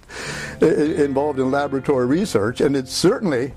involved 0.60 1.38
in 1.38 1.50
laboratory 1.50 2.06
research, 2.06 2.60
and 2.60 2.76
it 2.76 2.88
certainly 2.88 3.52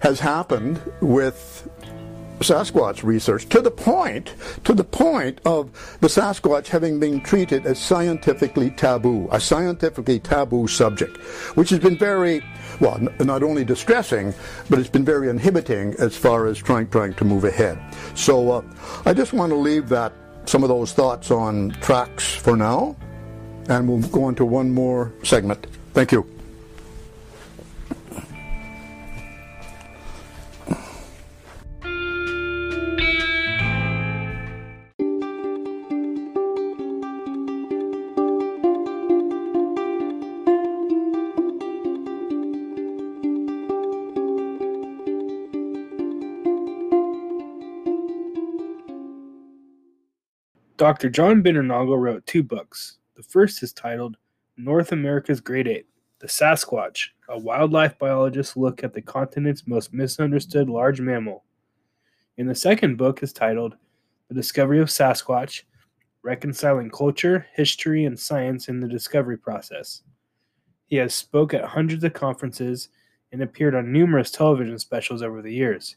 has 0.00 0.20
happened 0.20 0.80
with 1.00 1.68
Sasquatch 2.40 3.02
research 3.02 3.48
to 3.48 3.62
the 3.62 3.70
point 3.70 4.34
to 4.64 4.74
the 4.74 4.84
point 4.84 5.40
of 5.46 5.72
the 6.00 6.08
Sasquatch 6.08 6.66
having 6.66 7.00
been 7.00 7.22
treated 7.22 7.64
as 7.64 7.78
scientifically 7.78 8.70
taboo, 8.72 9.26
a 9.32 9.40
scientifically 9.40 10.18
taboo 10.20 10.68
subject, 10.68 11.16
which 11.56 11.70
has 11.70 11.78
been 11.78 11.96
very 11.96 12.42
well 12.78 12.98
not 13.20 13.42
only 13.42 13.64
distressing, 13.64 14.34
but 14.68 14.78
it's 14.78 14.90
been 14.90 15.04
very 15.04 15.30
inhibiting 15.30 15.94
as 15.98 16.14
far 16.14 16.46
as 16.46 16.58
trying 16.58 16.88
trying 16.88 17.14
to 17.14 17.24
move 17.24 17.44
ahead. 17.44 17.78
So 18.14 18.50
uh, 18.50 18.62
I 19.06 19.14
just 19.14 19.32
want 19.32 19.50
to 19.50 19.56
leave 19.56 19.88
that 19.88 20.12
some 20.48 20.62
of 20.62 20.68
those 20.68 20.92
thoughts 20.92 21.30
on 21.30 21.70
tracks 21.80 22.34
for 22.34 22.56
now, 22.56 22.96
and 23.68 23.88
we'll 23.88 24.06
go 24.08 24.24
on 24.24 24.34
to 24.36 24.44
one 24.44 24.70
more 24.70 25.12
segment. 25.22 25.66
Thank 25.92 26.12
you. 26.12 26.35
Dr. 50.76 51.08
John 51.08 51.42
Bindernagel 51.42 51.98
wrote 51.98 52.26
two 52.26 52.42
books. 52.42 52.98
The 53.14 53.22
first 53.22 53.62
is 53.62 53.72
titled 53.72 54.18
North 54.58 54.92
America's 54.92 55.40
Great 55.40 55.66
Ape 55.66 55.88
The 56.18 56.26
Sasquatch, 56.26 57.08
a 57.30 57.38
wildlife 57.38 57.98
biologist's 57.98 58.58
look 58.58 58.84
at 58.84 58.92
the 58.92 59.00
continent's 59.00 59.66
most 59.66 59.94
misunderstood 59.94 60.68
large 60.68 61.00
mammal. 61.00 61.44
And 62.36 62.46
the 62.46 62.54
second 62.54 62.96
book 62.96 63.22
is 63.22 63.32
titled 63.32 63.74
The 64.28 64.34
Discovery 64.34 64.80
of 64.80 64.88
Sasquatch 64.88 65.62
Reconciling 66.22 66.90
Culture, 66.90 67.46
History, 67.54 68.04
and 68.04 68.18
Science 68.18 68.68
in 68.68 68.80
the 68.80 68.88
Discovery 68.88 69.38
Process. 69.38 70.02
He 70.88 70.96
has 70.96 71.14
spoke 71.14 71.54
at 71.54 71.64
hundreds 71.64 72.04
of 72.04 72.12
conferences 72.12 72.90
and 73.32 73.42
appeared 73.42 73.74
on 73.74 73.92
numerous 73.92 74.30
television 74.30 74.78
specials 74.78 75.22
over 75.22 75.40
the 75.40 75.54
years. 75.54 75.96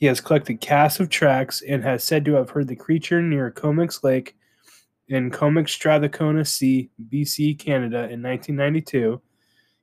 He 0.00 0.06
has 0.06 0.20
collected 0.22 0.62
casts 0.62 0.98
of 0.98 1.10
tracks 1.10 1.60
and 1.60 1.84
has 1.84 2.02
said 2.02 2.24
to 2.24 2.32
have 2.32 2.48
heard 2.48 2.68
the 2.68 2.74
creature 2.74 3.20
near 3.20 3.50
Comox 3.50 4.02
Lake 4.02 4.34
in 5.08 5.30
Comox 5.30 5.72
Strathcona 5.72 6.42
Sea, 6.46 6.88
BC, 7.12 7.58
Canada 7.58 8.08
in 8.08 8.22
1992, 8.22 9.20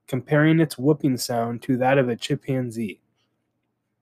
comparing 0.08 0.60
its 0.60 0.76
whooping 0.76 1.18
sound 1.18 1.62
to 1.62 1.78
that 1.78 2.00
of 2.00 2.10
a 2.10 2.16
chimpanzee. 2.16 3.00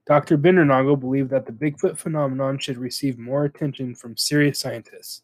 Dr. 0.07 0.37
Bindernagel 0.37 0.97
believed 0.97 1.31
that 1.31 1.47
the 1.47 1.51
Bigfoot 1.51 1.97
phenomenon 1.97 2.59
should 2.59 2.77
receive 2.77 3.19
more 3.19 3.43
attention 3.43 3.93
from 3.93 4.15
serious 4.15 4.57
scientists. 4.57 5.23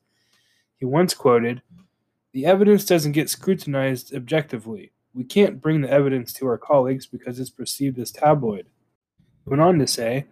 He 0.77 0.85
once 0.85 1.13
quoted, 1.13 1.61
The 2.33 2.45
evidence 2.45 2.83
doesn't 2.83 3.13
get 3.13 3.29
scrutinized 3.29 4.13
objectively. 4.13 4.91
We 5.13 5.23
can't 5.23 5.61
bring 5.61 5.79
the 5.79 5.89
evidence 5.91 6.33
to 6.33 6.47
our 6.47 6.57
colleagues 6.57 7.05
because 7.05 7.39
it's 7.39 7.49
perceived 7.49 7.97
as 7.97 8.11
tabloid. 8.11 8.65
He 9.45 9.49
went 9.49 9.61
on 9.61 9.79
to 9.79 9.87
say, 9.87 10.25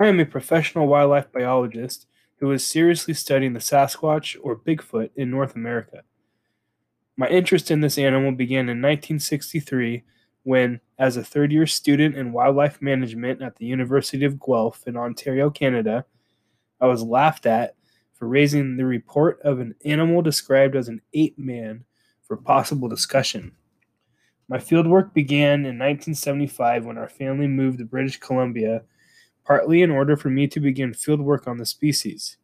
I 0.00 0.06
am 0.06 0.20
a 0.20 0.24
professional 0.24 0.86
wildlife 0.86 1.32
biologist 1.32 2.06
who 2.36 2.52
is 2.52 2.64
seriously 2.64 3.14
studying 3.14 3.52
the 3.52 3.58
Sasquatch 3.58 4.36
or 4.40 4.54
Bigfoot 4.56 5.10
in 5.16 5.28
North 5.28 5.56
America. 5.56 6.02
My 7.16 7.26
interest 7.26 7.68
in 7.72 7.80
this 7.80 7.98
animal 7.98 8.30
began 8.30 8.68
in 8.68 8.80
1963 8.80 10.04
when, 10.44 10.80
as 11.00 11.16
a 11.16 11.24
third 11.24 11.50
year 11.50 11.66
student 11.66 12.14
in 12.14 12.32
wildlife 12.32 12.80
management 12.80 13.42
at 13.42 13.56
the 13.56 13.66
University 13.66 14.24
of 14.24 14.38
Guelph 14.38 14.86
in 14.86 14.96
Ontario, 14.96 15.50
Canada, 15.50 16.04
I 16.80 16.86
was 16.86 17.02
laughed 17.02 17.44
at 17.44 17.74
for 18.14 18.28
raising 18.28 18.76
the 18.76 18.86
report 18.86 19.40
of 19.42 19.58
an 19.58 19.74
animal 19.84 20.22
described 20.22 20.76
as 20.76 20.86
an 20.86 21.02
ape 21.12 21.40
man 21.40 21.84
for 22.22 22.36
possible 22.36 22.88
discussion. 22.88 23.50
My 24.46 24.58
fieldwork 24.58 25.12
began 25.12 25.66
in 25.66 25.76
1975 25.76 26.86
when 26.86 26.98
our 26.98 27.08
family 27.08 27.48
moved 27.48 27.78
to 27.78 27.84
British 27.84 28.18
Columbia, 28.18 28.84
partly 29.48 29.80
in 29.80 29.90
order 29.90 30.14
for 30.14 30.28
me 30.28 30.46
to 30.46 30.60
begin 30.60 30.92
fieldwork 30.92 31.48
on 31.48 31.56
the 31.56 31.64
species. 31.64 32.36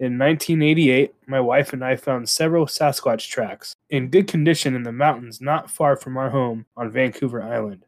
In 0.00 0.18
1988, 0.18 1.14
my 1.26 1.38
wife 1.38 1.74
and 1.74 1.84
I 1.84 1.96
found 1.96 2.30
several 2.30 2.64
Sasquatch 2.64 3.28
tracks 3.28 3.76
in 3.90 4.08
good 4.08 4.26
condition 4.26 4.74
in 4.74 4.84
the 4.84 4.90
mountains 4.90 5.42
not 5.42 5.70
far 5.70 5.96
from 5.96 6.16
our 6.16 6.30
home 6.30 6.64
on 6.78 6.90
Vancouver 6.90 7.42
Island. 7.42 7.84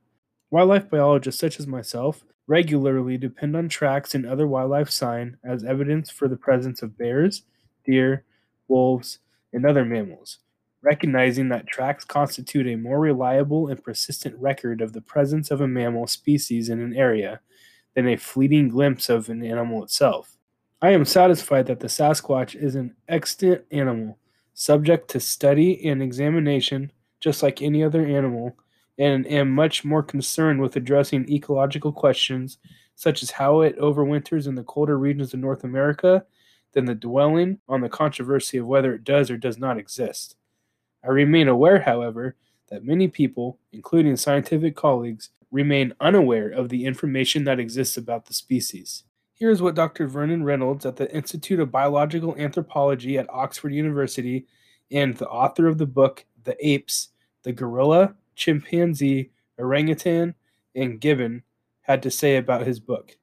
Wildlife 0.50 0.90
biologists 0.90 1.40
such 1.40 1.58
as 1.58 1.66
myself 1.66 2.24
regularly 2.46 3.16
depend 3.16 3.56
on 3.56 3.70
tracks 3.70 4.14
and 4.14 4.26
other 4.26 4.46
wildlife 4.46 4.90
sign 4.90 5.38
as 5.42 5.64
evidence 5.64 6.10
for 6.10 6.28
the 6.28 6.36
presence 6.36 6.82
of 6.82 6.98
bears, 6.98 7.42
deer, 7.86 8.22
wolves, 8.68 9.18
and 9.54 9.64
other 9.64 9.84
mammals, 9.84 10.40
recognizing 10.82 11.48
that 11.48 11.66
tracks 11.66 12.04
constitute 12.04 12.66
a 12.66 12.76
more 12.76 13.00
reliable 13.00 13.68
and 13.68 13.82
persistent 13.82 14.36
record 14.38 14.82
of 14.82 14.92
the 14.92 15.00
presence 15.00 15.50
of 15.50 15.62
a 15.62 15.66
mammal 15.66 16.06
species 16.06 16.68
in 16.68 16.80
an 16.80 16.94
area 16.94 17.40
than 17.96 18.08
a 18.08 18.16
fleeting 18.16 18.68
glimpse 18.68 19.08
of 19.08 19.28
an 19.30 19.42
animal 19.42 19.82
itself. 19.82 20.36
I 20.82 20.90
am 20.90 21.06
satisfied 21.06 21.66
that 21.66 21.80
the 21.80 21.88
Sasquatch 21.88 22.54
is 22.54 22.76
an 22.76 22.94
extant 23.08 23.64
animal, 23.72 24.18
subject 24.52 25.08
to 25.10 25.20
study 25.20 25.88
and 25.88 26.02
examination 26.02 26.92
just 27.20 27.42
like 27.42 27.62
any 27.62 27.82
other 27.82 28.04
animal, 28.04 28.56
and 28.98 29.26
am 29.26 29.50
much 29.50 29.84
more 29.84 30.02
concerned 30.02 30.60
with 30.60 30.76
addressing 30.76 31.28
ecological 31.30 31.90
questions 31.90 32.58
such 32.94 33.22
as 33.22 33.30
how 33.30 33.62
it 33.62 33.78
overwinters 33.78 34.46
in 34.46 34.54
the 34.54 34.62
colder 34.62 34.98
regions 34.98 35.34
of 35.34 35.40
North 35.40 35.64
America 35.64 36.24
than 36.72 36.84
the 36.84 36.94
dwelling 36.94 37.58
on 37.68 37.80
the 37.80 37.88
controversy 37.88 38.58
of 38.58 38.66
whether 38.66 38.94
it 38.94 39.04
does 39.04 39.30
or 39.30 39.36
does 39.36 39.58
not 39.58 39.78
exist. 39.78 40.36
I 41.02 41.08
remain 41.08 41.48
aware, 41.48 41.80
however, 41.80 42.36
that 42.68 42.84
many 42.84 43.08
people, 43.08 43.58
including 43.72 44.16
scientific 44.16 44.76
colleagues, 44.76 45.30
remain 45.50 45.92
unaware 46.00 46.48
of 46.48 46.68
the 46.68 46.84
information 46.84 47.44
that 47.44 47.60
exists 47.60 47.96
about 47.96 48.26
the 48.26 48.34
species. 48.34 49.04
Here 49.34 49.50
is 49.50 49.60
what 49.60 49.74
Dr. 49.74 50.06
Vernon 50.06 50.44
Reynolds 50.44 50.86
at 50.86 50.96
the 50.96 51.14
Institute 51.14 51.60
of 51.60 51.70
Biological 51.70 52.34
Anthropology 52.36 53.18
at 53.18 53.28
Oxford 53.28 53.72
University 53.72 54.46
and 54.90 55.16
the 55.16 55.28
author 55.28 55.66
of 55.66 55.78
the 55.78 55.86
book 55.86 56.24
The 56.44 56.56
Apes, 56.66 57.08
the 57.42 57.52
Gorilla, 57.52 58.14
Chimpanzee, 58.34 59.30
Orangutan, 59.58 60.34
and 60.74 61.00
Gibbon 61.00 61.42
had 61.82 62.02
to 62.02 62.10
say 62.10 62.36
about 62.36 62.66
his 62.66 62.80
book. 62.80 63.16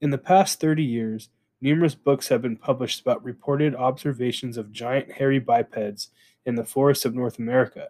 In 0.00 0.10
the 0.10 0.18
past 0.18 0.60
30 0.60 0.84
years, 0.84 1.28
numerous 1.60 1.94
books 1.94 2.28
have 2.28 2.42
been 2.42 2.56
published 2.56 3.00
about 3.00 3.24
reported 3.24 3.74
observations 3.74 4.56
of 4.56 4.72
giant 4.72 5.10
hairy 5.10 5.38
bipeds 5.38 6.10
in 6.46 6.54
the 6.54 6.64
forests 6.64 7.04
of 7.04 7.14
North 7.14 7.38
America, 7.38 7.88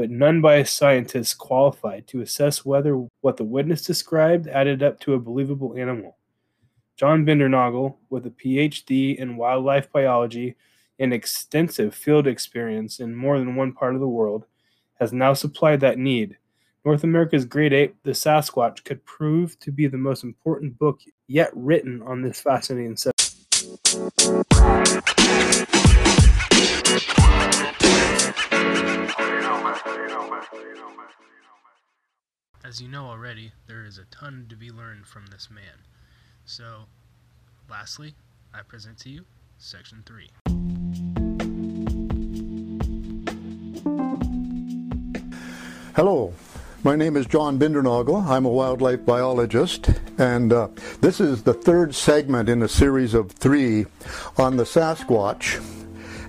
but 0.00 0.08
none 0.08 0.40
by 0.40 0.62
scientists 0.62 1.34
qualified 1.34 2.06
to 2.06 2.22
assess 2.22 2.64
whether 2.64 3.06
what 3.20 3.36
the 3.36 3.44
witness 3.44 3.82
described 3.82 4.48
added 4.48 4.82
up 4.82 4.98
to 4.98 5.12
a 5.12 5.18
believable 5.18 5.76
animal. 5.76 6.16
John 6.96 7.26
Bindernagel, 7.26 7.96
with 8.08 8.24
a 8.24 8.30
PhD 8.30 9.16
in 9.16 9.36
wildlife 9.36 9.92
biology 9.92 10.56
and 10.98 11.12
extensive 11.12 11.94
field 11.94 12.26
experience 12.26 13.00
in 13.00 13.14
more 13.14 13.38
than 13.38 13.56
one 13.56 13.74
part 13.74 13.94
of 13.94 14.00
the 14.00 14.08
world, 14.08 14.46
has 14.98 15.12
now 15.12 15.34
supplied 15.34 15.80
that 15.80 15.98
need. 15.98 16.38
North 16.86 17.04
America's 17.04 17.44
Great 17.44 17.74
Ape, 17.74 17.94
the 18.02 18.12
Sasquatch, 18.12 18.82
could 18.84 19.04
prove 19.04 19.58
to 19.60 19.70
be 19.70 19.86
the 19.86 19.98
most 19.98 20.24
important 20.24 20.78
book 20.78 21.00
yet 21.26 21.50
written 21.54 22.00
on 22.00 22.22
this 22.22 22.40
fascinating 22.40 22.96
subject. 22.96 23.20
As 32.62 32.80
you 32.80 32.88
know 32.88 33.06
already, 33.06 33.52
there 33.66 33.84
is 33.84 33.98
a 33.98 34.04
ton 34.10 34.46
to 34.50 34.56
be 34.56 34.70
learned 34.70 35.06
from 35.06 35.26
this 35.26 35.48
man. 35.50 35.86
So, 36.44 36.84
lastly, 37.70 38.14
I 38.52 38.60
present 38.62 38.98
to 38.98 39.08
you 39.08 39.24
Section 39.58 40.02
3. 40.04 40.28
Hello, 45.96 46.34
my 46.84 46.96
name 46.96 47.16
is 47.16 47.26
John 47.26 47.58
Bindernagel. 47.58 48.26
I'm 48.26 48.44
a 48.44 48.50
wildlife 48.50 49.04
biologist, 49.04 49.90
and 50.18 50.52
uh, 50.52 50.68
this 51.00 51.20
is 51.20 51.42
the 51.42 51.54
third 51.54 51.94
segment 51.94 52.48
in 52.48 52.62
a 52.62 52.68
series 52.68 53.14
of 53.14 53.32
three 53.32 53.86
on 54.36 54.56
the 54.56 54.64
Sasquatch 54.64 55.79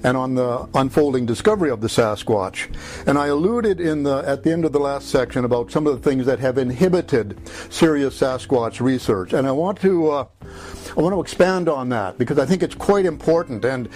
and 0.04 0.18
on 0.18 0.36
the 0.36 0.68
unfolding 0.74 1.26
discovery 1.26 1.70
of 1.70 1.82
the 1.82 1.88
Sasquatch. 1.88 2.74
And 3.08 3.18
I 3.18 3.28
alluded 3.28 3.80
in 3.80 4.04
the 4.04 4.18
at 4.18 4.44
the 4.44 4.52
end 4.52 4.66
of 4.66 4.72
the 4.72 4.80
last 4.80 5.10
section 5.10 5.46
about 5.46 5.72
some 5.72 5.88
of 5.88 6.02
the 6.02 6.10
things 6.10 6.26
that 6.26 6.40
have 6.40 6.58
inhibited 6.58 7.38
serious 7.70 8.20
Sasquatch 8.20 8.80
research, 8.80 9.34
and 9.34 9.48
I 9.48 9.52
want 9.52 9.80
to 9.82 10.10
uh, 10.10 10.26
I 10.98 11.02
want 11.02 11.14
to 11.14 11.22
expand 11.22 11.70
on 11.70 11.90
that 11.90 12.18
because 12.18 12.38
I 12.38 12.46
think 12.46 12.64
it's 12.64 12.76
quite 12.76 13.06
important 13.06 13.64
and 13.66 13.90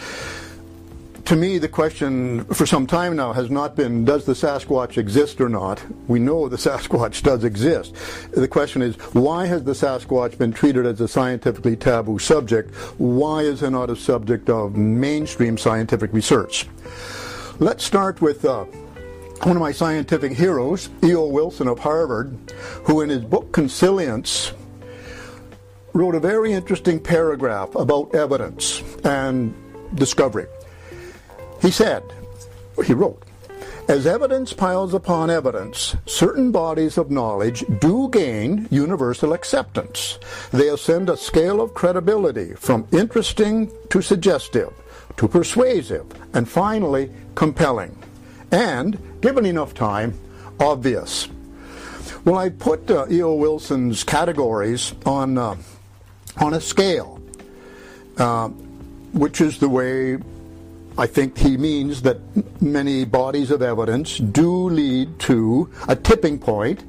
to 1.26 1.36
me, 1.36 1.58
the 1.58 1.68
question 1.68 2.46
for 2.46 2.68
some 2.68 2.86
time 2.86 3.16
now 3.16 3.34
has 3.34 3.50
not 3.50 3.76
been 3.76 4.06
does 4.06 4.26
the 4.26 4.34
Sasquatch 4.34 4.98
exist 4.98 5.42
or 5.42 5.50
not? 5.50 5.84
We 6.08 6.20
know 6.20 6.48
the 6.48 6.58
Sasquatch 6.68 7.24
does 7.24 7.44
exist. 7.44 7.96
The 8.32 8.48
question 8.48 8.82
is 8.82 8.96
why 9.14 9.48
has 9.48 9.64
the 9.64 9.74
Sasquatch 9.74 10.38
been 10.38 10.54
treated 10.54 10.86
as 10.86 11.02
a 11.02 11.08
scientifically 11.08 11.76
taboo 11.76 12.20
subject? 12.20 12.74
Why 13.00 13.42
is 13.42 13.64
it 13.64 13.72
not 13.72 13.90
a 13.90 13.96
subject 13.96 14.50
of 14.50 14.76
mainstream 14.76 15.58
scientific 15.58 16.14
research? 16.14 16.68
Let's 17.60 17.84
start 17.84 18.22
with 18.22 18.46
uh, 18.46 18.66
one 19.44 19.56
of 19.56 19.62
my 19.62 19.72
scientific 19.72 20.34
heroes, 20.34 20.90
E.O. 21.04 21.28
Wilson 21.28 21.68
of 21.68 21.80
Harvard, 21.80 22.38
who 22.84 23.02
in 23.02 23.10
his 23.10 23.24
book 23.24 23.52
Consilience 23.52 24.54
wrote 25.94 26.14
a 26.14 26.20
very 26.20 26.54
interesting 26.54 27.00
paragraph 27.00 27.74
about 27.74 28.14
evidence 28.14 28.84
and 29.04 29.56
discovery. 29.96 30.46
He 31.66 31.72
said, 31.72 32.04
he 32.86 32.94
wrote, 32.94 33.24
as 33.88 34.06
evidence 34.06 34.54
piles 34.54 34.94
upon 34.94 35.32
evidence, 35.32 35.96
certain 36.06 36.52
bodies 36.52 36.96
of 37.00 37.10
knowledge 37.10 37.66
do 37.80 38.08
gain 38.10 38.68
universal 38.70 39.34
acceptance. 39.34 40.20
They 40.52 40.70
ascend 40.70 41.10
a 41.10 41.18
scale 41.18 41.62
of 41.62 41.74
credibility 41.74 42.54
from 42.54 42.88
interesting 42.92 43.72
to 43.90 44.04
suggestive, 44.04 44.74
to 45.18 45.28
persuasive, 45.28 46.06
and 46.36 46.48
finally 46.48 47.10
compelling. 47.34 47.98
And, 48.52 49.00
given 49.22 49.44
enough 49.44 49.74
time, 49.74 50.14
obvious. 50.60 51.28
Well, 52.26 52.38
I 52.38 52.50
put 52.50 52.92
uh, 52.92 53.08
E.O. 53.10 53.34
Wilson's 53.34 54.04
categories 54.04 54.94
on, 55.04 55.40
uh, 55.40 55.56
on 56.38 56.54
a 56.54 56.62
scale, 56.62 57.20
uh, 58.20 58.50
which 59.14 59.42
is 59.42 59.58
the 59.58 59.70
way 59.70 60.20
I 60.98 61.08
think 61.08 61.38
he 61.38 61.58
means 61.58 62.02
that 62.04 62.20
many 62.62 63.04
bodies 63.04 63.52
of 63.52 63.62
evidence 63.62 64.18
do 64.18 64.70
lead 64.70 65.20
to 65.20 65.70
a 65.88 65.96
tipping 65.96 66.40
point 66.40 66.84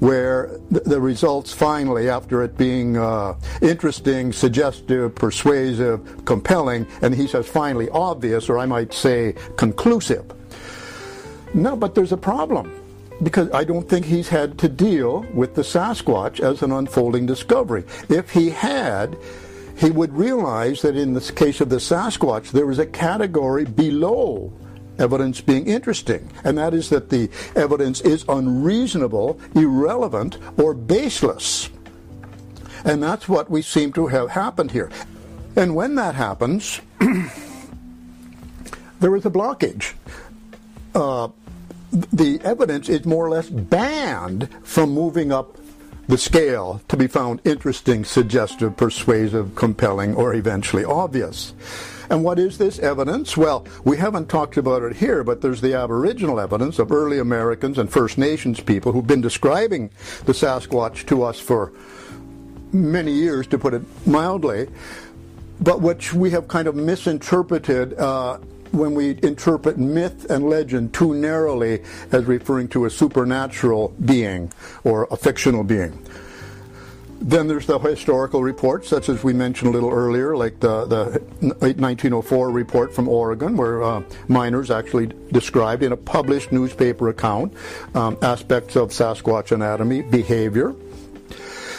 where 0.00 0.58
the 0.70 1.00
results 1.00 1.52
finally, 1.52 2.10
after 2.10 2.42
it 2.42 2.58
being 2.58 2.98
uh, 2.98 3.34
interesting, 3.62 4.32
suggestive, 4.32 5.14
persuasive, 5.14 6.24
compelling, 6.24 6.86
and 7.00 7.14
he 7.14 7.26
says 7.26 7.46
finally 7.46 7.88
obvious, 7.90 8.50
or 8.50 8.58
I 8.58 8.66
might 8.66 8.92
say 8.92 9.34
conclusive. 9.56 10.30
No, 11.54 11.76
but 11.76 11.94
there's 11.94 12.12
a 12.12 12.16
problem 12.18 12.70
because 13.22 13.50
I 13.52 13.64
don't 13.64 13.88
think 13.88 14.04
he's 14.04 14.28
had 14.28 14.58
to 14.58 14.68
deal 14.68 15.24
with 15.32 15.54
the 15.54 15.62
Sasquatch 15.62 16.40
as 16.40 16.62
an 16.62 16.72
unfolding 16.72 17.24
discovery. 17.24 17.84
If 18.10 18.30
he 18.30 18.50
had, 18.50 19.16
he 19.76 19.90
would 19.90 20.12
realize 20.12 20.82
that 20.82 20.96
in 20.96 21.12
the 21.12 21.20
case 21.20 21.60
of 21.60 21.68
the 21.68 21.76
Sasquatch, 21.76 22.50
there 22.50 22.66
was 22.66 22.78
a 22.78 22.86
category 22.86 23.64
below 23.64 24.52
evidence 24.98 25.40
being 25.40 25.66
interesting, 25.66 26.30
and 26.44 26.56
that 26.56 26.72
is 26.72 26.88
that 26.88 27.10
the 27.10 27.28
evidence 27.54 28.00
is 28.00 28.24
unreasonable, 28.28 29.38
irrelevant, 29.54 30.38
or 30.56 30.72
baseless. 30.72 31.68
And 32.84 33.02
that's 33.02 33.28
what 33.28 33.50
we 33.50 33.62
seem 33.62 33.92
to 33.94 34.06
have 34.06 34.30
happened 34.30 34.70
here. 34.70 34.90
And 35.56 35.74
when 35.74 35.94
that 35.96 36.14
happens, 36.14 36.80
there 39.00 39.16
is 39.16 39.26
a 39.26 39.30
blockage. 39.30 39.92
Uh, 40.94 41.28
the 41.92 42.40
evidence 42.42 42.88
is 42.88 43.04
more 43.04 43.26
or 43.26 43.30
less 43.30 43.48
banned 43.48 44.48
from 44.62 44.90
moving 44.90 45.32
up 45.32 45.58
the 46.08 46.18
scale 46.18 46.80
to 46.88 46.96
be 46.96 47.06
found 47.06 47.40
interesting, 47.44 48.04
suggestive, 48.04 48.76
persuasive, 48.76 49.54
compelling, 49.54 50.14
or 50.14 50.34
eventually 50.34 50.84
obvious. 50.84 51.52
And 52.08 52.22
what 52.22 52.38
is 52.38 52.58
this 52.58 52.78
evidence? 52.78 53.36
Well, 53.36 53.66
we 53.84 53.96
haven't 53.96 54.28
talked 54.28 54.56
about 54.56 54.82
it 54.82 54.96
here, 54.96 55.24
but 55.24 55.40
there's 55.40 55.60
the 55.60 55.74
Aboriginal 55.74 56.38
evidence 56.38 56.78
of 56.78 56.92
early 56.92 57.18
Americans 57.18 57.78
and 57.78 57.90
First 57.90 58.16
Nations 58.16 58.60
people 58.60 58.92
who've 58.92 59.06
been 59.06 59.20
describing 59.20 59.90
the 60.24 60.32
Sasquatch 60.32 61.06
to 61.06 61.24
us 61.24 61.40
for 61.40 61.72
many 62.72 63.12
years, 63.12 63.46
to 63.48 63.58
put 63.58 63.74
it 63.74 63.82
mildly, 64.06 64.68
but 65.60 65.80
which 65.80 66.12
we 66.12 66.30
have 66.30 66.46
kind 66.46 66.68
of 66.68 66.76
misinterpreted 66.76 67.98
uh, 67.98 68.38
when 68.72 68.94
we 68.94 69.18
interpret 69.22 69.78
myth 69.78 70.30
and 70.30 70.48
legend 70.48 70.92
too 70.92 71.14
narrowly 71.14 71.82
as 72.12 72.24
referring 72.24 72.68
to 72.68 72.84
a 72.84 72.90
supernatural 72.90 73.94
being 74.04 74.52
or 74.84 75.08
a 75.10 75.16
fictional 75.16 75.64
being. 75.64 76.02
Then 77.20 77.48
there's 77.48 77.66
the 77.66 77.78
historical 77.78 78.42
reports, 78.42 78.88
such 78.88 79.08
as 79.08 79.24
we 79.24 79.32
mentioned 79.32 79.70
a 79.70 79.72
little 79.72 79.90
earlier, 79.90 80.36
like 80.36 80.60
the, 80.60 80.84
the 80.84 81.06
1904 81.40 82.50
report 82.50 82.94
from 82.94 83.08
Oregon, 83.08 83.56
where 83.56 83.82
uh, 83.82 84.02
miners 84.28 84.70
actually 84.70 85.10
described 85.32 85.82
in 85.82 85.92
a 85.92 85.96
published 85.96 86.52
newspaper 86.52 87.08
account 87.08 87.54
um, 87.94 88.18
aspects 88.20 88.76
of 88.76 88.90
Sasquatch 88.90 89.50
anatomy, 89.50 90.02
behavior. 90.02 90.74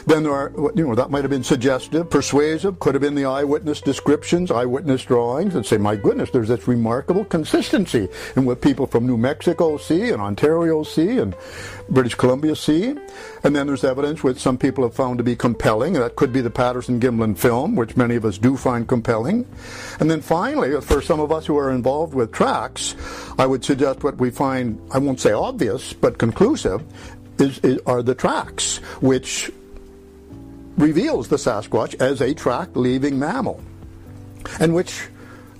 Then 0.07 0.23
there 0.23 0.31
are, 0.31 0.53
you 0.73 0.87
know, 0.87 0.95
that 0.95 1.11
might 1.11 1.25
have 1.25 1.29
been 1.29 1.43
suggestive, 1.43 2.09
persuasive, 2.09 2.79
could 2.79 2.95
have 2.95 3.01
been 3.01 3.13
the 3.13 3.25
eyewitness 3.25 3.81
descriptions, 3.81 4.51
eyewitness 4.51 5.03
drawings, 5.03 5.53
and 5.53 5.65
say, 5.65 5.77
my 5.77 5.97
goodness, 5.97 6.29
there's 6.29 6.47
this 6.47 6.65
remarkable 6.65 7.25
consistency 7.25 8.07
in 8.37 8.45
what 8.45 8.61
people 8.61 8.87
from 8.87 9.05
New 9.05 9.17
Mexico 9.17 9.75
see 9.75 10.09
and 10.11 10.21
Ontario 10.21 10.83
see 10.83 11.17
and 11.17 11.35
British 11.89 12.15
Columbia 12.15 12.55
see. 12.55 12.95
And 13.43 13.53
then 13.53 13.67
there's 13.67 13.83
evidence 13.83 14.23
which 14.23 14.37
some 14.37 14.57
people 14.57 14.85
have 14.85 14.95
found 14.95 15.17
to 15.17 15.25
be 15.25 15.35
compelling, 15.35 15.97
and 15.97 16.05
that 16.05 16.15
could 16.15 16.31
be 16.31 16.39
the 16.39 16.49
Patterson 16.49 17.01
Gimlin 17.01 17.37
film, 17.37 17.75
which 17.75 17.97
many 17.97 18.15
of 18.15 18.23
us 18.23 18.37
do 18.37 18.55
find 18.55 18.87
compelling. 18.87 19.45
And 19.99 20.09
then 20.09 20.21
finally, 20.21 20.79
for 20.79 21.01
some 21.01 21.19
of 21.19 21.33
us 21.33 21.45
who 21.45 21.57
are 21.57 21.69
involved 21.69 22.13
with 22.13 22.31
tracks, 22.31 22.95
I 23.37 23.45
would 23.45 23.65
suggest 23.65 24.05
what 24.05 24.15
we 24.15 24.29
find, 24.29 24.79
I 24.89 24.99
won't 24.99 25.19
say 25.19 25.33
obvious, 25.33 25.91
but 25.91 26.17
conclusive, 26.17 26.81
is, 27.39 27.59
is, 27.59 27.79
are 27.85 28.01
the 28.01 28.15
tracks, 28.15 28.77
which 29.01 29.51
reveals 30.77 31.27
the 31.27 31.35
Sasquatch 31.35 31.99
as 31.99 32.21
a 32.21 32.33
track 32.33 32.69
leaving 32.75 33.19
mammal, 33.19 33.61
and 34.59 34.73
which 34.73 35.07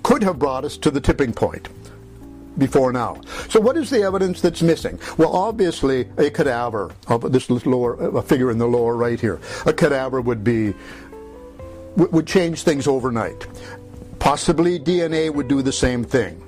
could 0.02 0.22
have 0.22 0.38
brought 0.38 0.64
us 0.64 0.76
to 0.78 0.90
the 0.90 1.00
tipping 1.00 1.32
point 1.32 1.68
before 2.56 2.92
now. 2.92 3.20
So 3.48 3.60
what 3.60 3.76
is 3.76 3.90
the 3.90 4.02
evidence 4.02 4.40
that's 4.40 4.62
missing? 4.62 4.98
Well, 5.16 5.34
obviously 5.34 6.08
a 6.16 6.30
cadaver 6.30 6.90
of 7.06 7.30
this 7.32 7.50
lower 7.50 7.94
a 7.94 8.22
figure 8.22 8.50
in 8.50 8.58
the 8.58 8.66
lower 8.66 8.96
right 8.96 9.20
here. 9.20 9.40
A 9.66 9.72
cadaver 9.72 10.20
would 10.20 10.42
be 10.42 10.74
would 11.96 12.26
change 12.26 12.62
things 12.62 12.86
overnight. 12.86 13.46
Possibly 14.18 14.78
DNA 14.78 15.32
would 15.32 15.48
do 15.48 15.62
the 15.62 15.72
same 15.72 16.04
thing. 16.04 16.42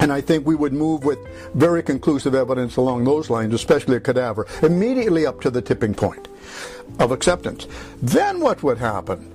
And 0.00 0.12
I 0.12 0.20
think 0.20 0.46
we 0.46 0.54
would 0.54 0.72
move 0.72 1.04
with 1.04 1.18
very 1.54 1.82
conclusive 1.82 2.34
evidence 2.34 2.76
along 2.76 3.04
those 3.04 3.30
lines, 3.30 3.54
especially 3.54 3.96
a 3.96 4.00
cadaver, 4.00 4.46
immediately 4.62 5.24
up 5.24 5.40
to 5.42 5.50
the 5.50 5.62
tipping 5.62 5.94
point 5.94 6.28
of 6.98 7.12
acceptance. 7.12 7.66
Then 8.02 8.40
what 8.40 8.62
would 8.62 8.78
happen? 8.78 9.30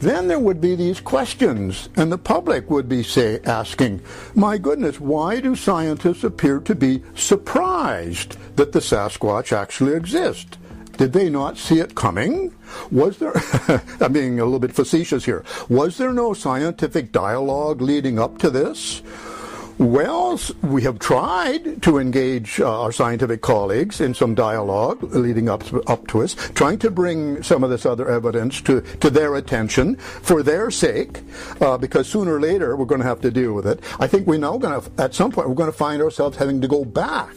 Then 0.00 0.28
there 0.28 0.38
would 0.38 0.60
be 0.60 0.74
these 0.74 1.00
questions, 1.00 1.88
and 1.96 2.12
the 2.12 2.18
public 2.18 2.68
would 2.68 2.88
be 2.88 3.02
say 3.02 3.40
asking, 3.44 4.00
"My 4.34 4.58
goodness, 4.58 5.00
why 5.00 5.40
do 5.40 5.56
scientists 5.56 6.24
appear 6.24 6.58
to 6.60 6.74
be 6.74 7.02
surprised 7.14 8.36
that 8.56 8.72
the 8.72 8.80
Sasquatch 8.80 9.52
actually 9.52 9.94
exists? 9.94 10.58
Did 10.96 11.12
they 11.12 11.28
not 11.28 11.58
see 11.58 11.80
it 11.80 11.94
coming? 11.94 12.52
Was 12.90 13.18
there, 13.18 13.32
I'm 14.00 14.12
being 14.12 14.40
a 14.40 14.44
little 14.44 14.60
bit 14.60 14.74
facetious 14.74 15.24
here, 15.24 15.44
was 15.68 15.96
there 15.96 16.12
no 16.12 16.34
scientific 16.34 17.10
dialogue 17.10 17.80
leading 17.80 18.18
up 18.18 18.38
to 18.38 18.50
this? 18.50 19.02
Well, 19.76 20.38
we 20.62 20.82
have 20.82 21.00
tried 21.00 21.82
to 21.82 21.98
engage 21.98 22.60
uh, 22.60 22.82
our 22.82 22.92
scientific 22.92 23.40
colleagues 23.40 24.00
in 24.00 24.14
some 24.14 24.36
dialogue 24.36 25.02
leading 25.02 25.48
up 25.48 25.64
to, 25.64 25.82
up 25.82 26.06
to 26.08 26.22
us, 26.22 26.34
trying 26.54 26.78
to 26.78 26.92
bring 26.92 27.42
some 27.42 27.64
of 27.64 27.70
this 27.70 27.84
other 27.84 28.08
evidence 28.08 28.60
to, 28.62 28.82
to 28.82 29.10
their 29.10 29.34
attention 29.34 29.96
for 29.96 30.44
their 30.44 30.70
sake, 30.70 31.22
uh, 31.60 31.76
because 31.76 32.06
sooner 32.08 32.36
or 32.36 32.40
later 32.40 32.76
we're 32.76 32.84
going 32.84 33.00
to 33.00 33.06
have 33.06 33.20
to 33.22 33.32
deal 33.32 33.52
with 33.52 33.66
it. 33.66 33.80
I 33.98 34.06
think 34.06 34.28
we're 34.28 34.38
now 34.38 34.58
going 34.58 34.80
to, 34.80 35.02
at 35.02 35.12
some 35.12 35.32
point, 35.32 35.48
we're 35.48 35.56
going 35.56 35.72
to 35.72 35.76
find 35.76 36.00
ourselves 36.00 36.36
having 36.36 36.60
to 36.60 36.68
go 36.68 36.84
back 36.84 37.34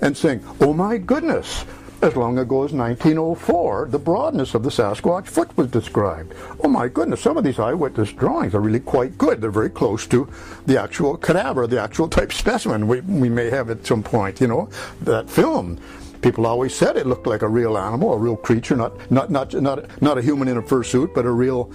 and 0.00 0.16
saying, 0.16 0.44
oh 0.60 0.72
my 0.72 0.98
goodness, 0.98 1.64
as 2.02 2.16
long 2.16 2.38
ago 2.38 2.64
as 2.64 2.72
1904, 2.72 3.88
the 3.90 3.98
broadness 3.98 4.54
of 4.54 4.64
the 4.64 4.70
Sasquatch 4.70 5.26
foot 5.26 5.56
was 5.56 5.68
described. 5.68 6.34
Oh 6.64 6.68
my 6.68 6.88
goodness, 6.88 7.20
some 7.20 7.36
of 7.36 7.44
these 7.44 7.60
eyewitness 7.60 8.12
drawings 8.12 8.54
are 8.54 8.60
really 8.60 8.80
quite 8.80 9.16
good. 9.16 9.40
They're 9.40 9.52
very 9.52 9.70
close 9.70 10.06
to 10.08 10.28
the 10.66 10.80
actual 10.80 11.16
cadaver, 11.16 11.68
the 11.68 11.80
actual 11.80 12.08
type 12.08 12.32
specimen 12.42 12.88
we, 12.88 13.00
we 13.02 13.28
may 13.28 13.50
have 13.50 13.70
at 13.70 13.86
some 13.86 14.02
point, 14.02 14.40
you 14.40 14.48
know, 14.48 14.68
that 15.02 15.30
film. 15.30 15.78
People 16.22 16.44
always 16.46 16.74
said 16.74 16.96
it 16.96 17.06
looked 17.06 17.26
like 17.26 17.42
a 17.42 17.48
real 17.48 17.78
animal, 17.78 18.12
a 18.12 18.18
real 18.18 18.36
creature, 18.36 18.76
not, 18.76 19.10
not, 19.10 19.30
not, 19.30 19.54
not, 19.54 20.02
not 20.02 20.18
a 20.18 20.22
human 20.22 20.48
in 20.48 20.56
a 20.56 20.62
fursuit, 20.62 21.14
but 21.14 21.24
a 21.24 21.30
real 21.30 21.70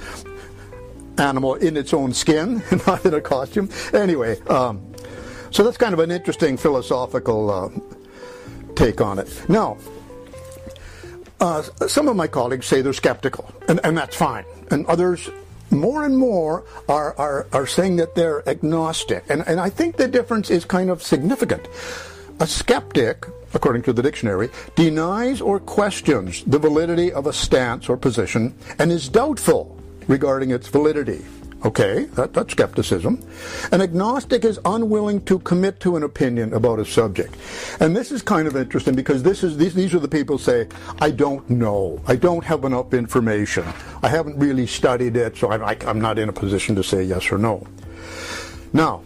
animal 1.18 1.56
in 1.56 1.78
its 1.78 1.94
own 1.94 2.14
skin, 2.14 2.62
not 2.88 3.06
in 3.06 3.14
a 3.14 3.22
costume. 3.22 3.70
Anyway, 3.94 4.40
um, 4.48 4.94
so 5.52 5.64
that's 5.64 5.78
kind 5.78 5.94
of 5.94 6.00
an 6.00 6.12
interesting 6.12 6.58
philosophical 6.58 7.50
uh, 7.50 7.70
take 8.76 9.02
on 9.02 9.20
it. 9.20 9.50
Now, 9.50 9.78
uh, 11.40 11.62
some 11.88 12.08
of 12.08 12.16
my 12.16 12.28
colleagues 12.28 12.66
say 12.66 12.82
they're 12.82 12.94
skeptical, 12.94 13.52
and, 13.68 13.80
and 13.84 13.98
that's 13.98 14.16
fine. 14.16 14.46
And 14.72 14.86
others, 14.88 15.30
more 15.70 16.06
and 16.06 16.18
more, 16.18 16.66
are, 16.90 17.16
are, 17.18 17.48
are 17.54 17.68
saying 17.68 17.98
that 17.98 18.16
they're 18.16 18.48
agnostic. 18.50 19.26
And, 19.30 19.48
and 19.48 19.60
I 19.60 19.70
think 19.70 19.98
the 19.98 20.08
difference 20.08 20.50
is 20.50 20.66
kind 20.66 20.90
of 20.90 21.04
significant. 21.04 21.68
A 22.40 22.48
skeptic, 22.48 23.26
according 23.54 23.82
to 23.84 23.94
the 23.94 24.02
dictionary, 24.02 24.50
denies 24.76 25.42
or 25.42 25.60
questions 25.60 26.44
the 26.46 26.60
validity 26.60 27.12
of 27.12 27.28
a 27.28 27.34
stance 27.34 27.90
or 27.90 27.98
position 27.98 28.54
and 28.80 28.92
is 28.92 29.10
doubtful 29.10 29.78
regarding 30.08 30.52
its 30.52 30.68
validity. 30.68 31.24
Okay, 31.66 32.04
that, 32.14 32.34
that's 32.34 32.52
skepticism. 32.52 33.20
An 33.72 33.82
agnostic 33.82 34.46
is 34.46 34.60
unwilling 34.64 35.26
to 35.26 35.40
commit 35.40 35.80
to 35.80 35.96
an 35.96 36.04
opinion 36.04 36.54
about 36.54 36.80
a 36.80 36.86
subject. 36.86 37.36
And 37.80 37.96
this 37.96 38.12
is 38.12 38.22
kind 38.22 38.48
of 38.48 38.56
interesting 38.56 38.94
because 38.94 39.24
this 39.24 39.44
is 39.44 39.58
these, 39.58 39.74
these 39.74 39.96
are 39.96 40.00
the 40.00 40.08
people 40.08 40.38
say, 40.38 40.68
I 41.02 41.10
don't 41.10 41.50
know. 41.50 42.00
I 42.08 42.16
don't 42.16 42.44
have 42.44 42.64
enough 42.64 42.94
information. 42.94 43.66
I 44.04 44.08
haven't 44.08 44.38
really 44.38 44.68
studied 44.68 45.18
it, 45.18 45.36
so 45.36 45.50
I, 45.50 45.72
I, 45.72 45.78
I'm 45.88 46.00
not 46.00 46.20
in 46.20 46.30
a 46.30 46.34
position 46.34 46.76
to 46.76 46.84
say 46.84 47.04
yes 47.04 47.32
or 47.32 47.40
no. 47.40 47.66
Now, 48.72 49.02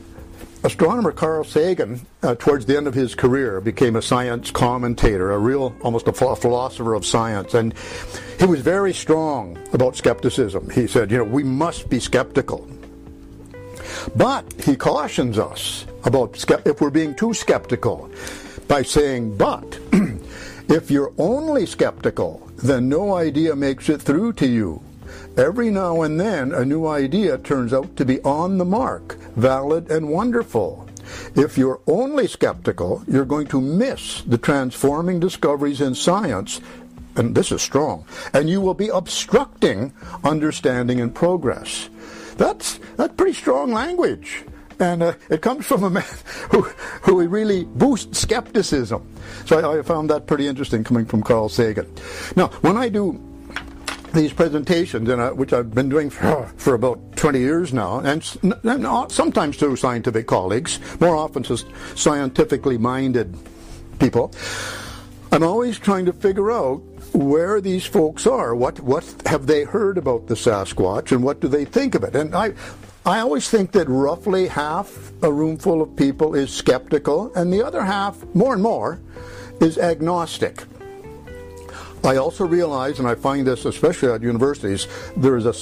astronomer 0.64 1.12
Carl 1.12 1.44
Sagan, 1.44 2.02
uh, 2.24 2.36
towards 2.36 2.66
the 2.66 2.78
end 2.78 2.88
of 2.88 2.94
his 2.94 3.16
career, 3.16 3.62
became 3.62 3.96
a 3.96 4.02
science 4.02 4.52
commentator, 4.52 5.32
a 5.32 5.40
real, 5.40 5.76
almost 5.82 6.08
a 6.08 6.14
philosopher 6.14 6.94
of 6.94 7.06
science, 7.06 7.54
and 7.54 7.74
he 8.40 8.46
was 8.46 8.62
very 8.62 8.94
strong 8.94 9.58
about 9.74 9.96
skepticism. 9.96 10.70
He 10.70 10.88
said, 10.88 11.12
you 11.12 11.18
know, 11.18 11.24
we 11.24 11.44
must 11.44 11.90
be 11.90 12.00
skeptical. 12.00 12.68
But 14.16 14.52
he 14.64 14.76
cautions 14.76 15.38
us 15.38 15.86
about 16.04 16.44
if 16.66 16.82
we're 16.82 16.90
being 16.90 17.16
too 17.16 17.34
skeptical 17.34 18.10
by 18.68 18.84
saying, 18.84 19.38
but 19.38 19.80
if 20.70 20.90
you're 20.90 21.14
only 21.18 21.66
skeptical, 21.66 22.48
then 22.58 22.88
no 22.88 23.16
idea 23.16 23.56
makes 23.56 23.90
it 23.90 24.02
through 24.02 24.34
to 24.34 24.48
you. 24.48 24.82
Every 25.38 25.70
now 25.72 26.02
and 26.02 26.20
then, 26.20 26.54
a 26.54 26.66
new 26.66 26.88
idea 26.88 27.38
turns 27.38 27.74
out 27.74 27.96
to 27.98 28.06
be 28.06 28.22
on 28.22 28.58
the 28.58 28.66
mark, 28.66 29.18
valid 29.36 29.90
and 29.90 30.10
wonderful. 30.10 30.88
If 31.36 31.58
you're 31.58 31.82
only 31.88 32.28
skeptical, 32.28 33.04
you're 33.08 33.26
going 33.26 33.48
to 33.48 33.62
miss 33.62 34.22
the 34.22 34.38
transforming 34.38 35.20
discoveries 35.20 35.82
in 35.82 35.96
science 35.96 36.62
and 37.16 37.36
this 37.36 37.52
is 37.52 37.62
strong, 37.62 38.06
and 38.34 38.50
you 38.50 38.62
will 38.62 38.74
be 38.74 38.88
obstructing 38.88 39.94
understanding 40.24 41.02
and 41.02 41.14
progress. 41.14 41.90
That's, 42.38 42.80
that's 42.96 43.14
pretty 43.16 43.34
strong 43.34 43.72
language. 43.72 44.44
And 44.80 45.04
uh, 45.04 45.14
it 45.30 45.42
comes 45.42 45.66
from 45.66 45.84
a 45.84 45.90
man 45.90 46.04
who, 46.52 46.62
who 47.04 47.28
really 47.28 47.66
boosts 47.66 48.20
skepticism. 48.20 49.08
So 49.46 49.60
I, 49.60 49.80
I 49.80 49.82
found 49.84 50.10
that 50.10 50.26
pretty 50.26 50.48
interesting 50.48 50.84
coming 50.84 51.06
from 51.06 51.22
Carl 51.22 51.50
Sagan. 51.50 51.94
Now, 52.36 52.48
when 52.62 52.78
I 52.78 52.90
do 52.90 53.14
these 54.14 54.34
presentations, 54.34 55.10
and, 55.10 55.22
uh, 55.22 55.32
which 55.32 55.54
I've 55.54 55.74
been 55.74 55.90
doing 55.90 56.10
for, 56.10 56.46
for 56.58 56.74
about 56.74 57.16
20 57.16 57.40
years 57.40 57.74
now, 57.74 58.00
and, 58.00 58.24
and 58.64 59.12
sometimes 59.12 59.58
to 59.58 59.76
scientific 59.76 60.28
colleagues, 60.28 60.80
more 61.00 61.16
often 61.16 61.44
to 61.44 61.58
scientifically 61.96 62.78
minded 62.78 63.38
people, 64.00 64.34
I'm 65.32 65.44
always 65.44 65.80
trying 65.80 66.06
to 66.06 66.14
figure 66.14 66.52
out 66.52 66.82
where 67.14 67.62
these 67.62 67.86
folks 67.86 68.28
are. 68.28 68.56
What 68.56 68.80
what 68.82 69.06
have 69.26 69.48
they 69.48 69.64
heard 69.64 69.98
about 69.98 70.28
the 70.28 70.36
Sasquatch, 70.36 71.12
and 71.12 71.24
what 71.24 71.40
do 71.40 71.48
they 71.48 71.66
think 71.66 71.96
of 71.96 72.04
it? 72.04 72.16
And 72.16 72.36
I. 72.36 72.54
I 73.04 73.22
always 73.22 73.50
think 73.50 73.72
that 73.72 73.90
roughly 73.90 74.46
half 74.46 75.12
a 75.24 75.34
room 75.34 75.58
full 75.58 75.82
of 75.82 75.96
people 75.96 76.36
is 76.36 76.54
skeptical, 76.54 77.34
and 77.34 77.52
the 77.52 77.66
other 77.66 77.84
half, 77.84 78.24
more 78.36 78.54
and 78.54 78.62
more, 78.62 79.02
is 79.60 79.80
agnostic. 79.80 80.66
I 82.04 82.18
also 82.18 82.46
realize, 82.46 83.00
and 83.00 83.08
I 83.08 83.16
find 83.16 83.46
this 83.46 83.66
especially 83.66 84.12
at 84.12 84.22
universities, 84.22 84.88
there 85.16 85.38
is 85.38 85.46
a 85.46 85.54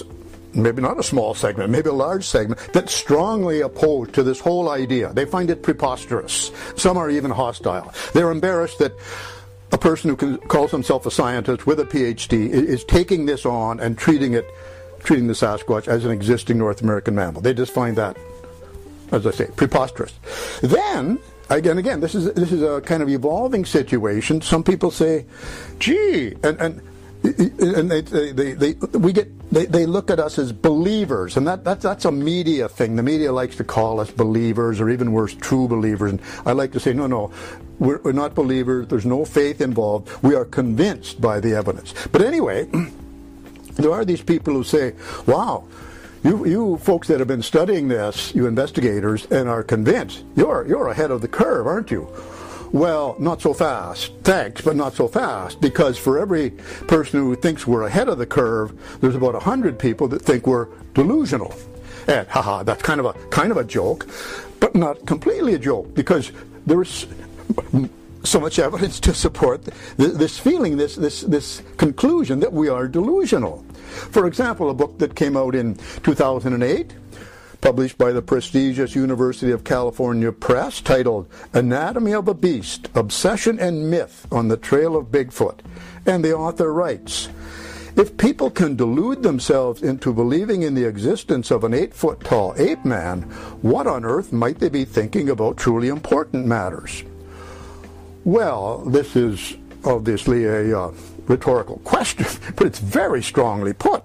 maybe 0.54 0.82
not 0.82 0.98
a 0.98 1.04
small 1.04 1.36
segment, 1.36 1.70
maybe 1.70 1.90
a 1.90 1.94
large 1.94 2.24
segment, 2.26 2.60
that's 2.74 2.92
strongly 2.92 3.62
opposed 3.62 4.14
to 4.14 4.24
this 4.24 4.40
whole 4.40 4.70
idea. 4.70 5.14
They 5.14 5.26
find 5.26 5.50
it 5.52 5.62
preposterous. 5.62 6.52
Some 6.76 6.98
are 6.98 7.10
even 7.10 7.30
hostile. 7.30 7.94
They're 8.14 8.32
embarrassed 8.32 8.80
that 8.80 8.94
a 9.72 9.78
person 9.78 10.16
who 10.16 10.38
calls 10.38 10.72
himself 10.72 11.06
a 11.06 11.12
scientist 11.12 11.68
with 11.68 11.80
a 11.80 11.86
PhD 11.86 12.50
is 12.50 12.84
taking 12.84 13.28
this 13.28 13.46
on 13.46 13.80
and 13.80 13.96
treating 13.96 14.34
it, 14.34 14.50
treating 15.02 15.28
the 15.28 15.34
Sasquatch 15.34 15.88
as 15.88 16.04
an 16.04 16.12
existing 16.12 16.58
North 16.58 16.82
American 16.82 17.14
mammal. 17.14 17.42
They 17.42 17.54
just 17.54 17.72
find 17.72 17.96
that 17.98 18.18
as 19.12 19.26
I 19.26 19.32
say, 19.32 19.48
preposterous. 19.56 20.14
Then 20.62 21.20
again, 21.50 21.78
again, 21.78 22.00
this 22.00 22.16
is 22.16 22.34
this 22.34 22.52
is 22.52 22.62
a 22.62 22.82
kind 22.82 23.04
of 23.04 23.10
evolving 23.10 23.66
situation. 23.66 24.42
Some 24.42 24.64
people 24.64 24.92
say, 24.92 25.26
"Gee," 25.80 26.36
and 26.44 26.60
and 26.60 26.82
and 27.24 27.92
they, 27.92 28.02
they, 28.02 28.54
they, 28.54 28.74
we 28.98 29.12
get 29.12 29.28
they, 29.52 29.66
they 29.66 29.86
look 29.86 30.10
at 30.10 30.20
us 30.20 30.40
as 30.40 30.54
believers 30.54 31.36
and 31.36 31.46
that, 31.48 31.66
that's 31.66 31.84
that's 31.84 32.06
a 32.06 32.12
media 32.12 32.70
thing. 32.70 32.96
The 32.96 33.04
media 33.04 33.34
likes 33.34 33.58
to 33.58 33.66
call 33.66 34.00
us 34.00 34.10
believers 34.10 34.80
or 34.80 34.90
even 34.90 35.12
worse 35.12 35.34
true 35.36 35.68
believers. 35.68 36.12
And 36.12 36.22
i 36.46 36.54
like 36.54 36.72
to 36.74 36.80
say 36.80 36.94
no 36.94 37.08
no 37.08 37.32
we're, 37.78 38.00
we're 38.00 38.14
not 38.14 38.36
believers. 38.36 38.88
There's 38.88 39.06
no 39.06 39.26
faith 39.26 39.60
involved. 39.60 40.10
We 40.24 40.36
are 40.36 40.46
convinced 40.46 41.20
by 41.20 41.42
the 41.42 41.56
evidence. 41.56 41.94
But 42.12 42.22
anyway 42.22 42.70
there 43.74 43.92
are 43.92 44.06
these 44.06 44.22
people 44.22 44.54
who 44.54 44.64
say 44.64 44.94
wow 45.26 45.66
you, 46.24 46.46
you 46.46 46.78
folks 46.78 47.08
that 47.08 47.20
have 47.20 47.28
been 47.28 47.42
studying 47.42 47.88
this 47.88 48.34
you 48.36 48.48
investigators 48.48 49.26
and 49.32 49.48
are 49.48 49.64
convinced 49.64 50.24
you're 50.36 50.68
you're 50.68 50.88
ahead 50.88 51.12
of 51.12 51.22
the 51.22 51.28
curve 51.28 51.68
aren't 51.68 51.92
you 51.92 52.08
well, 52.72 53.16
not 53.18 53.42
so 53.42 53.54
fast. 53.54 54.14
Thanks, 54.24 54.62
but 54.62 54.76
not 54.76 54.94
so 54.94 55.08
fast. 55.08 55.60
Because 55.60 55.98
for 55.98 56.20
every 56.20 56.52
person 56.88 57.20
who 57.20 57.36
thinks 57.36 57.66
we're 57.66 57.84
ahead 57.84 58.10
of 58.10 58.18
the 58.18 58.26
curve, 58.26 58.74
there's 59.02 59.16
about 59.16 59.34
100 59.34 59.80
people 59.80 60.08
that 60.10 60.22
think 60.22 60.46
we're 60.46 60.68
delusional. 60.94 61.54
And 62.08 62.28
haha, 62.28 62.64
that's 62.64 62.82
kind 62.82 63.00
of 63.00 63.08
a 63.08 63.14
kind 63.30 63.52
of 63.52 63.58
a 63.58 63.64
joke, 63.64 64.08
but 64.60 64.76
not 64.76 65.06
completely 65.06 65.54
a 65.54 65.60
joke 65.60 65.94
because 65.94 66.32
there's 66.66 67.08
so 68.24 68.40
much 68.40 68.60
evidence 68.60 69.00
to 69.02 69.14
support 69.14 69.68
this 69.98 70.38
feeling, 70.38 70.78
this 70.78 70.96
this 70.96 71.22
this 71.22 71.62
conclusion 71.78 72.40
that 72.40 72.52
we 72.52 72.70
are 72.70 72.88
delusional. 72.88 73.66
For 74.12 74.28
example, 74.28 74.70
a 74.70 74.74
book 74.74 74.98
that 75.00 75.16
came 75.16 75.38
out 75.38 75.56
in 75.56 75.76
2008 76.04 76.94
published 77.62 77.98
by 77.98 78.12
the 78.12 78.22
prestigious 78.22 78.96
University 78.96 79.52
of 79.52 79.64
California 79.64 80.32
Press, 80.32 80.82
titled 80.82 81.28
Anatomy 81.54 82.14
of 82.14 82.28
a 82.28 82.34
Beast 82.34 82.90
Obsession 82.96 83.60
and 83.60 83.90
Myth 83.90 84.28
on 84.32 84.48
the 84.48 84.58
Trail 84.58 84.96
of 84.96 85.08
Bigfoot. 85.08 85.60
And 86.06 86.24
the 86.24 86.36
author 86.36 86.74
writes 86.74 87.30
If 87.96 88.18
people 88.18 88.50
can 88.50 88.76
delude 88.76 89.24
themselves 89.24 89.84
into 89.84 90.14
believing 90.14 90.64
in 90.64 90.74
the 90.74 90.86
existence 90.86 91.52
of 91.52 91.64
an 91.64 91.74
eight 91.74 91.94
foot 91.94 92.22
tall 92.22 92.54
ape 92.58 92.86
man, 92.86 93.24
what 93.62 93.88
on 93.88 94.06
earth 94.06 94.32
might 94.32 94.60
they 94.60 94.70
be 94.70 94.86
thinking 94.86 95.30
about 95.30 95.58
truly 95.58 95.90
important 95.90 96.46
matters? 96.46 97.04
Well, 98.24 98.80
this 98.80 99.16
is 99.16 99.56
obviously 99.84 100.46
a 100.46 100.78
uh, 100.78 100.94
rhetorical 101.30 101.78
question, 101.86 102.26
but 102.56 102.68
it's 102.68 102.80
very 102.80 103.24
strongly 103.24 103.72
put. 103.72 104.04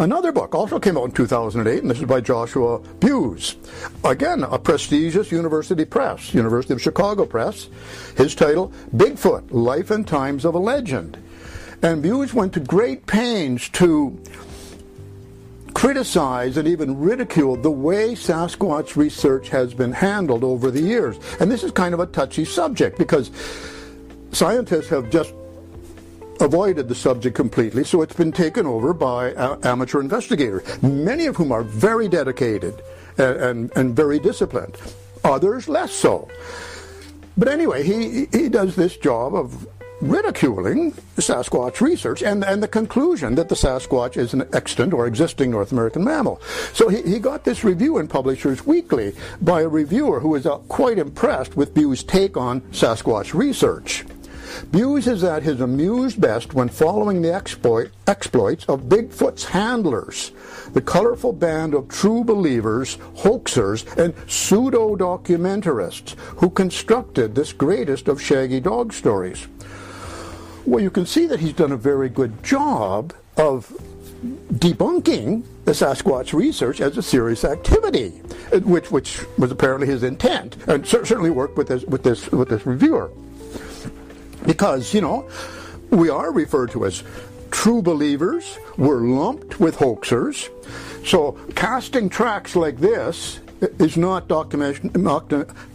Another 0.00 0.30
book 0.30 0.54
also 0.54 0.78
came 0.78 0.96
out 0.96 1.06
in 1.06 1.10
2008, 1.10 1.82
and 1.82 1.90
this 1.90 1.98
is 1.98 2.04
by 2.04 2.20
Joshua 2.20 2.78
Buhs. 2.78 3.56
Again, 4.04 4.44
a 4.44 4.56
prestigious 4.56 5.32
university 5.32 5.84
press, 5.84 6.32
University 6.32 6.72
of 6.72 6.80
Chicago 6.80 7.26
Press. 7.26 7.68
His 8.16 8.36
title, 8.36 8.72
Bigfoot, 8.96 9.48
Life 9.50 9.90
and 9.90 10.06
Times 10.06 10.44
of 10.44 10.54
a 10.54 10.58
Legend. 10.58 11.18
And 11.82 12.04
Buhs 12.04 12.32
went 12.32 12.52
to 12.52 12.60
great 12.60 13.06
pains 13.06 13.68
to 13.70 14.16
criticize 15.74 16.56
and 16.56 16.68
even 16.68 16.98
ridicule 16.98 17.56
the 17.56 17.70
way 17.70 18.12
Sasquatch 18.12 18.94
research 18.94 19.48
has 19.48 19.74
been 19.74 19.92
handled 19.92 20.44
over 20.44 20.70
the 20.70 20.80
years. 20.80 21.18
And 21.40 21.50
this 21.50 21.64
is 21.64 21.72
kind 21.72 21.92
of 21.92 21.98
a 21.98 22.06
touchy 22.06 22.44
subject 22.44 22.98
because 22.98 23.32
scientists 24.30 24.88
have 24.88 25.10
just 25.10 25.34
avoided 26.40 26.88
the 26.88 26.94
subject 26.94 27.36
completely, 27.36 27.84
so 27.84 28.02
it's 28.02 28.14
been 28.14 28.32
taken 28.32 28.66
over 28.66 28.92
by 28.92 29.32
amateur 29.62 30.00
investigators, 30.00 30.62
many 30.82 31.26
of 31.26 31.36
whom 31.36 31.52
are 31.52 31.62
very 31.62 32.08
dedicated 32.08 32.82
and, 33.18 33.36
and, 33.36 33.76
and 33.76 33.96
very 33.96 34.18
disciplined, 34.18 34.76
others 35.24 35.68
less 35.68 35.92
so. 35.92 36.28
But 37.36 37.48
anyway, 37.48 37.84
he, 37.84 38.26
he 38.32 38.48
does 38.48 38.74
this 38.74 38.96
job 38.96 39.34
of 39.34 39.66
ridiculing 40.00 40.92
Sasquatch 41.16 41.80
research 41.80 42.22
and, 42.22 42.44
and 42.44 42.62
the 42.62 42.68
conclusion 42.68 43.34
that 43.34 43.48
the 43.48 43.54
Sasquatch 43.54 44.16
is 44.16 44.32
an 44.32 44.48
extant 44.52 44.92
or 44.92 45.06
existing 45.06 45.50
North 45.50 45.72
American 45.72 46.04
mammal. 46.04 46.40
So 46.72 46.88
he, 46.88 47.02
he 47.02 47.18
got 47.18 47.44
this 47.44 47.64
review 47.64 47.98
in 47.98 48.06
Publishers 48.06 48.64
Weekly 48.64 49.12
by 49.40 49.62
a 49.62 49.68
reviewer 49.68 50.20
who 50.20 50.30
was 50.30 50.46
uh, 50.46 50.58
quite 50.68 50.98
impressed 50.98 51.56
with 51.56 51.74
Buhs' 51.74 52.06
take 52.06 52.36
on 52.36 52.60
Sasquatch 52.72 53.34
research. 53.34 54.04
Buhs 54.66 55.06
is 55.06 55.24
at 55.24 55.42
his 55.42 55.60
amused 55.60 56.20
best 56.20 56.54
when 56.54 56.68
following 56.68 57.22
the 57.22 57.32
exploit, 57.32 57.90
exploits 58.06 58.64
of 58.66 58.82
Bigfoot's 58.82 59.44
handlers, 59.44 60.32
the 60.72 60.80
colorful 60.82 61.32
band 61.32 61.74
of 61.74 61.88
true 61.88 62.24
believers, 62.24 62.96
hoaxers, 63.16 63.86
and 63.96 64.14
pseudo 64.30 64.96
documentarists 64.96 66.14
who 66.36 66.50
constructed 66.50 67.34
this 67.34 67.52
greatest 67.52 68.08
of 68.08 68.20
shaggy 68.20 68.60
dog 68.60 68.92
stories. 68.92 69.46
Well, 70.66 70.82
you 70.82 70.90
can 70.90 71.06
see 71.06 71.26
that 71.26 71.40
he's 71.40 71.54
done 71.54 71.72
a 71.72 71.76
very 71.76 72.08
good 72.08 72.42
job 72.42 73.14
of 73.36 73.72
debunking 74.52 75.44
the 75.64 75.72
Sasquatch 75.72 76.32
research 76.32 76.80
as 76.80 76.96
a 76.98 77.02
serious 77.02 77.44
activity, 77.44 78.10
which, 78.64 78.90
which 78.90 79.24
was 79.38 79.50
apparently 79.50 79.86
his 79.86 80.02
intent, 80.02 80.56
and 80.66 80.86
certainly 80.86 81.30
worked 81.30 81.56
with 81.56 81.68
this, 81.68 81.84
with 81.84 82.02
this, 82.02 82.30
with 82.32 82.48
this 82.48 82.66
reviewer. 82.66 83.10
Because, 84.46 84.94
you 84.94 85.00
know, 85.00 85.28
we 85.90 86.08
are 86.08 86.32
referred 86.32 86.70
to 86.72 86.86
as 86.86 87.02
true 87.50 87.82
believers, 87.82 88.58
we're 88.76 89.00
lumped 89.00 89.58
with 89.58 89.76
hoaxers. 89.76 90.48
So 91.06 91.32
casting 91.54 92.08
tracks 92.08 92.54
like 92.54 92.78
this 92.78 93.40
is 93.60 93.96
not 93.96 94.28
documentation, 94.28 94.90
not, 95.02 95.32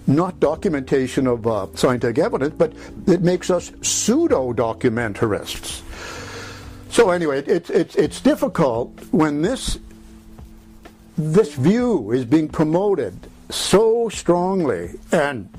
not 0.07 0.39
documentation 0.39 1.27
of 1.27 1.47
uh, 1.47 1.67
scientific 1.75 2.19
evidence, 2.19 2.53
but 2.55 2.73
it 3.07 3.21
makes 3.21 3.49
us 3.49 3.71
pseudo 3.81 4.53
documentarists. 4.53 5.81
So 6.93 7.09
anyway, 7.09 7.43
it's 7.47 7.71
it's 7.71 7.95
it's 7.95 8.21
difficult 8.21 8.93
when 9.09 9.41
this 9.41 9.79
this 11.17 11.55
view 11.55 12.11
is 12.11 12.23
being 12.23 12.47
promoted 12.47 13.17
so 13.49 14.09
strongly 14.09 14.91
and 15.11 15.49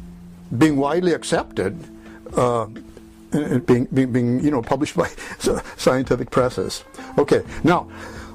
being 0.56 0.76
widely 0.76 1.12
accepted. 1.12 1.76
Uh, 2.36 2.68
being, 3.66 3.84
being, 3.86 4.12
being, 4.12 4.40
you 4.44 4.50
know, 4.50 4.62
published 4.62 4.96
by 4.96 5.08
scientific 5.76 6.30
presses. 6.30 6.84
Okay, 7.18 7.42
now, 7.62 7.88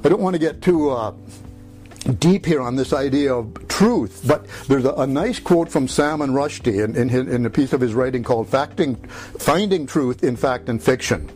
I 0.03 0.09
don't 0.09 0.21
want 0.21 0.35
to 0.35 0.39
get 0.39 0.61
too 0.61 0.91
uh, 0.91 1.13
deep 2.19 2.45
here 2.45 2.61
on 2.61 2.75
this 2.75 2.93
idea 2.93 3.33
of 3.33 3.67
truth, 3.67 4.23
but 4.25 4.45
there's 4.67 4.85
a, 4.85 4.93
a 4.93 5.07
nice 5.07 5.39
quote 5.39 5.69
from 5.69 5.87
Salman 5.87 6.31
Rushdie 6.31 6.83
in, 6.83 6.95
in, 6.95 7.29
in 7.29 7.45
a 7.45 7.49
piece 7.49 7.73
of 7.73 7.81
his 7.81 7.93
writing 7.93 8.23
called 8.23 8.47
Facting, 8.47 8.95
Finding 8.95 9.85
Truth 9.85 10.23
in 10.23 10.35
Fact 10.35 10.69
and 10.69 10.81
Fiction. 10.81 11.29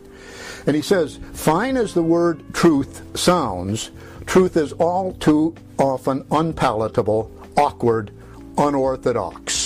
And 0.66 0.74
he 0.74 0.82
says, 0.82 1.18
fine 1.32 1.76
as 1.76 1.92
the 1.92 2.02
word 2.02 2.42
truth 2.54 3.18
sounds, 3.18 3.90
truth 4.26 4.56
is 4.56 4.72
all 4.74 5.12
too 5.12 5.54
often 5.78 6.24
unpalatable, 6.30 7.30
awkward, 7.56 8.10
unorthodox. 8.56 9.63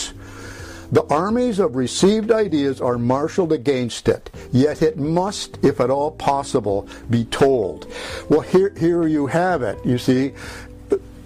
The 0.90 1.04
armies 1.10 1.58
of 1.58 1.76
received 1.76 2.32
ideas 2.32 2.80
are 2.80 2.96
marshaled 2.96 3.52
against 3.52 4.08
it, 4.08 4.30
yet 4.52 4.80
it 4.80 4.96
must, 4.96 5.58
if 5.62 5.80
at 5.80 5.90
all 5.90 6.12
possible, 6.12 6.88
be 7.10 7.24
told. 7.26 7.92
Well, 8.30 8.40
here, 8.40 8.72
here 8.78 9.06
you 9.06 9.26
have 9.26 9.62
it. 9.62 9.78
You 9.84 9.98
see, 9.98 10.32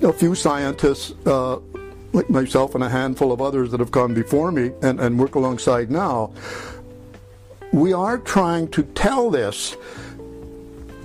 a 0.02 0.12
few 0.12 0.34
scientists, 0.34 1.14
uh, 1.26 1.58
like 2.12 2.28
myself 2.28 2.74
and 2.74 2.82
a 2.82 2.88
handful 2.88 3.30
of 3.30 3.40
others 3.40 3.70
that 3.70 3.80
have 3.80 3.92
come 3.92 4.14
before 4.14 4.50
me 4.50 4.72
and, 4.82 5.00
and 5.00 5.18
work 5.18 5.36
alongside 5.36 5.90
now, 5.90 6.32
we 7.72 7.92
are 7.92 8.18
trying 8.18 8.68
to 8.68 8.82
tell 8.82 9.30
this 9.30 9.76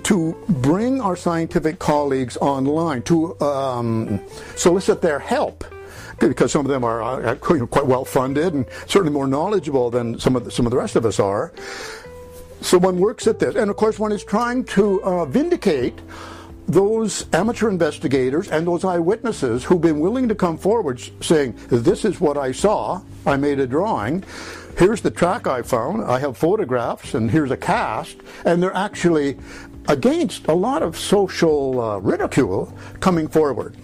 to 0.02 0.36
bring 0.48 1.00
our 1.00 1.16
scientific 1.16 1.78
colleagues 1.78 2.36
online, 2.38 3.02
to 3.02 3.38
um, 3.40 4.20
solicit 4.56 5.00
their 5.00 5.18
help 5.18 5.64
because 6.20 6.52
some 6.52 6.64
of 6.64 6.70
them 6.70 6.84
are 6.84 7.02
uh, 7.02 7.34
quite 7.36 7.86
well 7.86 8.04
funded 8.04 8.54
and 8.54 8.66
certainly 8.86 9.12
more 9.12 9.26
knowledgeable 9.26 9.90
than 9.90 10.18
some 10.18 10.36
of 10.36 10.44
the, 10.44 10.50
some 10.50 10.66
of 10.66 10.70
the 10.70 10.76
rest 10.76 10.96
of 10.96 11.06
us 11.06 11.18
are. 11.18 11.52
So 12.60 12.76
one 12.78 12.98
works 12.98 13.26
at 13.26 13.38
this, 13.38 13.54
and 13.54 13.70
of 13.70 13.76
course 13.76 13.98
one 13.98 14.10
is 14.10 14.24
trying 14.24 14.64
to 14.64 15.02
uh, 15.04 15.24
vindicate 15.26 15.98
those 16.66 17.26
amateur 17.32 17.68
investigators 17.68 18.48
and 18.48 18.66
those 18.66 18.84
eyewitnesses 18.84 19.64
who've 19.64 19.80
been 19.80 20.00
willing 20.00 20.28
to 20.28 20.34
come 20.34 20.58
forward 20.58 21.00
saying, 21.20 21.56
This 21.68 22.04
is 22.04 22.20
what 22.20 22.36
I 22.36 22.52
saw, 22.52 23.00
I 23.26 23.36
made 23.36 23.58
a 23.58 23.66
drawing, 23.66 24.22
here's 24.76 25.00
the 25.00 25.10
track 25.10 25.46
I 25.46 25.62
found, 25.62 26.04
I 26.04 26.18
have 26.18 26.36
photographs, 26.36 27.14
and 27.14 27.30
here's 27.30 27.50
a 27.50 27.56
cast, 27.56 28.18
and 28.44 28.62
they're 28.62 28.76
actually 28.76 29.38
against 29.88 30.46
a 30.48 30.52
lot 30.52 30.82
of 30.82 30.98
social 30.98 31.80
uh, 31.80 31.98
ridicule 31.98 32.72
coming 33.00 33.26
forward. 33.26 33.74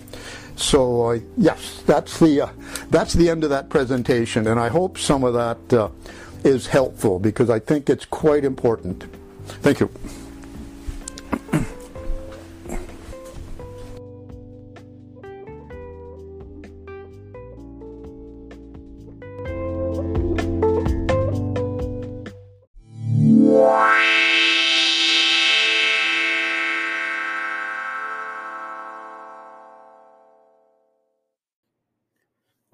So 0.56 1.10
uh, 1.10 1.18
yes, 1.36 1.82
that's 1.86 2.18
the 2.18 2.42
uh, 2.42 2.48
that's 2.90 3.14
the 3.14 3.28
end 3.28 3.44
of 3.44 3.50
that 3.50 3.68
presentation, 3.68 4.46
and 4.46 4.60
I 4.60 4.68
hope 4.68 4.98
some 4.98 5.24
of 5.24 5.34
that 5.34 5.78
uh, 5.78 5.88
is 6.44 6.66
helpful 6.66 7.18
because 7.18 7.50
I 7.50 7.58
think 7.58 7.90
it's 7.90 8.04
quite 8.04 8.44
important. 8.44 9.04
Thank 9.62 9.80
you. 9.80 9.90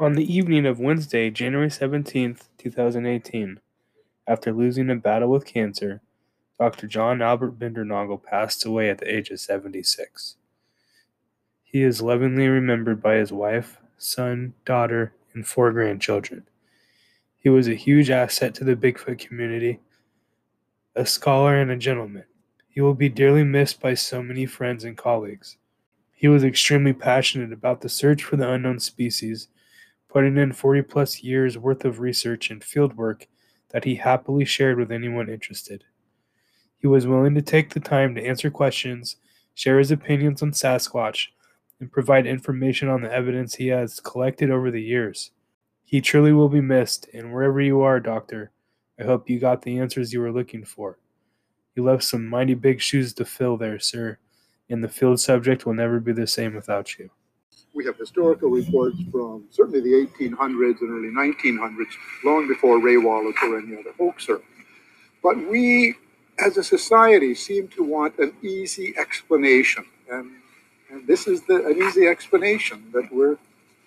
On 0.00 0.14
the 0.14 0.34
evening 0.34 0.64
of 0.64 0.80
Wednesday, 0.80 1.28
January 1.28 1.68
17th, 1.68 2.48
2018, 2.56 3.60
after 4.26 4.50
losing 4.50 4.88
a 4.88 4.96
battle 4.96 5.28
with 5.28 5.44
cancer, 5.44 6.00
Dr. 6.58 6.86
John 6.86 7.20
Albert 7.20 7.58
Bindernagel 7.58 8.24
passed 8.24 8.64
away 8.64 8.88
at 8.88 8.96
the 8.96 9.14
age 9.14 9.28
of 9.28 9.40
76. 9.40 10.36
He 11.62 11.82
is 11.82 12.00
lovingly 12.00 12.48
remembered 12.48 13.02
by 13.02 13.16
his 13.16 13.30
wife, 13.30 13.76
son, 13.98 14.54
daughter, 14.64 15.12
and 15.34 15.46
four 15.46 15.70
grandchildren. 15.70 16.46
He 17.36 17.50
was 17.50 17.68
a 17.68 17.74
huge 17.74 18.08
asset 18.08 18.54
to 18.54 18.64
the 18.64 18.76
Bigfoot 18.76 19.18
community, 19.18 19.80
a 20.96 21.04
scholar 21.04 21.60
and 21.60 21.70
a 21.70 21.76
gentleman. 21.76 22.24
He 22.70 22.80
will 22.80 22.94
be 22.94 23.10
dearly 23.10 23.44
missed 23.44 23.82
by 23.82 23.92
so 23.92 24.22
many 24.22 24.46
friends 24.46 24.82
and 24.82 24.96
colleagues. 24.96 25.58
He 26.14 26.26
was 26.26 26.42
extremely 26.42 26.94
passionate 26.94 27.52
about 27.52 27.82
the 27.82 27.90
search 27.90 28.24
for 28.24 28.36
the 28.36 28.50
unknown 28.50 28.78
species, 28.78 29.48
putting 30.10 30.36
in 30.36 30.52
40 30.52 30.82
plus 30.82 31.22
years 31.22 31.56
worth 31.56 31.84
of 31.84 32.00
research 32.00 32.50
and 32.50 32.62
field 32.62 32.96
work 32.96 33.26
that 33.70 33.84
he 33.84 33.94
happily 33.94 34.44
shared 34.44 34.76
with 34.76 34.90
anyone 34.90 35.28
interested. 35.28 35.84
He 36.78 36.86
was 36.86 37.06
willing 37.06 37.34
to 37.36 37.42
take 37.42 37.70
the 37.70 37.80
time 37.80 38.14
to 38.14 38.24
answer 38.24 38.50
questions, 38.50 39.16
share 39.54 39.78
his 39.78 39.90
opinions 39.90 40.42
on 40.42 40.50
Sasquatch, 40.50 41.28
and 41.78 41.92
provide 41.92 42.26
information 42.26 42.88
on 42.88 43.02
the 43.02 43.12
evidence 43.12 43.54
he 43.54 43.68
has 43.68 44.00
collected 44.00 44.50
over 44.50 44.70
the 44.70 44.82
years. 44.82 45.30
He 45.84 46.00
truly 46.00 46.32
will 46.32 46.48
be 46.48 46.60
missed, 46.60 47.08
and 47.14 47.32
wherever 47.32 47.60
you 47.60 47.80
are, 47.80 48.00
Doctor, 48.00 48.50
I 48.98 49.04
hope 49.04 49.30
you 49.30 49.38
got 49.38 49.62
the 49.62 49.78
answers 49.78 50.12
you 50.12 50.20
were 50.20 50.32
looking 50.32 50.64
for. 50.64 50.98
You 51.74 51.84
left 51.84 52.02
some 52.02 52.26
mighty 52.26 52.54
big 52.54 52.80
shoes 52.80 53.14
to 53.14 53.24
fill 53.24 53.56
there, 53.56 53.78
sir, 53.78 54.18
and 54.68 54.82
the 54.82 54.88
field 54.88 55.20
subject 55.20 55.64
will 55.64 55.74
never 55.74 56.00
be 56.00 56.12
the 56.12 56.26
same 56.26 56.54
without 56.54 56.98
you. 56.98 57.10
We 57.72 57.84
have 57.84 57.96
historical 57.96 58.50
reports 58.50 58.98
from 59.12 59.44
certainly 59.50 59.80
the 59.80 60.06
1800s 60.06 60.80
and 60.80 60.90
early 60.90 61.08
1900s, 61.08 61.92
long 62.24 62.48
before 62.48 62.80
Ray 62.80 62.96
Wallace 62.96 63.36
or 63.42 63.58
any 63.58 63.76
other 63.76 63.92
hoaxer. 63.98 64.40
But 65.22 65.36
we 65.36 65.96
as 66.40 66.56
a 66.56 66.64
society, 66.64 67.34
seem 67.34 67.68
to 67.68 67.82
want 67.84 68.18
an 68.18 68.32
easy 68.42 68.94
explanation. 68.98 69.84
And, 70.10 70.32
and 70.90 71.06
this 71.06 71.26
is 71.26 71.42
the, 71.42 71.66
an 71.66 71.82
easy 71.82 72.06
explanation 72.06 72.90
that 72.92 73.12
we're 73.12 73.36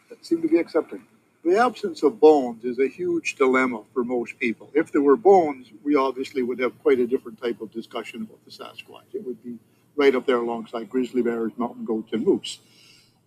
that 0.09 0.23
seem 0.25 0.41
to 0.41 0.47
be 0.47 0.57
accepting. 0.57 1.03
The 1.43 1.57
absence 1.57 2.03
of 2.03 2.19
bones 2.19 2.63
is 2.63 2.79
a 2.79 2.87
huge 2.87 3.35
dilemma 3.35 3.81
for 3.93 4.03
most 4.03 4.39
people. 4.39 4.69
If 4.73 4.91
there 4.91 5.01
were 5.01 5.17
bones, 5.17 5.67
we 5.83 5.95
obviously 5.95 6.43
would 6.43 6.59
have 6.59 6.79
quite 6.81 6.99
a 6.99 7.07
different 7.07 7.41
type 7.41 7.59
of 7.59 7.71
discussion 7.71 8.21
about 8.21 8.43
the 8.45 8.51
Sasquatch. 8.51 9.13
It 9.13 9.25
would 9.25 9.43
be 9.43 9.57
right 9.95 10.15
up 10.15 10.25
there 10.25 10.37
alongside 10.37 10.89
grizzly 10.89 11.21
bears, 11.21 11.51
mountain 11.57 11.83
goats, 11.83 12.13
and 12.13 12.25
moose. 12.25 12.59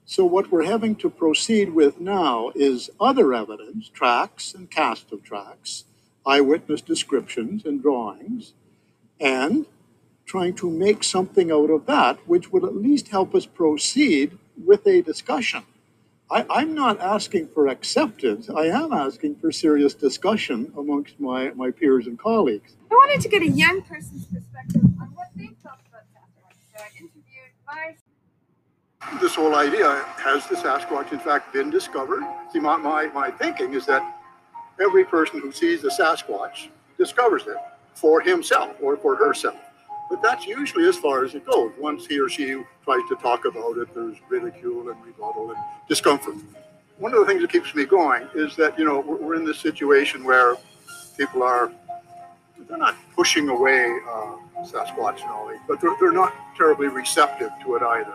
So, 0.09 0.25
what 0.25 0.53
we're 0.53 0.65
having 0.65 0.95
to 0.97 1.11
proceed 1.11 1.75
with 1.75 1.99
now 1.99 2.53
is 2.55 2.91
other 3.01 3.35
evidence, 3.35 3.89
tracks 3.89 4.55
and 4.55 4.71
cast 4.71 5.11
of 5.11 5.25
tracks, 5.25 5.83
eyewitness 6.25 6.81
descriptions 6.81 7.65
and 7.65 7.83
drawings, 7.83 8.53
and 9.19 9.67
trying 10.25 10.55
to 10.55 10.71
make 10.71 11.03
something 11.03 11.51
out 11.51 11.71
of 11.71 11.87
that, 11.87 12.19
which 12.25 12.53
would 12.53 12.63
at 12.63 12.77
least 12.77 13.09
help 13.09 13.35
us 13.35 13.47
proceed 13.47 14.39
with 14.65 14.87
a 14.87 15.03
discussion. 15.03 15.65
I, 16.31 16.63
am 16.63 16.73
not 16.73 17.01
asking 17.01 17.49
for 17.49 17.67
acceptance. 17.67 18.49
I 18.49 18.67
am 18.67 18.93
asking 18.93 19.37
for 19.37 19.51
serious 19.51 19.95
discussion 19.95 20.73
amongst 20.79 21.19
my, 21.19 21.51
my 21.51 21.73
peers 21.73 22.07
and 22.07 22.17
colleagues. 22.17 22.77
I 22.93 22.95
wanted 22.95 23.23
to 23.23 23.29
get 23.29 23.43
a 23.43 23.49
young 23.49 23.83
person's 23.83 24.27
perspective 24.27 24.85
on 25.01 25.09
what 25.15 25.31
they 25.35 25.51
felt 25.65 25.79
about 25.89 26.03
Sasquatch. 26.15 26.55
So 26.77 26.83
I 26.85 26.89
interviewed 26.97 27.53
my. 27.67 27.97
This 29.21 29.35
whole 29.35 29.55
idea 29.55 30.05
has 30.19 30.47
the 30.47 30.57
Sasquatch, 30.57 31.13
in 31.13 31.21
fact, 31.21 31.53
been 31.53 31.71
discovered? 31.71 32.23
See, 32.53 32.59
my, 32.59 32.77
my, 32.77 33.07
my 33.07 33.31
thinking 33.31 33.73
is 33.73 33.87
that 33.87 34.03
every 34.81 35.05
person 35.05 35.41
who 35.41 35.53
sees 35.53 35.81
the 35.81 35.89
Sasquatch 35.89 36.69
discovers 36.99 37.43
it 37.47 37.57
for 37.95 38.21
himself 38.21 38.77
or 38.83 38.97
for 38.97 39.17
herself. 39.17 39.57
But 40.11 40.23
that's 40.23 40.47
usually 40.47 40.87
as 40.87 40.97
far 40.97 41.25
as 41.25 41.35
it 41.35 41.47
goes. 41.47 41.73
Once 41.79 42.07
he 42.07 42.21
or 42.21 42.29
she 42.29 42.63
tries 42.85 43.09
to 43.09 43.17
talk 43.23 43.45
about 43.47 43.79
it, 43.79 43.95
there's 43.95 44.17
ridicule 44.29 44.91
and 44.91 45.05
rebuttal 45.05 45.51
and 45.51 45.59
discomfort. 45.89 46.35
One 46.99 47.15
of 47.15 47.21
the 47.21 47.27
things 47.27 47.41
that 47.41 47.51
keeps 47.51 47.75
me 47.75 47.85
going 47.85 48.29
is 48.35 48.55
that, 48.57 48.79
you 48.79 48.85
know, 48.85 49.01
we're, 49.01 49.35
in 49.35 49.45
this 49.45 49.59
situation 49.59 50.25
where 50.25 50.57
people 51.17 51.43
are, 51.43 51.73
they're 52.69 52.77
not 52.77 52.97
pushing 53.15 53.49
away 53.49 53.99
uh, 54.09 54.37
Sasquatch 54.65 55.21
knowledge, 55.21 55.61
but 55.67 55.81
they're, 55.81 55.95
they're 56.01 56.13
not 56.13 56.35
terribly 56.57 56.89
receptive 56.89 57.51
to 57.63 57.77
it 57.77 57.83
either. 57.83 58.15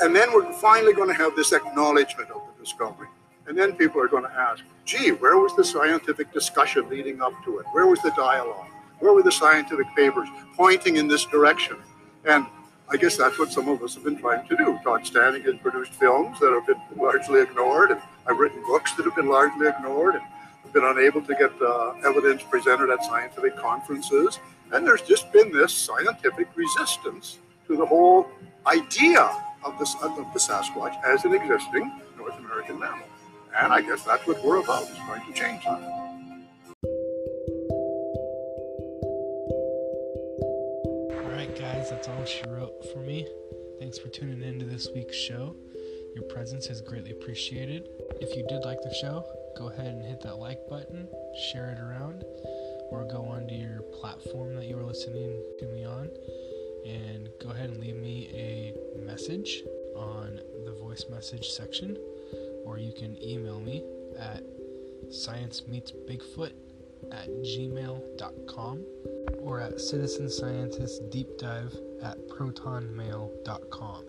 And 0.00 0.14
then 0.14 0.32
we're 0.32 0.52
finally 0.54 0.92
going 0.92 1.08
to 1.08 1.14
have 1.14 1.34
this 1.36 1.52
acknowledgement 1.52 2.30
of 2.30 2.42
the 2.46 2.62
discovery. 2.62 3.08
And 3.46 3.56
then 3.56 3.74
people 3.76 4.00
are 4.00 4.08
going 4.08 4.24
to 4.24 4.32
ask, 4.32 4.62
gee, 4.84 5.10
where 5.10 5.38
was 5.38 5.54
the 5.56 5.64
scientific 5.64 6.32
discussion 6.32 6.88
leading 6.88 7.22
up 7.22 7.32
to 7.44 7.58
it? 7.58 7.66
Where 7.72 7.86
was 7.86 8.00
the 8.02 8.10
dialogue? 8.10 8.68
Where 8.98 9.12
were 9.12 9.22
the 9.22 9.32
scientific 9.32 9.86
papers 9.94 10.28
pointing 10.56 10.96
in 10.96 11.06
this 11.06 11.24
direction? 11.26 11.76
And 12.24 12.46
I 12.88 12.96
guess 12.96 13.16
that's 13.16 13.38
what 13.38 13.52
some 13.52 13.68
of 13.68 13.82
us 13.82 13.94
have 13.94 14.04
been 14.04 14.18
trying 14.18 14.46
to 14.48 14.56
do. 14.56 14.78
Todd 14.84 15.06
Standing 15.06 15.42
has 15.42 15.56
produced 15.56 15.92
films 15.92 16.38
that 16.40 16.52
have 16.52 16.66
been 16.66 16.80
largely 17.00 17.40
ignored, 17.40 17.90
and 17.92 18.00
I've 18.26 18.38
written 18.38 18.62
books 18.62 18.94
that 18.94 19.04
have 19.04 19.16
been 19.16 19.28
largely 19.28 19.68
ignored, 19.68 20.14
and 20.14 20.24
I've 20.64 20.72
been 20.72 20.84
unable 20.84 21.22
to 21.22 21.34
get 21.34 21.50
uh, 21.60 21.94
evidence 22.04 22.42
presented 22.42 22.90
at 22.90 23.02
scientific 23.04 23.56
conferences. 23.56 24.38
And 24.72 24.86
there's 24.86 25.02
just 25.02 25.32
been 25.32 25.52
this 25.52 25.72
scientific 25.72 26.48
resistance 26.56 27.38
to 27.66 27.76
the 27.76 27.86
whole 27.86 28.28
idea 28.66 29.30
of, 29.64 29.78
this, 29.78 29.94
of 30.02 30.16
the 30.16 30.38
Sasquatch 30.38 31.02
as 31.04 31.24
an 31.24 31.34
existing 31.34 31.92
North 32.18 32.38
American 32.38 32.78
mammal. 32.78 33.06
And 33.58 33.72
I 33.72 33.80
guess 33.80 34.02
that's 34.02 34.26
what 34.26 34.44
we're 34.44 34.58
about, 34.58 34.82
is 34.82 34.96
trying 35.06 35.26
to 35.26 35.32
change 35.32 35.64
that. 35.64 35.82
All 41.12 41.30
right, 41.32 41.58
guys, 41.58 41.90
that's 41.90 42.08
all 42.08 42.24
she 42.24 42.42
wrote 42.48 42.84
for 42.92 43.00
me. 43.00 43.26
Thanks 43.78 43.98
for 43.98 44.08
tuning 44.08 44.42
in 44.42 44.58
to 44.58 44.64
this 44.64 44.88
week's 44.94 45.16
show. 45.16 45.56
Your 46.14 46.24
presence 46.24 46.66
is 46.66 46.80
greatly 46.80 47.12
appreciated. 47.12 47.88
If 48.20 48.36
you 48.36 48.44
did 48.48 48.64
like 48.64 48.80
the 48.82 48.94
show, 49.00 49.24
go 49.56 49.68
ahead 49.68 49.86
and 49.86 50.04
hit 50.04 50.20
that 50.22 50.36
like 50.36 50.58
button, 50.68 51.08
share 51.52 51.70
it 51.70 51.78
around, 51.78 52.24
or 52.90 53.06
go 53.10 53.24
onto 53.24 53.54
your 53.54 53.82
platform 54.00 54.54
that 54.56 54.66
you 54.66 54.76
were 54.76 54.84
listening 54.84 55.42
to 55.58 55.66
me 55.68 55.84
on 55.84 56.08
and 56.86 57.28
go 57.42 57.50
ahead 57.50 57.70
and 57.70 57.80
leave 57.80 57.96
me 57.96 58.28
a 58.32 58.74
message 59.04 59.62
on 59.96 60.40
the 60.64 60.72
voice 60.72 61.04
message 61.10 61.48
section, 61.48 61.96
or 62.64 62.78
you 62.78 62.92
can 62.92 63.20
email 63.22 63.60
me 63.60 63.82
at 64.18 64.42
sciencemeetsbigfoot 65.08 66.52
at 67.12 67.28
gmail.com 67.28 68.84
or 69.38 69.60
at 69.60 69.80
Citizen 69.80 70.28
Scientist 70.30 71.08
Deep 71.10 71.38
Dive 71.38 71.74
at 72.02 72.18
protonmail.com. 72.28 74.04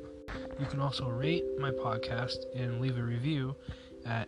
You 0.60 0.66
can 0.66 0.80
also 0.80 1.08
rate 1.08 1.46
my 1.60 1.72
podcast 1.72 2.46
and 2.56 2.82
leave 2.82 2.98
a 2.98 3.04
review 3.04 3.56
at 4.06 4.28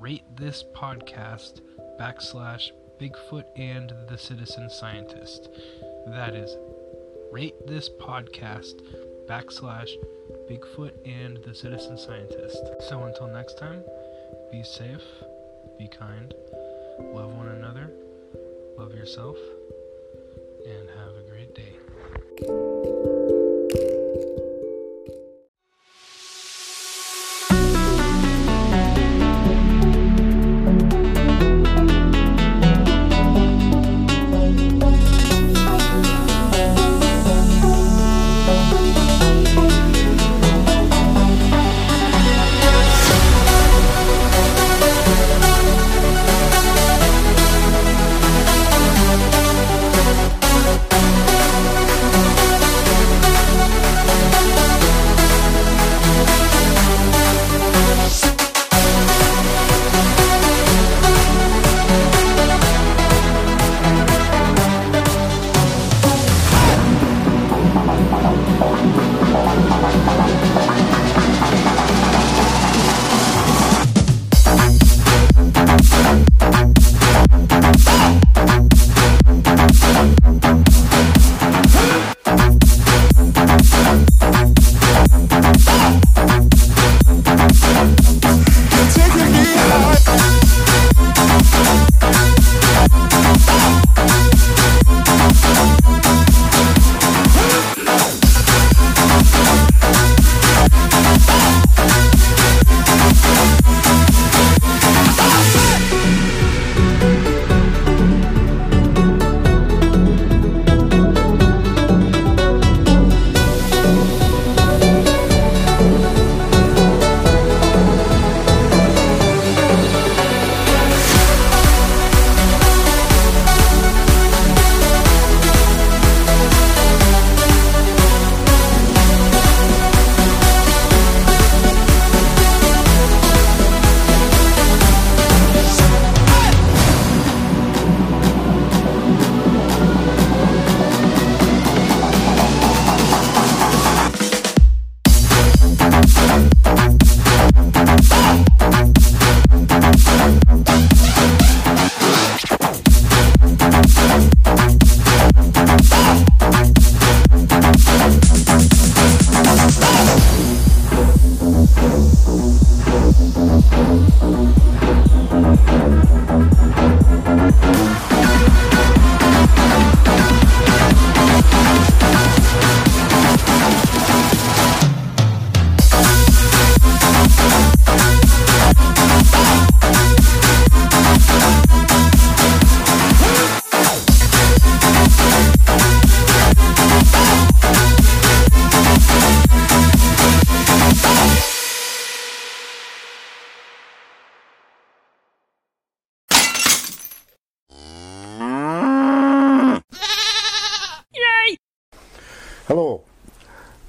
rate 0.00 0.24
this 0.36 0.64
podcast 0.74 1.60
backslash 2.00 2.70
Bigfoot 3.00 3.44
and 3.56 3.92
the 4.08 4.16
Citizen 4.16 4.70
Scientist. 4.70 5.50
That 6.06 6.34
is 6.34 6.56
rate 7.36 7.66
this 7.66 7.90
podcast 7.90 8.80
backslash 9.28 9.90
Bigfoot 10.48 10.92
and 11.04 11.36
the 11.44 11.54
Citizen 11.54 11.98
Scientist. 11.98 12.62
So 12.88 13.02
until 13.02 13.26
next 13.26 13.58
time, 13.58 13.84
be 14.50 14.62
safe, 14.62 15.04
be 15.78 15.86
kind, 15.86 16.32
love 16.98 17.34
one 17.34 17.48
another, 17.48 17.90
love 18.78 18.94
yourself 18.94 19.36
and 20.66 20.88
have 20.88 21.14
a 21.14 21.28
great 21.28 21.54
day. 21.54 22.75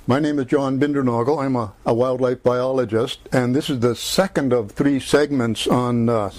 My 0.09 0.21
name 0.21 0.39
is 0.39 0.45
John 0.45 0.79
Bindernagel. 0.79 1.43
I'm 1.43 1.57
a, 1.57 1.73
a, 1.85 1.93
wildlife 1.93 2.41
biologist, 2.41 3.19
and 3.33 3.53
this 3.53 3.69
is 3.69 3.81
the 3.81 3.93
second 3.93 4.53
of 4.53 4.71
three 4.71 5.01
segments 5.01 5.67
on 5.67 6.07
uh, 6.07 6.29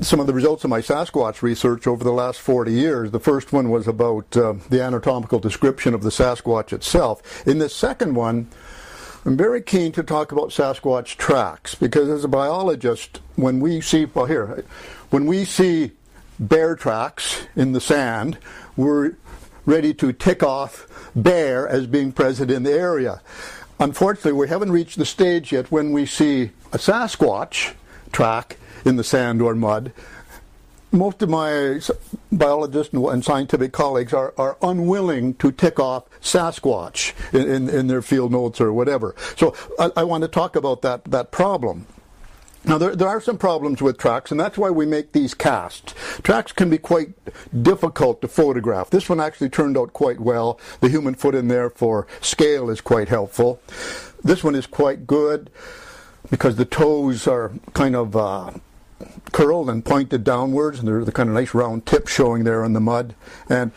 some 0.00 0.18
of 0.18 0.26
the 0.26 0.32
results 0.32 0.64
of 0.64 0.70
my 0.70 0.80
Sasquatch 0.80 1.42
research 1.42 1.86
over 1.86 2.02
the 2.02 2.12
last 2.12 2.40
40 2.40 2.72
years. 2.72 3.12
The 3.12 3.20
first 3.20 3.52
one 3.52 3.70
was 3.70 3.86
about 3.86 4.36
uh, 4.36 4.54
the 4.68 4.82
anatomical 4.82 5.38
description 5.38 5.94
of 5.94 6.02
the 6.02 6.10
Sasquatch 6.10 6.72
itself. 6.72 7.46
In 7.46 7.60
the 7.60 7.68
second 7.68 8.16
one, 8.16 8.48
I'm 9.24 9.36
very 9.36 9.62
keen 9.62 9.92
to 9.92 10.02
talk 10.02 10.32
about 10.32 10.48
Sasquatch 10.48 11.16
tracks 11.18 11.76
because 11.76 12.08
as 12.08 12.24
a 12.24 12.28
biologist, 12.28 13.20
when 13.36 13.60
we 13.60 13.80
see, 13.80 14.06
well, 14.06 14.24
here, 14.24 14.64
when 15.10 15.26
we 15.26 15.44
see 15.44 15.92
bear 16.40 16.74
tracks 16.74 17.46
in 17.54 17.70
the 17.70 17.80
sand, 17.80 18.38
we're 18.76 19.14
ready 19.64 19.94
to 19.94 20.12
tick 20.12 20.42
off 20.42 20.86
bear 21.14 21.68
as 21.68 21.86
being 21.86 22.12
present 22.12 22.50
in 22.50 22.62
the 22.62 22.72
area. 22.72 23.20
Unfortunately, 23.78 24.32
we 24.32 24.48
haven't 24.48 24.72
reached 24.72 24.98
the 24.98 25.04
stage 25.04 25.52
yet 25.52 25.70
when 25.70 25.92
we 25.92 26.06
see 26.06 26.50
a 26.72 26.78
Sasquatch 26.78 27.74
track 28.12 28.56
in 28.84 28.96
the 28.96 29.04
sand 29.04 29.42
or 29.42 29.54
mud. 29.54 29.92
Most 30.92 31.22
of 31.22 31.30
my 31.30 31.80
biologists 32.30 32.92
and 32.92 33.24
scientific 33.24 33.72
colleagues 33.72 34.12
are, 34.12 34.34
are 34.36 34.58
unwilling 34.60 35.34
to 35.34 35.50
tick 35.50 35.80
off 35.80 36.04
Sasquatch 36.20 37.12
in, 37.32 37.48
in, 37.48 37.68
in 37.68 37.86
their 37.86 38.02
field 38.02 38.30
notes 38.30 38.60
or 38.60 38.72
whatever. 38.72 39.14
So 39.36 39.56
I, 39.78 39.90
I 39.96 40.04
want 40.04 40.22
to 40.22 40.28
talk 40.28 40.54
about 40.54 40.82
that, 40.82 41.04
that 41.06 41.30
problem. 41.30 41.86
Now, 42.64 42.78
there, 42.78 42.94
there 42.94 43.08
are 43.08 43.20
some 43.20 43.38
problems 43.38 43.82
with 43.82 43.98
tracks, 43.98 44.30
and 44.30 44.38
that's 44.38 44.56
why 44.56 44.70
we 44.70 44.86
make 44.86 45.12
these 45.12 45.34
casts. 45.34 45.94
Tracks 46.22 46.52
can 46.52 46.70
be 46.70 46.78
quite 46.78 47.10
difficult 47.62 48.20
to 48.22 48.28
photograph. 48.28 48.90
This 48.90 49.08
one 49.08 49.20
actually 49.20 49.50
turned 49.50 49.76
out 49.76 49.92
quite 49.92 50.20
well. 50.20 50.60
The 50.80 50.88
human 50.88 51.14
foot 51.14 51.34
in 51.34 51.48
there 51.48 51.70
for 51.70 52.06
scale 52.20 52.70
is 52.70 52.80
quite 52.80 53.08
helpful. 53.08 53.60
This 54.22 54.44
one 54.44 54.54
is 54.54 54.66
quite 54.66 55.06
good 55.06 55.50
because 56.30 56.56
the 56.56 56.64
toes 56.64 57.26
are 57.26 57.52
kind 57.74 57.96
of 57.96 58.16
uh, 58.16 58.52
curled 59.32 59.68
and 59.68 59.84
pointed 59.84 60.22
downwards, 60.22 60.78
and 60.78 60.86
there's 60.86 61.06
the 61.06 61.12
kind 61.12 61.28
of 61.28 61.34
nice 61.34 61.54
round 61.54 61.84
tip 61.84 62.06
showing 62.06 62.44
there 62.44 62.64
in 62.64 62.74
the 62.74 62.80
mud. 62.80 63.14
And 63.48 63.72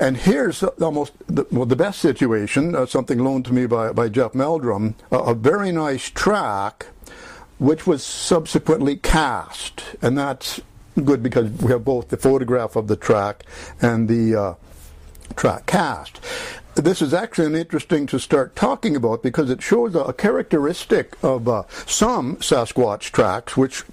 and 0.00 0.16
here's 0.16 0.62
almost 0.62 1.12
the, 1.26 1.46
well, 1.52 1.66
the 1.66 1.76
best 1.76 2.00
situation, 2.00 2.74
uh, 2.74 2.86
something 2.86 3.18
loaned 3.18 3.44
to 3.44 3.52
me 3.52 3.66
by, 3.66 3.92
by 3.92 4.08
Jeff 4.08 4.34
Meldrum, 4.34 4.94
uh, 5.12 5.18
a 5.18 5.34
very 5.34 5.70
nice 5.72 6.08
track 6.08 6.86
which 7.60 7.86
was 7.86 8.02
subsequently 8.02 8.96
cast. 8.96 9.84
And 10.00 10.16
that's 10.16 10.60
good 11.04 11.22
because 11.22 11.50
we 11.50 11.70
have 11.70 11.84
both 11.84 12.08
the 12.08 12.16
photograph 12.16 12.74
of 12.74 12.88
the 12.88 12.96
track 12.96 13.44
and 13.80 14.08
the 14.08 14.34
uh, 14.34 14.54
track 15.36 15.66
cast. 15.66 16.20
This 16.74 17.02
is 17.02 17.12
actually 17.12 17.60
interesting 17.60 18.06
to 18.06 18.18
start 18.18 18.56
talking 18.56 18.96
about 18.96 19.22
because 19.22 19.50
it 19.50 19.62
shows 19.62 19.94
a 19.94 20.12
characteristic 20.14 21.16
of 21.22 21.48
uh, 21.48 21.64
some 21.84 22.36
Sasquatch 22.36 23.10
tracks, 23.12 23.58
which, 23.58 23.84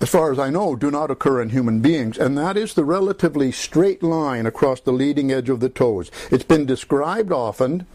as 0.00 0.08
far 0.08 0.32
as 0.32 0.38
I 0.38 0.48
know, 0.48 0.74
do 0.74 0.90
not 0.90 1.10
occur 1.10 1.42
in 1.42 1.50
human 1.50 1.80
beings, 1.80 2.16
and 2.16 2.38
that 2.38 2.56
is 2.56 2.72
the 2.72 2.84
relatively 2.84 3.52
straight 3.52 4.02
line 4.02 4.46
across 4.46 4.80
the 4.80 4.92
leading 4.92 5.30
edge 5.30 5.50
of 5.50 5.60
the 5.60 5.68
toes. 5.68 6.10
It's 6.30 6.44
been 6.44 6.64
described 6.64 7.32
often 7.32 7.86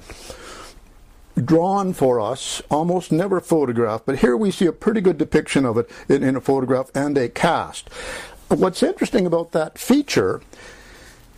drawn 1.42 1.94
for 1.94 2.20
us, 2.20 2.62
almost 2.70 3.12
never 3.12 3.40
photographed, 3.40 4.06
but 4.06 4.20
here 4.20 4.38
we 4.38 4.52
see 4.52 4.66
a 4.66 4.72
pretty 4.72 5.02
good 5.02 5.18
depiction 5.18 5.66
of 5.66 5.78
it 5.78 5.90
in, 6.08 6.24
in, 6.24 6.36
a 6.36 6.42
photograph 6.42 6.92
and 6.94 7.18
a 7.18 7.30
cast. 7.30 7.90
What's 8.50 8.84
interesting 8.84 9.26
about 9.26 9.52
that 9.52 9.80
feature 9.80 10.42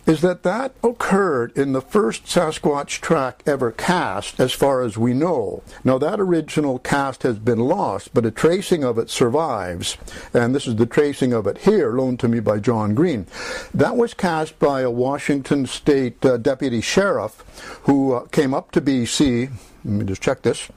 is 0.06 0.20
that 0.20 0.44
that 0.44 0.72
occurred 0.84 1.56
in 1.56 1.72
the 1.72 1.80
first 1.80 2.26
Sasquatch 2.26 3.00
track 3.00 3.42
ever 3.44 3.72
cast, 3.72 4.38
as 4.38 4.52
far 4.52 4.82
as 4.82 4.96
we 4.96 5.12
know. 5.12 5.64
Now, 5.82 5.98
that 5.98 6.20
original 6.20 6.78
cast 6.78 7.24
has 7.24 7.38
been 7.38 7.58
lost, 7.58 8.14
but 8.14 8.24
a 8.24 8.30
tracing 8.30 8.84
of 8.84 8.98
it 8.98 9.10
survives, 9.10 9.98
and 10.32 10.54
this 10.54 10.68
is 10.68 10.76
the 10.76 10.86
tracing 10.86 11.32
of 11.32 11.46
it 11.48 11.58
here, 11.58 11.92
loaned 11.92 12.20
to 12.20 12.28
me 12.28 12.38
by 12.38 12.60
John 12.60 12.94
Green. 12.94 13.26
That 13.74 13.96
was 13.96 14.14
cast 14.14 14.58
by 14.60 14.82
a 14.82 14.90
Washington 14.90 15.66
State 15.66 16.24
uh, 16.24 16.36
deputy 16.36 16.80
sheriff 16.80 17.42
who 17.82 18.12
uh, 18.12 18.26
came 18.26 18.54
up 18.54 18.70
to 18.72 18.80
BC 18.80 19.50
let 19.86 20.00
me 20.00 20.04
just 20.04 20.20
check 20.20 20.42
this, 20.42 20.68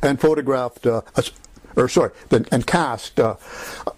and 0.00 0.18
photographed, 0.18 0.86
uh, 0.86 1.02
a, 1.14 1.24
or 1.76 1.88
sorry, 1.88 2.10
and 2.30 2.66
cast 2.66 3.20
uh, 3.20 3.36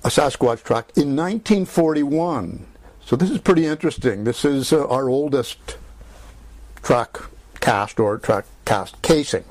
a 0.05 0.09
Sasquatch 0.09 0.65
track 0.65 0.91
in 0.97 1.15
1941. 1.15 2.67
So 3.05 3.17
this 3.17 3.31
is 3.31 3.39
pretty 3.39 3.67
interesting. 3.67 4.25
This 4.25 4.45
is 4.45 4.73
uh, 4.73 4.87
our 4.89 5.09
oldest 5.09 5.77
track 6.83 7.19
cast 7.61 8.01
or 8.01 8.19
track 8.19 8.47
cast 8.65 9.01
casing. 9.03 9.45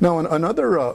Now, 0.00 0.18
another 0.18 0.78
uh, 0.78 0.94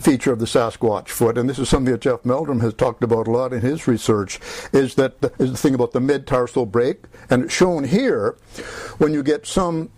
feature 0.00 0.32
of 0.32 0.40
the 0.40 0.46
Sasquatch 0.46 1.08
foot, 1.08 1.38
and 1.38 1.48
this 1.48 1.60
is 1.60 1.68
something 1.68 1.92
that 1.92 2.00
Jeff 2.00 2.24
Meldrum 2.24 2.60
has 2.60 2.74
talked 2.74 3.04
about 3.04 3.28
a 3.28 3.30
lot 3.30 3.52
in 3.52 3.60
his 3.60 3.86
research, 3.86 4.40
is 4.72 4.96
that 4.96 5.20
the, 5.20 5.32
is 5.38 5.52
the 5.52 5.56
thing 5.56 5.74
about 5.74 5.92
the 5.92 6.00
mid-tarsal 6.00 6.66
break, 6.66 7.04
and 7.28 7.52
shown 7.52 7.84
here, 7.84 8.36
when 8.98 9.12
you 9.12 9.22
get 9.22 9.46
some 9.46 9.90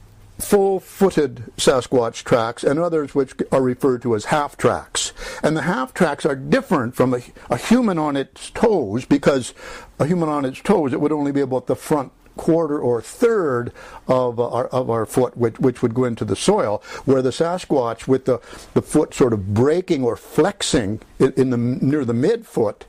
full-footed 0.43 1.45
Sasquatch 1.57 2.24
tracks 2.24 2.64
and 2.64 2.78
others 2.78 3.14
which 3.14 3.34
are 3.51 3.62
referred 3.62 4.03
to 4.03 4.14
as 4.14 4.26
half 4.26 4.57
tracks. 4.57 5.12
And 5.43 5.57
the 5.57 5.62
half 5.62 5.95
tracks 5.95 6.26
are 6.26 6.36
different 6.36 6.95
from 6.95 7.14
a, 7.14 7.20
a, 7.49 7.57
human 7.57 7.99
on 7.99 8.16
its 8.16 8.51
toes 8.51 9.05
because 9.05 9.55
a 9.99 10.07
human 10.07 10.28
on 10.28 10.45
its 10.45 10.61
toes, 10.61 10.93
it 10.93 11.01
would 11.01 11.12
only 11.12 11.32
be 11.32 11.40
about 11.40 11.66
the 11.66 11.76
front 11.76 12.12
quarter 12.36 12.78
or 12.78 13.01
third 13.03 13.72
of 14.09 14.40
uh, 14.40 14.49
our, 14.49 14.66
of 14.68 14.90
our 14.90 15.07
foot, 15.07 15.36
which, 15.36 15.59
which 15.59 15.82
would 15.82 15.95
go 15.95 16.05
into 16.05 16.24
the 16.24 16.36
soil, 16.36 16.82
where 17.05 17.22
the 17.22 17.30
Sasquatch, 17.30 18.09
with 18.09 18.24
the, 18.24 18.40
the 18.74 18.82
foot 18.82 19.14
sort 19.14 19.32
of 19.32 19.55
breaking 19.55 20.03
or 20.03 20.16
flexing 20.16 21.01
in, 21.18 21.32
in 21.34 21.51
the 21.51 21.57
near 21.57 22.05
the 22.05 22.12
midfoot, 22.12 22.82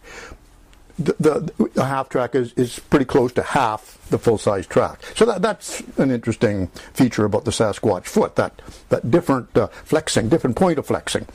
the, 0.99 1.51
the, 1.73 1.83
half 1.83 2.09
track 2.09 2.35
is, 2.35 2.53
is 2.53 2.79
pretty 2.79 3.05
close 3.05 3.31
to 3.33 3.41
half 3.41 3.97
the 4.09 4.19
full 4.19 4.37
size 4.37 4.67
track. 4.67 4.99
So 5.15 5.25
that, 5.25 5.41
that's 5.41 5.81
an 5.97 6.11
interesting 6.11 6.67
feature 6.93 7.25
about 7.25 7.45
the 7.45 7.51
Sasquatch 7.51 8.05
foot, 8.05 8.35
that, 8.35 8.61
that 8.89 9.09
different 9.09 9.55
uh, 9.57 9.67
flexing, 9.67 10.29
different 10.29 10.55
point 10.55 10.77
of 10.77 10.85
flexing. 10.85 11.25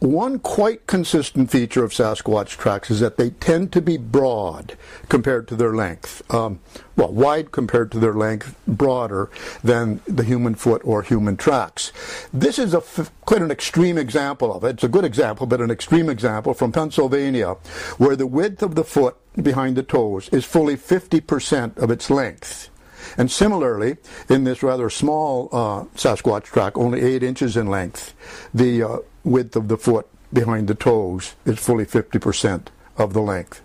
One 0.00 0.38
quite 0.38 0.86
consistent 0.86 1.50
feature 1.50 1.82
of 1.82 1.90
Sasquatch 1.90 2.50
tracks 2.50 2.88
is 2.88 3.00
that 3.00 3.16
they 3.16 3.30
tend 3.30 3.72
to 3.72 3.82
be 3.82 3.96
broad 3.96 4.78
compared 5.08 5.48
to 5.48 5.56
their 5.56 5.74
length. 5.74 6.22
Um, 6.32 6.60
well, 6.94 7.12
wide 7.12 7.50
compared 7.50 7.90
to 7.92 7.98
their 7.98 8.14
length, 8.14 8.54
broader 8.68 9.28
than 9.64 10.00
the 10.06 10.22
human 10.22 10.54
foot 10.54 10.82
or 10.84 11.02
human 11.02 11.36
tracks. 11.36 11.90
This 12.32 12.60
is 12.60 12.74
a 12.74 12.82
quite 13.24 13.42
an 13.42 13.50
extreme 13.50 13.98
example 13.98 14.54
of 14.54 14.62
it. 14.62 14.74
It's 14.74 14.84
a 14.84 14.88
good 14.88 15.04
example, 15.04 15.46
but 15.46 15.60
an 15.60 15.70
extreme 15.70 16.08
example 16.08 16.54
from 16.54 16.70
Pennsylvania, 16.70 17.56
where 17.96 18.14
the 18.14 18.26
width 18.26 18.62
of 18.62 18.76
the 18.76 18.84
foot 18.84 19.16
behind 19.42 19.76
the 19.76 19.82
toes 19.82 20.28
is 20.28 20.44
fully 20.44 20.76
50% 20.76 21.76
of 21.76 21.90
its 21.90 22.08
length. 22.08 22.70
And 23.16 23.30
similarly, 23.30 23.96
in 24.28 24.44
this 24.44 24.62
rather 24.62 24.90
small 24.90 25.48
uh, 25.50 25.84
Sasquatch 25.96 26.44
track, 26.44 26.76
only 26.76 27.00
8 27.00 27.22
inches 27.22 27.56
in 27.56 27.66
length, 27.66 28.14
the 28.52 28.82
uh, 28.82 28.98
width 29.24 29.56
of 29.56 29.68
the 29.68 29.76
foot 29.76 30.08
behind 30.32 30.68
the 30.68 30.74
toes 30.74 31.34
is 31.44 31.58
fully 31.58 31.86
50% 31.86 32.66
of 32.96 33.12
the 33.12 33.20
length. 33.20 33.62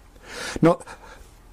Now, 0.61 0.79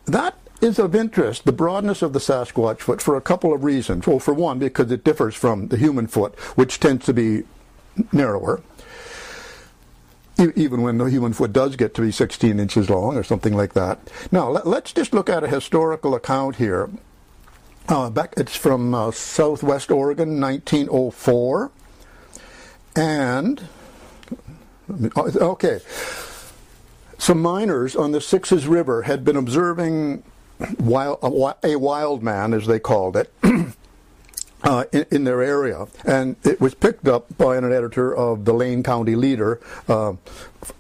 that 0.07 0.37
is 0.61 0.79
of 0.79 0.95
interest, 0.95 1.45
the 1.45 1.53
broadness 1.53 2.03
of 2.03 2.13
the 2.13 2.19
Sasquatch 2.19 2.81
foot, 2.81 3.01
for 3.01 3.17
a 3.17 3.21
couple 3.21 3.53
of 3.53 3.65
reasons. 3.65 4.07
Well, 4.07 4.19
for 4.19 4.35
one, 4.35 4.59
because 4.59 4.91
it 4.91 5.05
differs 5.05 5.35
from 5.35 5.69
the 5.69 5.77
human 5.77 6.07
foot, 6.07 6.39
which 6.57 6.81
tends 6.81 7.07
to 7.07 7.15
be 7.15 7.45
narrower, 8.13 8.63
even 10.39 10.83
when 10.83 10.99
the 10.99 11.05
human 11.05 11.33
foot 11.33 11.53
does 11.53 11.77
get 11.77 11.95
to 11.95 12.03
be 12.03 12.11
16 12.11 12.59
inches 12.59 12.89
long 12.89 13.17
or 13.17 13.23
something 13.23 13.55
like 13.55 13.75
that. 13.75 13.99
Now, 14.31 14.51
let, 14.51 14.85
us 14.85 14.93
just 14.93 15.13
look 15.13 15.29
at 15.29 15.45
a 15.45 15.49
historical 15.49 16.15
account 16.15 16.57
here. 16.57 16.91
Uh, 17.89 18.09
back, 18.09 18.35
it's 18.37 18.57
from 18.57 18.95
uh, 18.95 19.11
Southwest 19.11 19.91
Oregon, 19.91 20.41
1904. 20.41 21.71
And 22.97 23.69
Okay. 25.17 25.81
Some 27.19 27.43
miners 27.43 27.95
on 27.95 28.13
the 28.13 28.21
Sixes 28.21 28.67
River 28.67 29.03
had 29.03 29.25
been 29.25 29.37
observing 29.37 30.23
wild, 30.79 31.19
a 31.63 31.77
wild 31.77 32.23
man, 32.23 32.55
as 32.55 32.67
they 32.67 32.79
called 32.79 33.17
it, 33.17 33.33
uh, 34.63 34.85
in, 34.93 35.07
in, 35.11 35.25
their 35.25 35.43
area, 35.43 35.87
and 36.05 36.37
it 36.45 36.61
was 36.61 36.75
picked 36.75 37.09
up 37.09 37.37
by 37.37 37.57
an 37.57 37.65
editor 37.65 38.15
of 38.15 38.45
the 38.45 38.55
Lane 38.55 38.83
County 38.83 39.17
Leader 39.17 39.61
uh, 39.89 40.15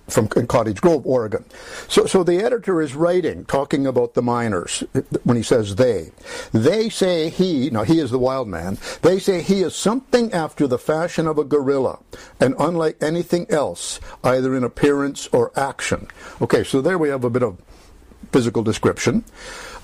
from 0.09 0.28
Cottage 0.28 0.81
Grove, 0.81 1.07
Oregon. 1.07 1.45
So, 1.89 2.07
so 2.07 2.22
the 2.22 2.43
editor 2.43 2.81
is 2.83 2.95
writing, 2.95 3.45
talking 3.45 3.87
about 3.87 4.14
the 4.14 4.22
miners 4.22 4.85
when 5.24 5.37
he 5.37 5.43
says 5.43 5.76
they. 5.76 6.11
They 6.53 6.89
say 6.89 7.31
he, 7.31 7.70
now 7.70 7.85
he 7.85 7.99
is 7.99 8.11
the 8.11 8.18
wild 8.18 8.49
man, 8.49 8.78
they 9.03 9.18
say 9.18 9.41
he 9.41 9.62
is 9.62 9.74
something 9.74 10.33
after 10.33 10.66
the 10.66 10.78
fashion 10.78 11.26
of 11.26 11.39
a 11.39 11.45
gorilla, 11.45 12.01
and 12.41 12.55
unlike 12.59 12.97
anything 13.01 13.47
else, 13.51 14.01
either 14.24 14.55
in 14.55 14.64
appearance 14.64 15.28
or 15.33 15.53
action. 15.59 16.09
Okay, 16.41 16.64
so 16.64 16.81
there 16.81 16.99
we 16.99 17.09
have 17.09 17.24
a 17.24 17.31
bit 17.31 17.43
of 17.43 17.59
physical 18.33 18.62
description. 18.62 19.24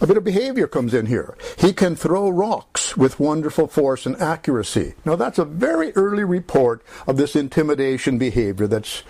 a 0.01 0.07
bit 0.07 0.17
of 0.17 0.25
behavior 0.25 0.67
comes 0.67 0.93
in 0.95 1.07
here. 1.07 1.37
He 1.59 1.73
can 1.73 1.97
throw 1.97 2.29
rocks 2.29 2.97
with 2.97 3.19
wonderful 3.19 3.67
force 3.67 4.07
and 4.07 4.17
accuracy. 4.21 4.95
Now, 5.05 5.17
that's 5.17 5.39
a 5.39 5.45
very 5.45 5.93
early 5.93 6.25
report 6.25 6.85
of 7.07 7.17
this 7.17 7.35
intimidation 7.35 8.19
behavior 8.19 8.67
that's 8.67 9.03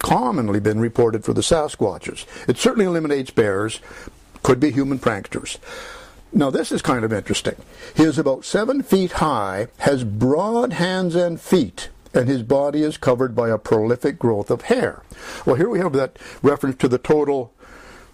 commonly 0.00 0.60
been 0.60 0.80
reported 0.80 1.24
for 1.24 1.32
the 1.32 1.40
Sasquatches. 1.40 2.26
It 2.48 2.58
certainly 2.58 2.86
eliminates 2.86 3.30
bears, 3.30 3.80
could 4.42 4.58
be 4.58 4.70
human 4.70 4.98
pranksters. 4.98 5.58
Now, 6.32 6.50
this 6.50 6.72
is 6.72 6.82
kind 6.82 7.04
of 7.04 7.12
interesting. 7.12 7.56
He 7.96 8.04
is 8.04 8.18
about 8.18 8.44
seven 8.44 8.82
feet 8.82 9.12
high, 9.12 9.68
has 9.78 10.04
broad 10.04 10.72
hands 10.72 11.14
and 11.14 11.40
feet, 11.40 11.88
and 12.14 12.28
his 12.28 12.42
body 12.42 12.82
is 12.82 12.96
covered 12.96 13.34
by 13.34 13.50
a 13.50 13.58
prolific 13.58 14.18
growth 14.18 14.50
of 14.50 14.62
hair. 14.62 15.02
Well, 15.44 15.56
here 15.56 15.68
we 15.68 15.80
have 15.80 15.92
that 15.94 16.18
reference 16.42 16.76
to 16.78 16.88
the 16.88 16.98
total 16.98 17.52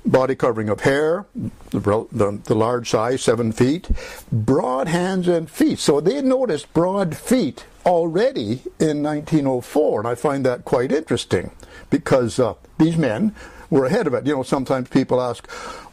body 0.07 0.34
covering 0.34 0.68
of 0.68 0.80
hair, 0.80 1.26
the, 1.70 2.07
the, 2.12 2.41
the, 2.45 2.55
large 2.55 2.89
size, 2.89 3.22
seven 3.22 3.53
feet, 3.53 3.89
broad 4.30 4.89
hands 4.89 5.28
and 5.28 5.51
feet. 5.51 5.78
So 5.78 6.01
they 6.01 6.22
noticed 6.22 6.72
broad 6.72 7.16
feet 7.16 7.64
already 7.84 8.62
in 8.78 9.03
1904, 9.03 10.01
and 10.01 10.09
I 10.09 10.14
find 10.14 10.47
that 10.47 10.64
quite 10.64 10.93
interesting 10.93 11.51
because 11.91 12.39
uh, 12.39 12.55
these 12.78 12.97
men 12.97 13.34
were 13.70 13.87
ahead 13.87 14.07
of 14.07 14.14
it. 14.14 14.26
You 14.26 14.37
know, 14.37 14.43
sometimes 14.43 14.89
people 14.89 15.20
ask, 15.20 15.51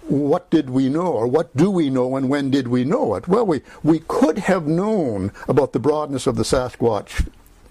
what 0.07 0.49
did 0.49 0.69
we 0.69 0.89
know 0.89 1.07
or 1.07 1.27
what 1.27 1.55
do 1.55 1.69
we 1.71 1.89
know 1.89 2.15
and 2.15 2.29
when 2.29 2.51
did 2.51 2.67
we 2.67 2.83
know 2.83 3.15
it? 3.15 3.27
Well, 3.27 3.45
we, 3.45 3.61
we 3.83 3.99
could 3.99 4.39
have 4.39 4.67
known 4.67 5.31
about 5.47 5.73
the 5.73 5.79
broadness 5.79 6.27
of 6.27 6.35
the 6.35 6.43
Sasquatch 6.43 7.29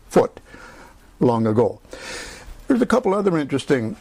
foot 0.08 0.40
long 1.20 1.46
ago. 1.46 1.80
There's 2.68 2.82
a 2.82 2.86
couple 2.86 3.14
other 3.14 3.36
interesting 3.36 3.96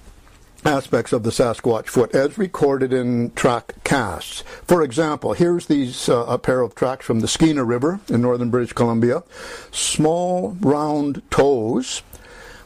aspects 0.63 1.11
of 1.11 1.23
the 1.23 1.31
Sasquatch 1.31 1.87
foot 1.87 2.13
as 2.13 2.37
recorded 2.37 2.93
in 2.93 3.31
track 3.31 3.75
casts. 3.83 4.41
For 4.63 4.81
example, 4.81 5.33
here's 5.33 5.65
these 5.65 6.07
uh, 6.07 6.25
a 6.25 6.37
pair 6.37 6.61
of 6.61 6.75
tracks 6.75 7.05
from 7.05 7.19
the 7.19 7.27
Skeena 7.27 7.65
River 7.65 7.99
in 8.09 8.21
northern 8.21 8.49
British 8.49 8.73
Columbia. 8.73 9.23
Small 9.71 10.55
round 10.61 11.21
toes 11.31 12.03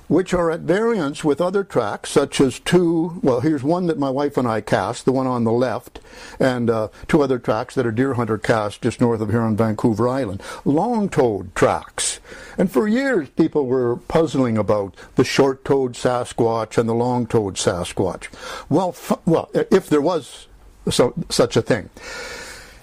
which 0.07 0.33
are 0.33 0.51
at 0.51 0.61
variance 0.61 1.23
with 1.23 1.41
other 1.41 1.63
tracks, 1.63 2.11
such 2.11 2.39
as 2.39 2.59
two, 2.59 3.19
well, 3.23 3.39
here's 3.41 3.63
one 3.63 3.87
that 3.87 3.97
my 3.97 4.09
wife 4.09 4.37
and 4.37 4.47
I 4.47 4.61
cast, 4.61 5.05
the 5.05 5.11
one 5.11 5.27
on 5.27 5.43
the 5.43 5.51
left, 5.51 5.99
and 6.39 6.69
uh, 6.69 6.89
two 7.07 7.21
other 7.21 7.39
tracks 7.39 7.75
that 7.75 7.85
are 7.85 7.91
deer 7.91 8.13
hunter 8.13 8.37
cast 8.37 8.81
just 8.81 9.01
north 9.01 9.21
of 9.21 9.29
here 9.29 9.41
on 9.41 9.55
Vancouver 9.57 10.07
Island. 10.07 10.41
Long-toed 10.63 11.55
tracks. 11.55 12.19
And 12.57 12.71
for 12.71 12.87
years, 12.87 13.29
people 13.29 13.65
were 13.65 13.97
puzzling 13.97 14.57
about 14.57 14.95
the 15.15 15.23
short-toed 15.23 15.93
Sasquatch 15.93 16.77
and 16.77 16.87
the 16.87 16.93
long-toed 16.93 17.55
Sasquatch. 17.55 18.27
Well, 18.69 18.89
f- 18.89 19.19
well, 19.25 19.49
if 19.53 19.87
there 19.89 20.01
was 20.01 20.47
so, 20.89 21.13
such 21.29 21.57
a 21.57 21.61
thing. 21.61 21.89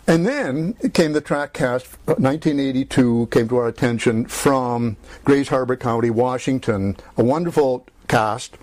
And 0.07 0.27
then 0.27 0.75
came 0.95 1.13
the 1.13 1.21
track 1.21 1.53
cast, 1.53 1.87
uh, 2.09 2.19
1982 2.19 3.29
came 3.31 3.49
to 3.49 3.57
our 3.57 3.69
attention 3.69 4.27
from 4.27 4.97
Grays 5.25 5.49
Harbor 5.49 5.77
County, 5.77 6.11
Washington, 6.11 6.97
a 7.17 7.23
wonderful 7.23 7.87
cast 8.09 8.57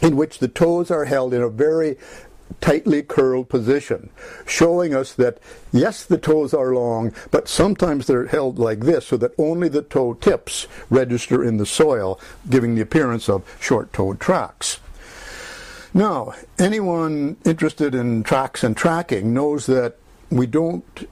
in 0.00 0.16
which 0.16 0.38
the 0.38 0.48
toes 0.48 0.90
are 0.90 1.06
held 1.06 1.34
in 1.34 1.42
a 1.42 1.48
very 1.48 1.96
tightly 2.60 3.02
curled 3.02 3.48
position, 3.48 4.10
showing 4.46 4.94
us 4.94 5.12
that 5.14 5.38
yes, 5.72 6.04
the 6.04 6.18
toes 6.18 6.54
are 6.54 6.72
long, 6.72 7.12
but 7.30 7.48
sometimes 7.48 8.06
they're 8.06 8.26
held 8.26 8.58
like 8.58 8.80
this 8.80 9.08
so 9.08 9.16
that 9.16 9.34
only 9.38 9.68
the 9.68 9.82
toe 9.82 10.14
tips 10.14 10.68
register 10.88 11.42
in 11.42 11.56
the 11.56 11.66
soil, 11.66 12.20
giving 12.48 12.74
the 12.74 12.80
appearance 12.80 13.28
of 13.28 13.42
short-toed 13.60 14.20
tracks. 14.20 14.78
Now, 15.92 16.34
anyone 16.58 17.36
interested 17.44 17.94
in 17.94 18.22
tracks 18.22 18.62
and 18.62 18.76
tracking 18.76 19.34
knows 19.34 19.66
that 19.66 19.96
we 20.30 20.46
don't 20.46 21.06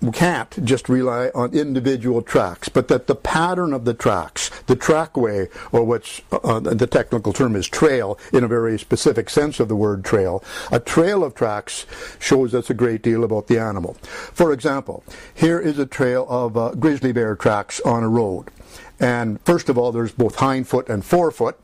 we 0.00 0.12
can't 0.12 0.64
just 0.64 0.88
rely 0.88 1.30
on 1.34 1.52
individual 1.52 2.22
tracks, 2.22 2.68
but 2.68 2.88
that 2.88 3.08
the 3.08 3.16
pattern 3.16 3.72
of 3.72 3.84
the 3.84 3.94
tracks, 3.94 4.50
the 4.66 4.76
trackway, 4.76 5.48
or 5.72 5.82
what's 5.82 6.22
uh, 6.30 6.60
the 6.60 6.86
technical 6.86 7.32
term 7.32 7.56
is 7.56 7.66
trail 7.66 8.18
in 8.32 8.44
a 8.44 8.48
very 8.48 8.78
specific 8.78 9.28
sense 9.28 9.58
of 9.58 9.68
the 9.68 9.74
word 9.74 10.04
trail, 10.04 10.42
a 10.70 10.78
trail 10.78 11.24
of 11.24 11.34
tracks 11.34 11.84
shows 12.20 12.54
us 12.54 12.70
a 12.70 12.74
great 12.74 13.02
deal 13.02 13.24
about 13.24 13.48
the 13.48 13.58
animal. 13.58 13.94
For 14.04 14.52
example, 14.52 15.02
here 15.34 15.58
is 15.58 15.78
a 15.78 15.86
trail 15.86 16.26
of 16.28 16.56
uh, 16.56 16.70
grizzly 16.74 17.12
bear 17.12 17.34
tracks 17.34 17.80
on 17.80 18.04
a 18.04 18.08
road. 18.08 18.50
And 19.00 19.40
first 19.42 19.68
of 19.68 19.76
all, 19.78 19.90
there's 19.90 20.12
both 20.12 20.36
hindfoot 20.36 20.88
and 20.88 21.04
forefoot. 21.04 21.58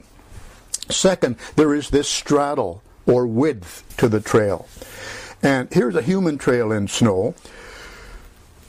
Second, 0.88 1.36
there 1.56 1.74
is 1.74 1.90
this 1.90 2.08
straddle 2.08 2.82
or 3.06 3.26
width 3.26 3.84
to 3.98 4.08
the 4.08 4.20
trail. 4.20 4.66
And 5.44 5.68
here's 5.70 5.94
a 5.94 6.00
human 6.00 6.38
trail 6.38 6.72
in 6.72 6.88
snow. 6.88 7.34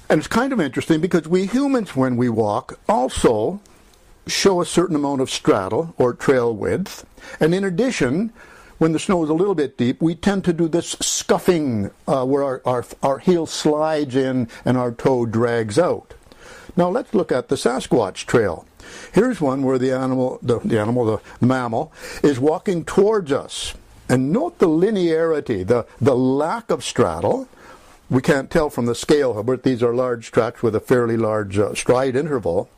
And 0.10 0.20
it's 0.20 0.28
kind 0.28 0.52
of 0.52 0.60
interesting 0.60 1.00
because 1.00 1.26
we 1.26 1.46
humans, 1.46 1.96
when 1.96 2.18
we 2.18 2.28
walk, 2.28 2.78
also 2.90 3.62
show 4.28 4.60
a 4.60 4.66
certain 4.66 4.96
amount 4.96 5.22
of 5.22 5.30
straddle 5.30 5.96
or 5.98 6.14
trail 6.14 6.54
width. 6.54 7.06
And 7.40 7.56
in 7.56 7.64
addition, 7.64 8.34
when 8.78 8.92
the 8.92 9.00
snow 9.00 9.24
is 9.24 9.30
a 9.30 9.34
little 9.34 9.56
bit 9.56 9.78
deep, 9.78 10.02
we 10.02 10.16
tend 10.16 10.44
to 10.46 10.54
do 10.54 10.68
this 10.68 10.98
scuffing 11.00 11.92
uh, 12.10 12.26
where 12.26 12.44
our, 12.44 12.62
our, 12.66 12.86
our 13.02 13.20
heel 13.20 13.46
slides 13.46 14.14
in 14.14 14.50
and 14.66 14.78
our 14.78 14.92
toe 14.92 15.26
drags 15.26 15.80
out. 15.80 16.14
Now 16.76 16.90
let's 16.90 17.14
look 17.14 17.32
at 17.32 17.48
the 17.48 17.56
Sasquatch 17.56 18.26
trail. 18.26 18.66
Here's 19.14 19.40
one 19.40 19.64
where 19.64 19.78
the 19.78 19.94
animal, 19.94 20.40
the, 20.42 20.60
the 20.60 20.78
animal, 20.78 21.06
the 21.06 21.46
mammal, 21.46 21.94
is 22.22 22.38
walking 22.38 22.84
towards 22.84 23.32
us. 23.32 23.76
And 24.08 24.32
note 24.32 24.60
the 24.60 24.68
linearity, 24.68 25.66
the, 25.66 25.86
the 26.00 26.16
lack 26.16 26.70
of 26.70 26.84
straddle. 26.84 27.48
We 28.10 28.22
can't 28.22 28.52
tell 28.52 28.70
from 28.70 28.86
the 28.86 28.94
scale, 28.94 29.42
but 29.42 29.64
these 29.64 29.82
are 29.82 29.94
large 29.94 30.32
tracks 30.32 30.62
with 30.62 30.76
a 30.76 30.80
fairly 30.80 31.18
large 31.18 31.58
uh, 31.58 31.74
stride 31.74 32.16
interval. 32.16 32.70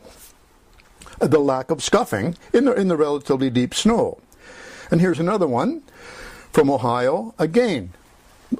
The 1.19 1.39
lack 1.39 1.69
of 1.69 1.83
scuffing 1.83 2.37
in 2.53 2.65
the, 2.65 2.73
in 2.73 2.87
the 2.87 2.95
relatively 2.95 3.49
deep 3.49 3.73
snow. 3.73 4.19
And 4.89 5.01
here's 5.01 5.19
another 5.19 5.47
one 5.47 5.81
from 6.53 6.69
Ohio. 6.69 7.33
Again, 7.37 7.91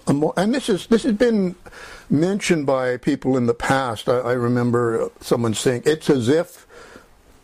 and 0.05 0.53
this 0.53 0.67
is 0.67 0.87
this 0.87 1.03
has 1.03 1.13
been 1.13 1.55
mentioned 2.09 2.65
by 2.65 2.97
people 2.97 3.37
in 3.37 3.45
the 3.45 3.53
past. 3.53 4.09
I, 4.09 4.17
I 4.17 4.33
remember 4.33 5.09
someone 5.21 5.53
saying 5.53 5.83
it's 5.85 6.09
as 6.09 6.27
if 6.27 6.66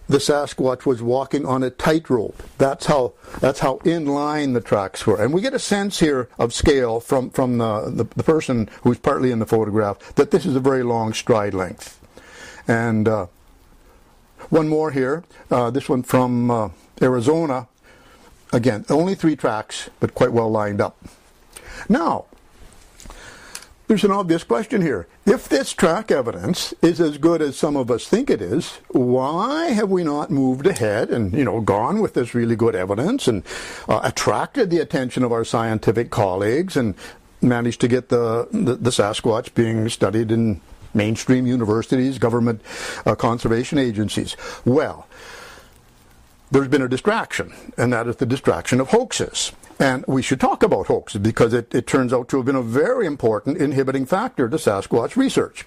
the 0.08 0.18
Sasquatch 0.18 0.86
was 0.86 1.02
walking 1.02 1.46
on 1.46 1.64
a 1.64 1.70
tightrope. 1.70 2.42
That's 2.58 2.86
how 2.86 3.14
that's 3.40 3.60
how 3.60 3.78
in 3.86 4.06
line 4.06 4.54
the 4.54 4.62
tracks 4.62 5.06
were, 5.08 5.22
and 5.22 5.34
we 5.34 5.42
get 5.42 5.54
a 5.54 5.60
sense 5.60 6.00
here 6.00 6.30
of 6.38 6.54
scale 6.54 7.00
from 7.00 7.30
from 7.30 7.58
the, 7.58 7.90
the, 7.90 8.04
the 8.16 8.24
person 8.24 8.70
who's 8.82 8.98
partly 8.98 9.32
in 9.32 9.40
the 9.40 9.46
photograph 9.46 10.16
that 10.16 10.32
this 10.32 10.46
is 10.46 10.56
a 10.56 10.60
very 10.60 10.84
long 10.84 11.14
stride 11.14 11.54
length. 11.54 12.00
And 12.68 13.08
uh, 13.08 13.28
one 14.50 14.70
more 14.70 14.92
here, 14.92 15.24
uh, 15.50 15.70
this 15.70 15.90
one 15.90 16.04
from 16.04 16.52
uh, 16.52 16.70
Arizona. 17.02 17.68
Again, 18.52 18.86
only 18.90 19.16
three 19.16 19.36
tracks, 19.36 19.90
but 20.00 20.14
quite 20.14 20.32
well 20.32 20.52
lined 20.52 20.80
up. 20.80 20.96
Now, 21.90 22.26
there's 23.94 24.04
an 24.04 24.10
obvious 24.10 24.44
question 24.44 24.82
here. 24.82 25.06
If 25.28 25.48
this 25.48 25.72
track 25.72 26.10
evidence 26.10 26.74
is 26.82 27.00
as 27.00 27.20
good 27.20 27.44
as 27.44 27.56
some 27.56 27.76
of 27.76 27.92
us 27.92 28.08
think 28.08 28.32
it 28.32 28.42
is, 28.42 28.80
why 28.88 29.68
have 29.68 29.92
we 29.92 30.04
not 30.04 30.32
moved 30.32 30.66
ahead 30.66 31.12
and, 31.12 31.32
you 31.32 31.46
know, 31.46 31.62
gone 31.62 32.02
with 32.02 32.16
this 32.16 32.34
really 32.34 32.56
good 32.56 32.74
evidence 32.74 33.28
and 33.28 33.44
uh, 33.88 34.00
attracted 34.04 34.72
the 34.72 34.80
attention 34.80 35.24
of 35.24 35.32
our 35.32 35.46
scientific 35.46 36.10
colleagues 36.10 36.76
and 36.76 36.96
managed 37.40 37.82
to 37.82 37.88
get 37.88 38.10
the, 38.10 38.48
the, 38.52 38.74
the 38.78 38.90
Sasquatch 38.90 39.54
being 39.54 39.88
studied 39.90 40.32
in 40.32 40.60
mainstream 40.96 41.46
universities, 41.46 42.18
government 42.18 42.62
uh, 43.06 43.14
conservation 43.14 43.78
agencies? 43.78 44.36
Well, 44.66 45.08
there's 46.50 46.68
been 46.68 46.82
a 46.82 46.90
distraction, 46.90 47.54
and 47.78 47.94
that 47.94 48.08
is 48.08 48.16
the 48.16 48.26
distraction 48.26 48.80
of 48.80 48.90
hoaxes. 48.90 49.52
And 49.80 50.06
we 50.08 50.22
should 50.22 50.40
talk 50.40 50.64
about 50.64 50.88
hoaxes 50.88 51.22
because 51.22 51.54
it, 51.54 51.74
it 51.74 51.88
turns 51.88 52.14
out 52.14 52.30
to 52.30 52.38
have 52.38 52.46
been 52.46 52.56
a 52.56 52.62
very 52.62 53.06
important 53.06 53.58
inhibiting 53.58 54.06
factor 54.06 54.48
to 54.48 54.58
Sasquatch 54.58 55.16
research. 55.16 55.66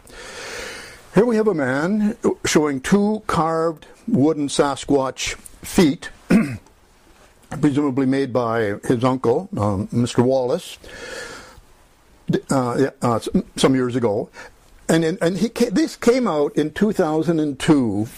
Here 1.14 1.24
we 1.24 1.36
have 1.36 1.48
a 1.48 1.54
man 1.54 2.16
showing 2.44 2.80
two 2.80 3.22
carved 3.26 3.86
wooden 4.06 4.48
Sasquatch 4.48 5.34
feet, 5.64 6.10
presumably 7.60 8.06
made 8.06 8.32
by 8.32 8.74
his 8.84 9.02
uncle, 9.02 9.48
um, 9.56 9.88
Mr. 9.88 10.22
Wallace, 10.22 10.78
uh, 12.50 12.90
uh, 13.02 13.20
some 13.56 13.74
years 13.74 13.96
ago. 13.96 14.28
And, 14.88 15.04
in, 15.04 15.18
and 15.20 15.38
he, 15.38 15.48
this 15.48 15.96
came 15.96 16.28
out 16.28 16.54
in 16.56 16.70
2002 16.72 18.08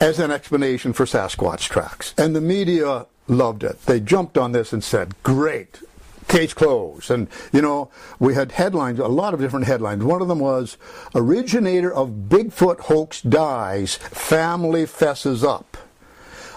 as 0.00 0.18
an 0.18 0.30
explanation 0.30 0.92
for 0.92 1.06
Sasquatch 1.06 1.68
tracks. 1.68 2.14
And 2.18 2.36
the 2.36 2.40
media 2.40 3.06
loved 3.28 3.64
it. 3.64 3.80
They 3.86 4.00
jumped 4.00 4.36
on 4.38 4.52
this 4.52 4.72
and 4.72 4.82
said, 4.82 5.14
great, 5.22 5.80
case 6.28 6.54
closed. 6.54 7.10
And, 7.10 7.28
you 7.52 7.62
know, 7.62 7.90
we 8.18 8.34
had 8.34 8.52
headlines, 8.52 8.98
a 8.98 9.08
lot 9.08 9.34
of 9.34 9.40
different 9.40 9.66
headlines. 9.66 10.04
One 10.04 10.22
of 10.22 10.28
them 10.28 10.40
was, 10.40 10.76
originator 11.14 11.92
of 11.92 12.28
Bigfoot 12.28 12.80
hoax 12.80 13.22
dies, 13.22 13.96
family 13.96 14.86
fesses 14.86 15.44
up. 15.44 15.76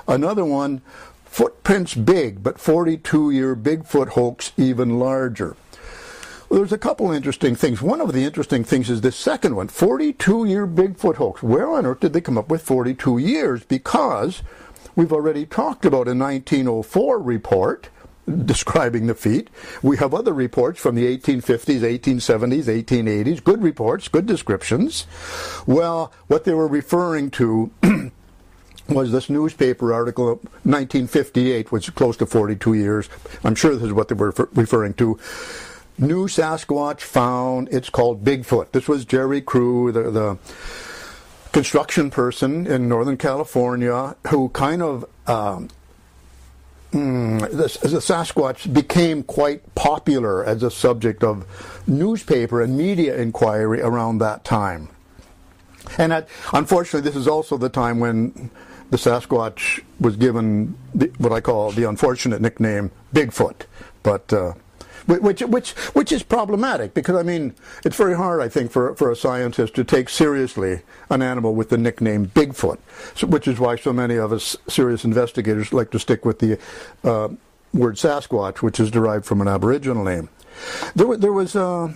Another 0.08 0.46
one, 0.46 0.82
footprints 1.26 1.94
big, 1.96 2.42
but 2.44 2.58
42-year 2.58 3.56
Bigfoot 3.56 4.10
hoax 4.10 4.52
even 4.58 5.00
larger. 5.00 5.56
Well, 6.50 6.62
there's 6.62 6.72
a 6.72 6.78
couple 6.78 7.12
interesting 7.12 7.56
things. 7.56 7.82
One 7.82 8.00
of 8.00 8.14
the 8.14 8.24
interesting 8.24 8.64
things 8.64 8.90
is 8.90 9.02
this 9.02 9.18
second 9.18 9.58
one 9.58 9.68
42 9.68 10.46
year 10.46 10.66
Bigfoot 10.66 11.16
hoax. 11.16 11.44
Where 11.44 11.70
on 11.70 11.86
earth 11.86 12.00
did 12.00 12.14
they 12.14 12.22
come 12.22 12.38
up 12.38 12.48
with 12.48 12.62
42 12.62 13.18
years? 13.18 13.66
Because 13.66 14.44
we've 14.98 15.14
already 15.14 15.46
talked 15.46 15.86
about 15.86 16.10
a 16.10 16.16
1904 16.16 17.20
report 17.20 17.90
describing 18.46 19.08
the 19.08 19.16
feat. 19.16 19.50
We 19.82 19.96
have 19.98 20.14
other 20.14 20.34
reports 20.34 20.82
from 20.82 20.96
the 20.96 21.18
1850s, 21.18 21.80
1870s, 21.80 22.66
1880s, 22.66 23.42
good 23.42 23.64
reports, 23.64 24.10
good 24.10 24.26
descriptions. 24.26 25.08
Well, 25.66 26.12
what 26.28 26.44
they 26.44 26.54
were 26.54 26.68
referring 26.68 27.32
to 27.32 27.72
was 28.90 29.14
this 29.14 29.30
newspaper 29.30 29.94
article 29.94 30.30
of 30.30 30.44
1958, 30.64 31.72
which 31.72 31.88
is 31.88 31.94
close 31.94 32.18
to 32.18 32.26
42 32.26 32.74
years. 32.74 33.08
I'm 33.46 33.56
sure 33.56 33.76
this 33.76 33.84
is 33.84 33.94
what 33.94 34.10
they 34.10 34.16
were 34.16 34.34
referring 34.54 34.96
to. 34.96 35.18
New 35.98 36.28
Sasquatch 36.28 37.00
found, 37.00 37.70
it's 37.72 37.90
called 37.90 38.24
Bigfoot. 38.24 38.72
This 38.72 38.88
was 38.88 39.06
Jerry 39.06 39.42
Crew, 39.42 39.92
the, 39.92 40.12
the 40.12 40.38
construction 41.52 42.10
person 42.10 42.68
in 42.68 42.88
Northern 42.88 43.18
California, 43.18 44.16
who 44.28 44.50
kind 44.50 44.82
of 44.82 45.06
um, 45.28 45.70
Mm, 46.92 47.42
the, 47.42 47.88
the, 47.88 47.98
Sasquatch 47.98 48.74
became 48.74 49.22
quite 49.22 49.76
popular 49.76 50.46
as 50.46 50.64
a 50.64 50.72
subject 50.72 51.22
of 51.22 51.46
newspaper 51.86 52.62
and 52.62 52.78
media 52.78 53.18
inquiry 53.18 53.82
around 53.82 54.20
that 54.20 54.46
time. 54.46 54.88
And 55.98 56.14
at, 56.14 56.30
unfortunately, 56.54 57.02
this 57.08 57.18
is 57.18 57.28
also 57.28 57.58
the 57.58 57.70
time 57.70 58.00
when 58.00 58.50
the 58.90 58.98
Sasquatch 58.98 59.84
was 60.00 60.16
given 60.16 60.78
the, 60.96 61.12
what 61.18 61.34
I 61.34 61.42
call 61.42 61.72
the 61.72 61.84
unfortunate 61.90 62.42
nickname 62.42 62.92
Bigfoot. 63.14 63.64
But 64.04 64.32
uh, 64.32 64.54
which 65.08 65.42
which 65.42 65.72
which 65.72 66.12
is 66.12 66.22
problematic 66.24 66.94
because 66.94 67.16
I 67.16 67.24
mean 67.24 67.56
it's 67.86 67.96
very 67.96 68.16
hard 68.16 68.42
I 68.42 68.50
think 68.50 68.72
for 68.72 68.94
for 68.96 69.10
a 69.12 69.16
scientist 69.16 69.74
to 69.76 69.84
take 69.84 70.10
seriously 70.10 70.82
an 71.10 71.22
animal 71.22 71.56
with 71.56 71.70
the 71.70 71.78
nickname 71.78 72.28
Bigfoot, 72.28 72.78
so, 73.16 73.28
which 73.28 73.48
is 73.48 73.60
why 73.60 73.78
so 73.78 73.94
many 73.94 74.16
of 74.16 74.34
us 74.34 74.56
serious 74.68 75.06
investigators 75.06 75.72
like 75.72 75.92
to 75.92 76.00
stick 76.00 76.26
with 76.26 76.40
the 76.40 76.60
uh, 77.04 77.30
word 77.74 77.96
Sasquatch, 77.96 78.58
which 78.58 78.80
is 78.80 78.92
derived 78.92 79.26
from 79.26 79.42
an 79.42 79.48
Aboriginal 79.48 80.04
name. 80.04 80.30
There, 80.96 81.16
there 81.18 81.34
was 81.34 81.56
uh, 81.56 81.94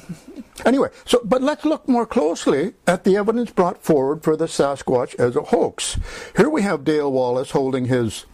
anyway. 0.66 0.90
So, 1.06 1.22
but 1.24 1.42
let's 1.42 1.66
look 1.66 1.88
more 1.88 2.06
closely 2.06 2.74
at 2.88 3.04
the 3.04 3.18
evidence 3.18 3.52
brought 3.52 3.84
forward 3.84 4.24
for 4.24 4.36
the 4.36 4.46
Sasquatch 4.46 5.16
as 5.20 5.36
a 5.36 5.42
hoax. 5.42 6.00
Here 6.38 6.50
we 6.50 6.62
have 6.62 6.84
Dale 6.84 7.12
Wallace 7.12 7.52
holding 7.52 7.86
his 7.86 8.26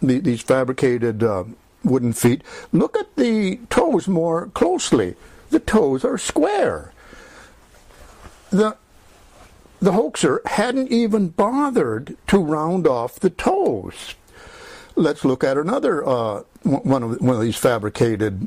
the, 0.00 0.18
these 0.18 0.42
fabricated 0.42 1.22
uh, 1.22 1.44
wooden 1.84 2.12
feet. 2.12 2.42
Look 2.72 2.96
at 2.96 3.16
the 3.16 3.56
toes 3.70 4.08
more 4.08 4.46
closely. 4.48 5.16
The 5.50 5.60
toes 5.60 6.04
are 6.04 6.18
square. 6.18 6.92
The 8.50 8.76
the 9.80 9.92
hoaxer 9.92 10.40
hadn't 10.46 10.92
even 10.92 11.30
bothered 11.30 12.16
to 12.28 12.38
round 12.38 12.86
off 12.86 13.18
the 13.18 13.30
toes. 13.30 14.14
Let's 14.94 15.24
look 15.24 15.42
at 15.42 15.56
another 15.56 16.06
uh, 16.06 16.42
one 16.62 17.02
of 17.02 17.20
one 17.20 17.34
of 17.34 17.42
these 17.42 17.56
fabricated 17.56 18.46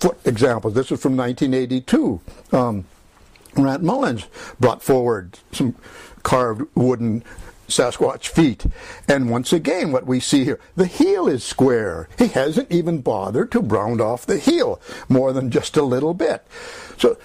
foot 0.00 0.18
examples. 0.24 0.74
This 0.74 0.90
is 0.90 1.00
from 1.00 1.16
1982. 1.16 2.20
Um, 2.52 2.84
Mullens 3.56 4.26
brought 4.60 4.82
forward 4.82 5.38
some 5.52 5.74
carved 6.22 6.62
wooden 6.74 7.24
Sasquatch 7.68 8.28
feet. 8.28 8.66
And 9.08 9.30
once 9.30 9.52
again, 9.52 9.92
what 9.92 10.06
we 10.06 10.20
see 10.20 10.44
here, 10.44 10.60
the 10.76 10.86
heel 10.86 11.28
is 11.28 11.44
square. 11.44 12.08
He 12.18 12.28
hasn't 12.28 12.70
even 12.70 13.00
bothered 13.00 13.50
to 13.52 13.60
round 13.60 14.00
off 14.00 14.26
the 14.26 14.38
heel 14.38 14.80
more 15.08 15.32
than 15.32 15.50
just 15.50 15.76
a 15.76 15.82
little 15.82 16.14
bit. 16.14 16.46
So 16.98 17.18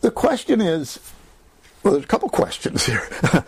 the 0.00 0.10
question 0.10 0.60
is, 0.60 0.98
well, 1.82 1.94
there's 1.94 2.04
a 2.04 2.08
couple 2.08 2.28
questions 2.28 2.86
here. 2.86 3.08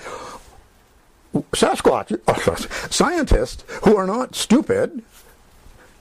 Sasquatch, 1.53 2.21
oh, 2.29 2.55
scientists 2.91 3.65
who 3.83 3.97
are 3.97 4.07
not 4.07 4.35
stupid 4.35 5.03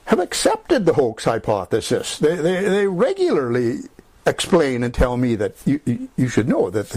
have 0.06 0.20
accepted 0.20 0.84
the 0.84 0.92
hoax 0.92 1.24
hypothesis. 1.24 2.18
They, 2.18 2.36
they, 2.36 2.62
they 2.68 2.86
regularly 2.86 3.78
explain 4.26 4.82
and 4.82 4.94
tell 4.94 5.16
me 5.16 5.34
that 5.36 5.54
you, 5.64 6.08
you 6.16 6.28
should 6.28 6.48
know 6.48 6.70
that 6.70 6.88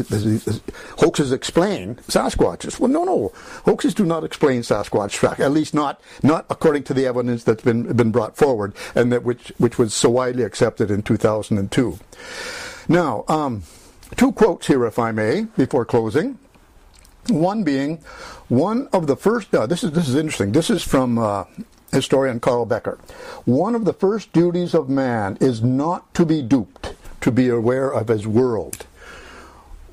hoaxes 1.00 1.32
explain 1.32 1.96
Sasquatches. 2.08 2.80
Well, 2.80 2.90
no, 2.90 3.04
no, 3.04 3.32
hoaxes 3.66 3.94
do 3.94 4.06
not 4.06 4.24
explain 4.24 4.62
Sasquatch. 4.62 5.40
At 5.40 5.52
least 5.52 5.74
not 5.74 6.02
not 6.24 6.46
according 6.50 6.84
to 6.84 6.94
the 6.94 7.06
evidence 7.06 7.44
that's 7.44 7.64
been 7.64 7.92
been 7.94 8.12
brought 8.12 8.38
forward 8.38 8.74
and 8.96 9.12
that 9.12 9.24
which 9.24 9.52
which 9.58 9.78
was 9.78 9.94
so 9.94 10.10
widely 10.10 10.44
accepted 10.44 10.90
in 10.90 11.04
2002. 11.04 12.00
Now, 12.88 13.26
um, 13.28 13.64
two 14.16 14.32
quotes 14.32 14.68
here, 14.68 14.86
if 14.86 14.98
I 14.98 15.12
may, 15.12 15.44
before 15.58 15.86
closing. 15.86 16.40
One 17.30 17.64
being, 17.64 17.98
one 18.48 18.88
of 18.94 19.08
the 19.08 19.18
first. 19.18 19.54
Uh, 19.54 19.66
this 19.68 19.84
is 19.84 19.92
this 19.92 20.08
is 20.08 20.16
interesting. 20.16 20.54
This 20.54 20.70
is 20.70 20.84
from. 20.84 21.18
Uh, 21.18 21.46
historian 21.92 22.38
Carl 22.38 22.66
Becker. 22.66 23.00
One 23.46 23.74
of 23.74 23.86
the 23.86 23.94
first 23.94 24.34
duties 24.34 24.74
of 24.74 24.90
man 24.90 25.38
is 25.40 25.64
not 25.64 26.14
to 26.16 26.26
be 26.26 26.42
duped 26.42 26.94
to 27.22 27.32
be 27.32 27.50
aware 27.50 27.90
of 27.92 28.10
as 28.10 28.28
world. 28.28 28.86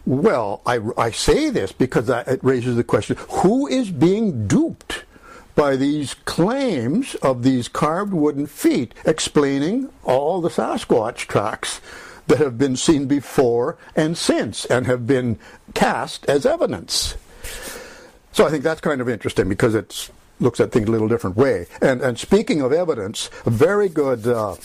Well, 0.07 0.61
I, 0.67 0.81
I 0.99 1.11
say 1.11 1.49
this 1.49 1.73
because 1.73 2.11
it 2.11 2.41
raises 2.43 2.77
the 2.77 2.85
question 2.85 3.17
who 3.29 3.67
is 3.67 3.91
being 3.91 4.47
duped 4.47 5.05
by 5.55 5.77
these 5.77 6.15
claims 6.25 7.15
of 7.17 7.43
these 7.43 7.69
carved 7.69 8.13
wooden 8.13 8.47
feet 8.47 8.93
explaining 9.05 9.89
all 10.03 10.41
the 10.41 10.51
Sasquatch 10.51 11.27
tracks 11.27 11.81
that 12.27 12.39
have 12.39 12.59
been 12.59 12.77
seen 12.77 13.07
before 13.07 13.79
and 13.95 14.17
since 14.19 14.65
and 14.67 14.87
have 14.87 15.07
been 15.07 15.39
cast 15.75 16.27
as 16.27 16.45
evidence? 16.45 17.17
So 18.33 18.47
I 18.47 18.51
think 18.51 18.65
that's 18.65 18.81
kind 18.81 19.01
of 19.01 19.09
interesting 19.09 19.49
because 19.49 19.75
it 19.75 20.11
looks 20.41 20.61
at 20.61 20.73
things 20.73 20.89
a 20.89 20.91
little 20.91 21.09
different 21.09 21.37
way. 21.37 21.67
And, 21.81 22.03
and 22.03 22.19
speaking 22.19 22.61
of 22.61 22.73
evidence, 22.73 23.31
a 23.47 23.51
very 23.51 23.89
good. 23.89 24.27
Uh, 24.27 24.57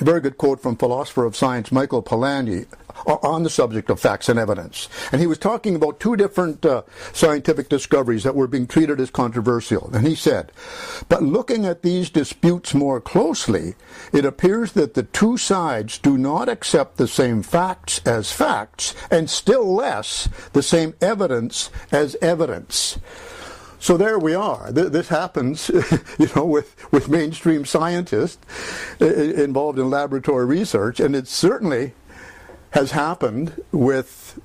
a 0.00 0.04
very 0.04 0.20
good 0.20 0.38
quote 0.38 0.60
from 0.60 0.76
philosopher 0.76 1.24
of 1.24 1.36
science 1.36 1.72
Michael 1.72 2.02
Polanyi 2.02 2.66
on 3.06 3.42
the 3.42 3.50
subject 3.50 3.90
of 3.90 4.00
facts 4.00 4.28
and 4.28 4.38
evidence. 4.38 4.88
And 5.12 5.20
he 5.20 5.26
was 5.26 5.38
talking 5.38 5.74
about 5.74 6.00
two 6.00 6.16
different 6.16 6.64
uh, 6.64 6.82
scientific 7.12 7.68
discoveries 7.68 8.24
that 8.24 8.34
were 8.34 8.46
being 8.46 8.66
treated 8.66 9.00
as 9.00 9.10
controversial. 9.10 9.90
And 9.94 10.06
he 10.06 10.14
said, 10.14 10.52
But 11.08 11.22
looking 11.22 11.64
at 11.64 11.82
these 11.82 12.10
disputes 12.10 12.74
more 12.74 13.00
closely, 13.00 13.74
it 14.12 14.24
appears 14.24 14.72
that 14.72 14.94
the 14.94 15.04
two 15.04 15.36
sides 15.36 15.98
do 15.98 16.18
not 16.18 16.48
accept 16.48 16.96
the 16.96 17.08
same 17.08 17.42
facts 17.42 18.00
as 18.04 18.32
facts, 18.32 18.94
and 19.10 19.30
still 19.30 19.74
less 19.74 20.28
the 20.52 20.62
same 20.62 20.94
evidence 21.00 21.70
as 21.92 22.16
evidence. 22.20 22.98
So 23.80 23.96
there 23.96 24.18
we 24.18 24.34
are. 24.34 24.72
This 24.72 25.08
happens, 25.08 25.68
you 26.18 26.28
know, 26.34 26.44
with, 26.44 26.74
with 26.92 27.08
mainstream 27.08 27.64
scientists 27.64 28.38
involved 29.00 29.78
in 29.78 29.88
laboratory 29.88 30.46
research, 30.46 31.00
and 31.00 31.14
it 31.14 31.28
certainly 31.28 31.92
has 32.70 32.90
happened 32.90 33.62
with 33.72 34.38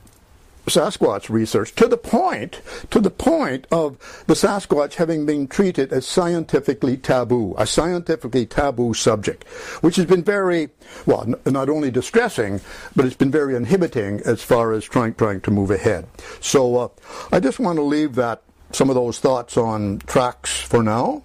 Sasquatch 0.68 1.30
research 1.30 1.76
to 1.76 1.88
the 1.88 1.97
point 1.97 2.61
to 2.89 3.01
the 3.01 3.10
point 3.10 3.68
of 3.69 3.97
the 4.27 4.34
Sasquatch 4.34 4.93
having 4.93 5.26
been 5.26 5.45
treated 5.47 5.91
as 5.91 6.07
scientifically 6.07 6.95
taboo, 6.95 7.53
a 7.57 7.68
scientifically 7.68 8.45
taboo 8.45 8.93
subject, 8.93 9.45
which 9.81 9.97
has 9.97 10.05
been 10.05 10.23
very 10.23 10.69
well 11.05 11.34
not 11.45 11.69
only 11.69 11.91
distressing, 11.91 12.61
but 12.95 13.05
it's 13.05 13.15
been 13.15 13.31
very 13.31 13.55
inhibiting 13.55 14.22
as 14.22 14.41
far 14.41 14.72
as 14.72 14.85
trying 14.85 15.15
trying 15.15 15.41
to 15.41 15.51
move 15.51 15.69
ahead. 15.69 16.07
So 16.39 16.77
uh, 16.77 16.88
I 17.34 17.41
just 17.41 17.60
want 17.60 17.76
to 17.77 17.84
leave 17.84 18.15
that 18.15 18.41
some 18.74 18.90
of 18.90 18.95
those 18.95 19.20
thoughts 19.20 19.58
on 19.58 20.00
tracks 20.08 20.60
for 20.60 20.84
now, 20.84 21.24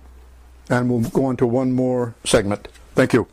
and 0.68 0.90
we'll 0.90 1.08
go 1.10 1.26
on 1.26 1.36
to 1.38 1.46
one 1.46 1.72
more 1.72 2.14
segment. 2.24 2.68
Thank 2.94 3.12
you. 3.12 3.26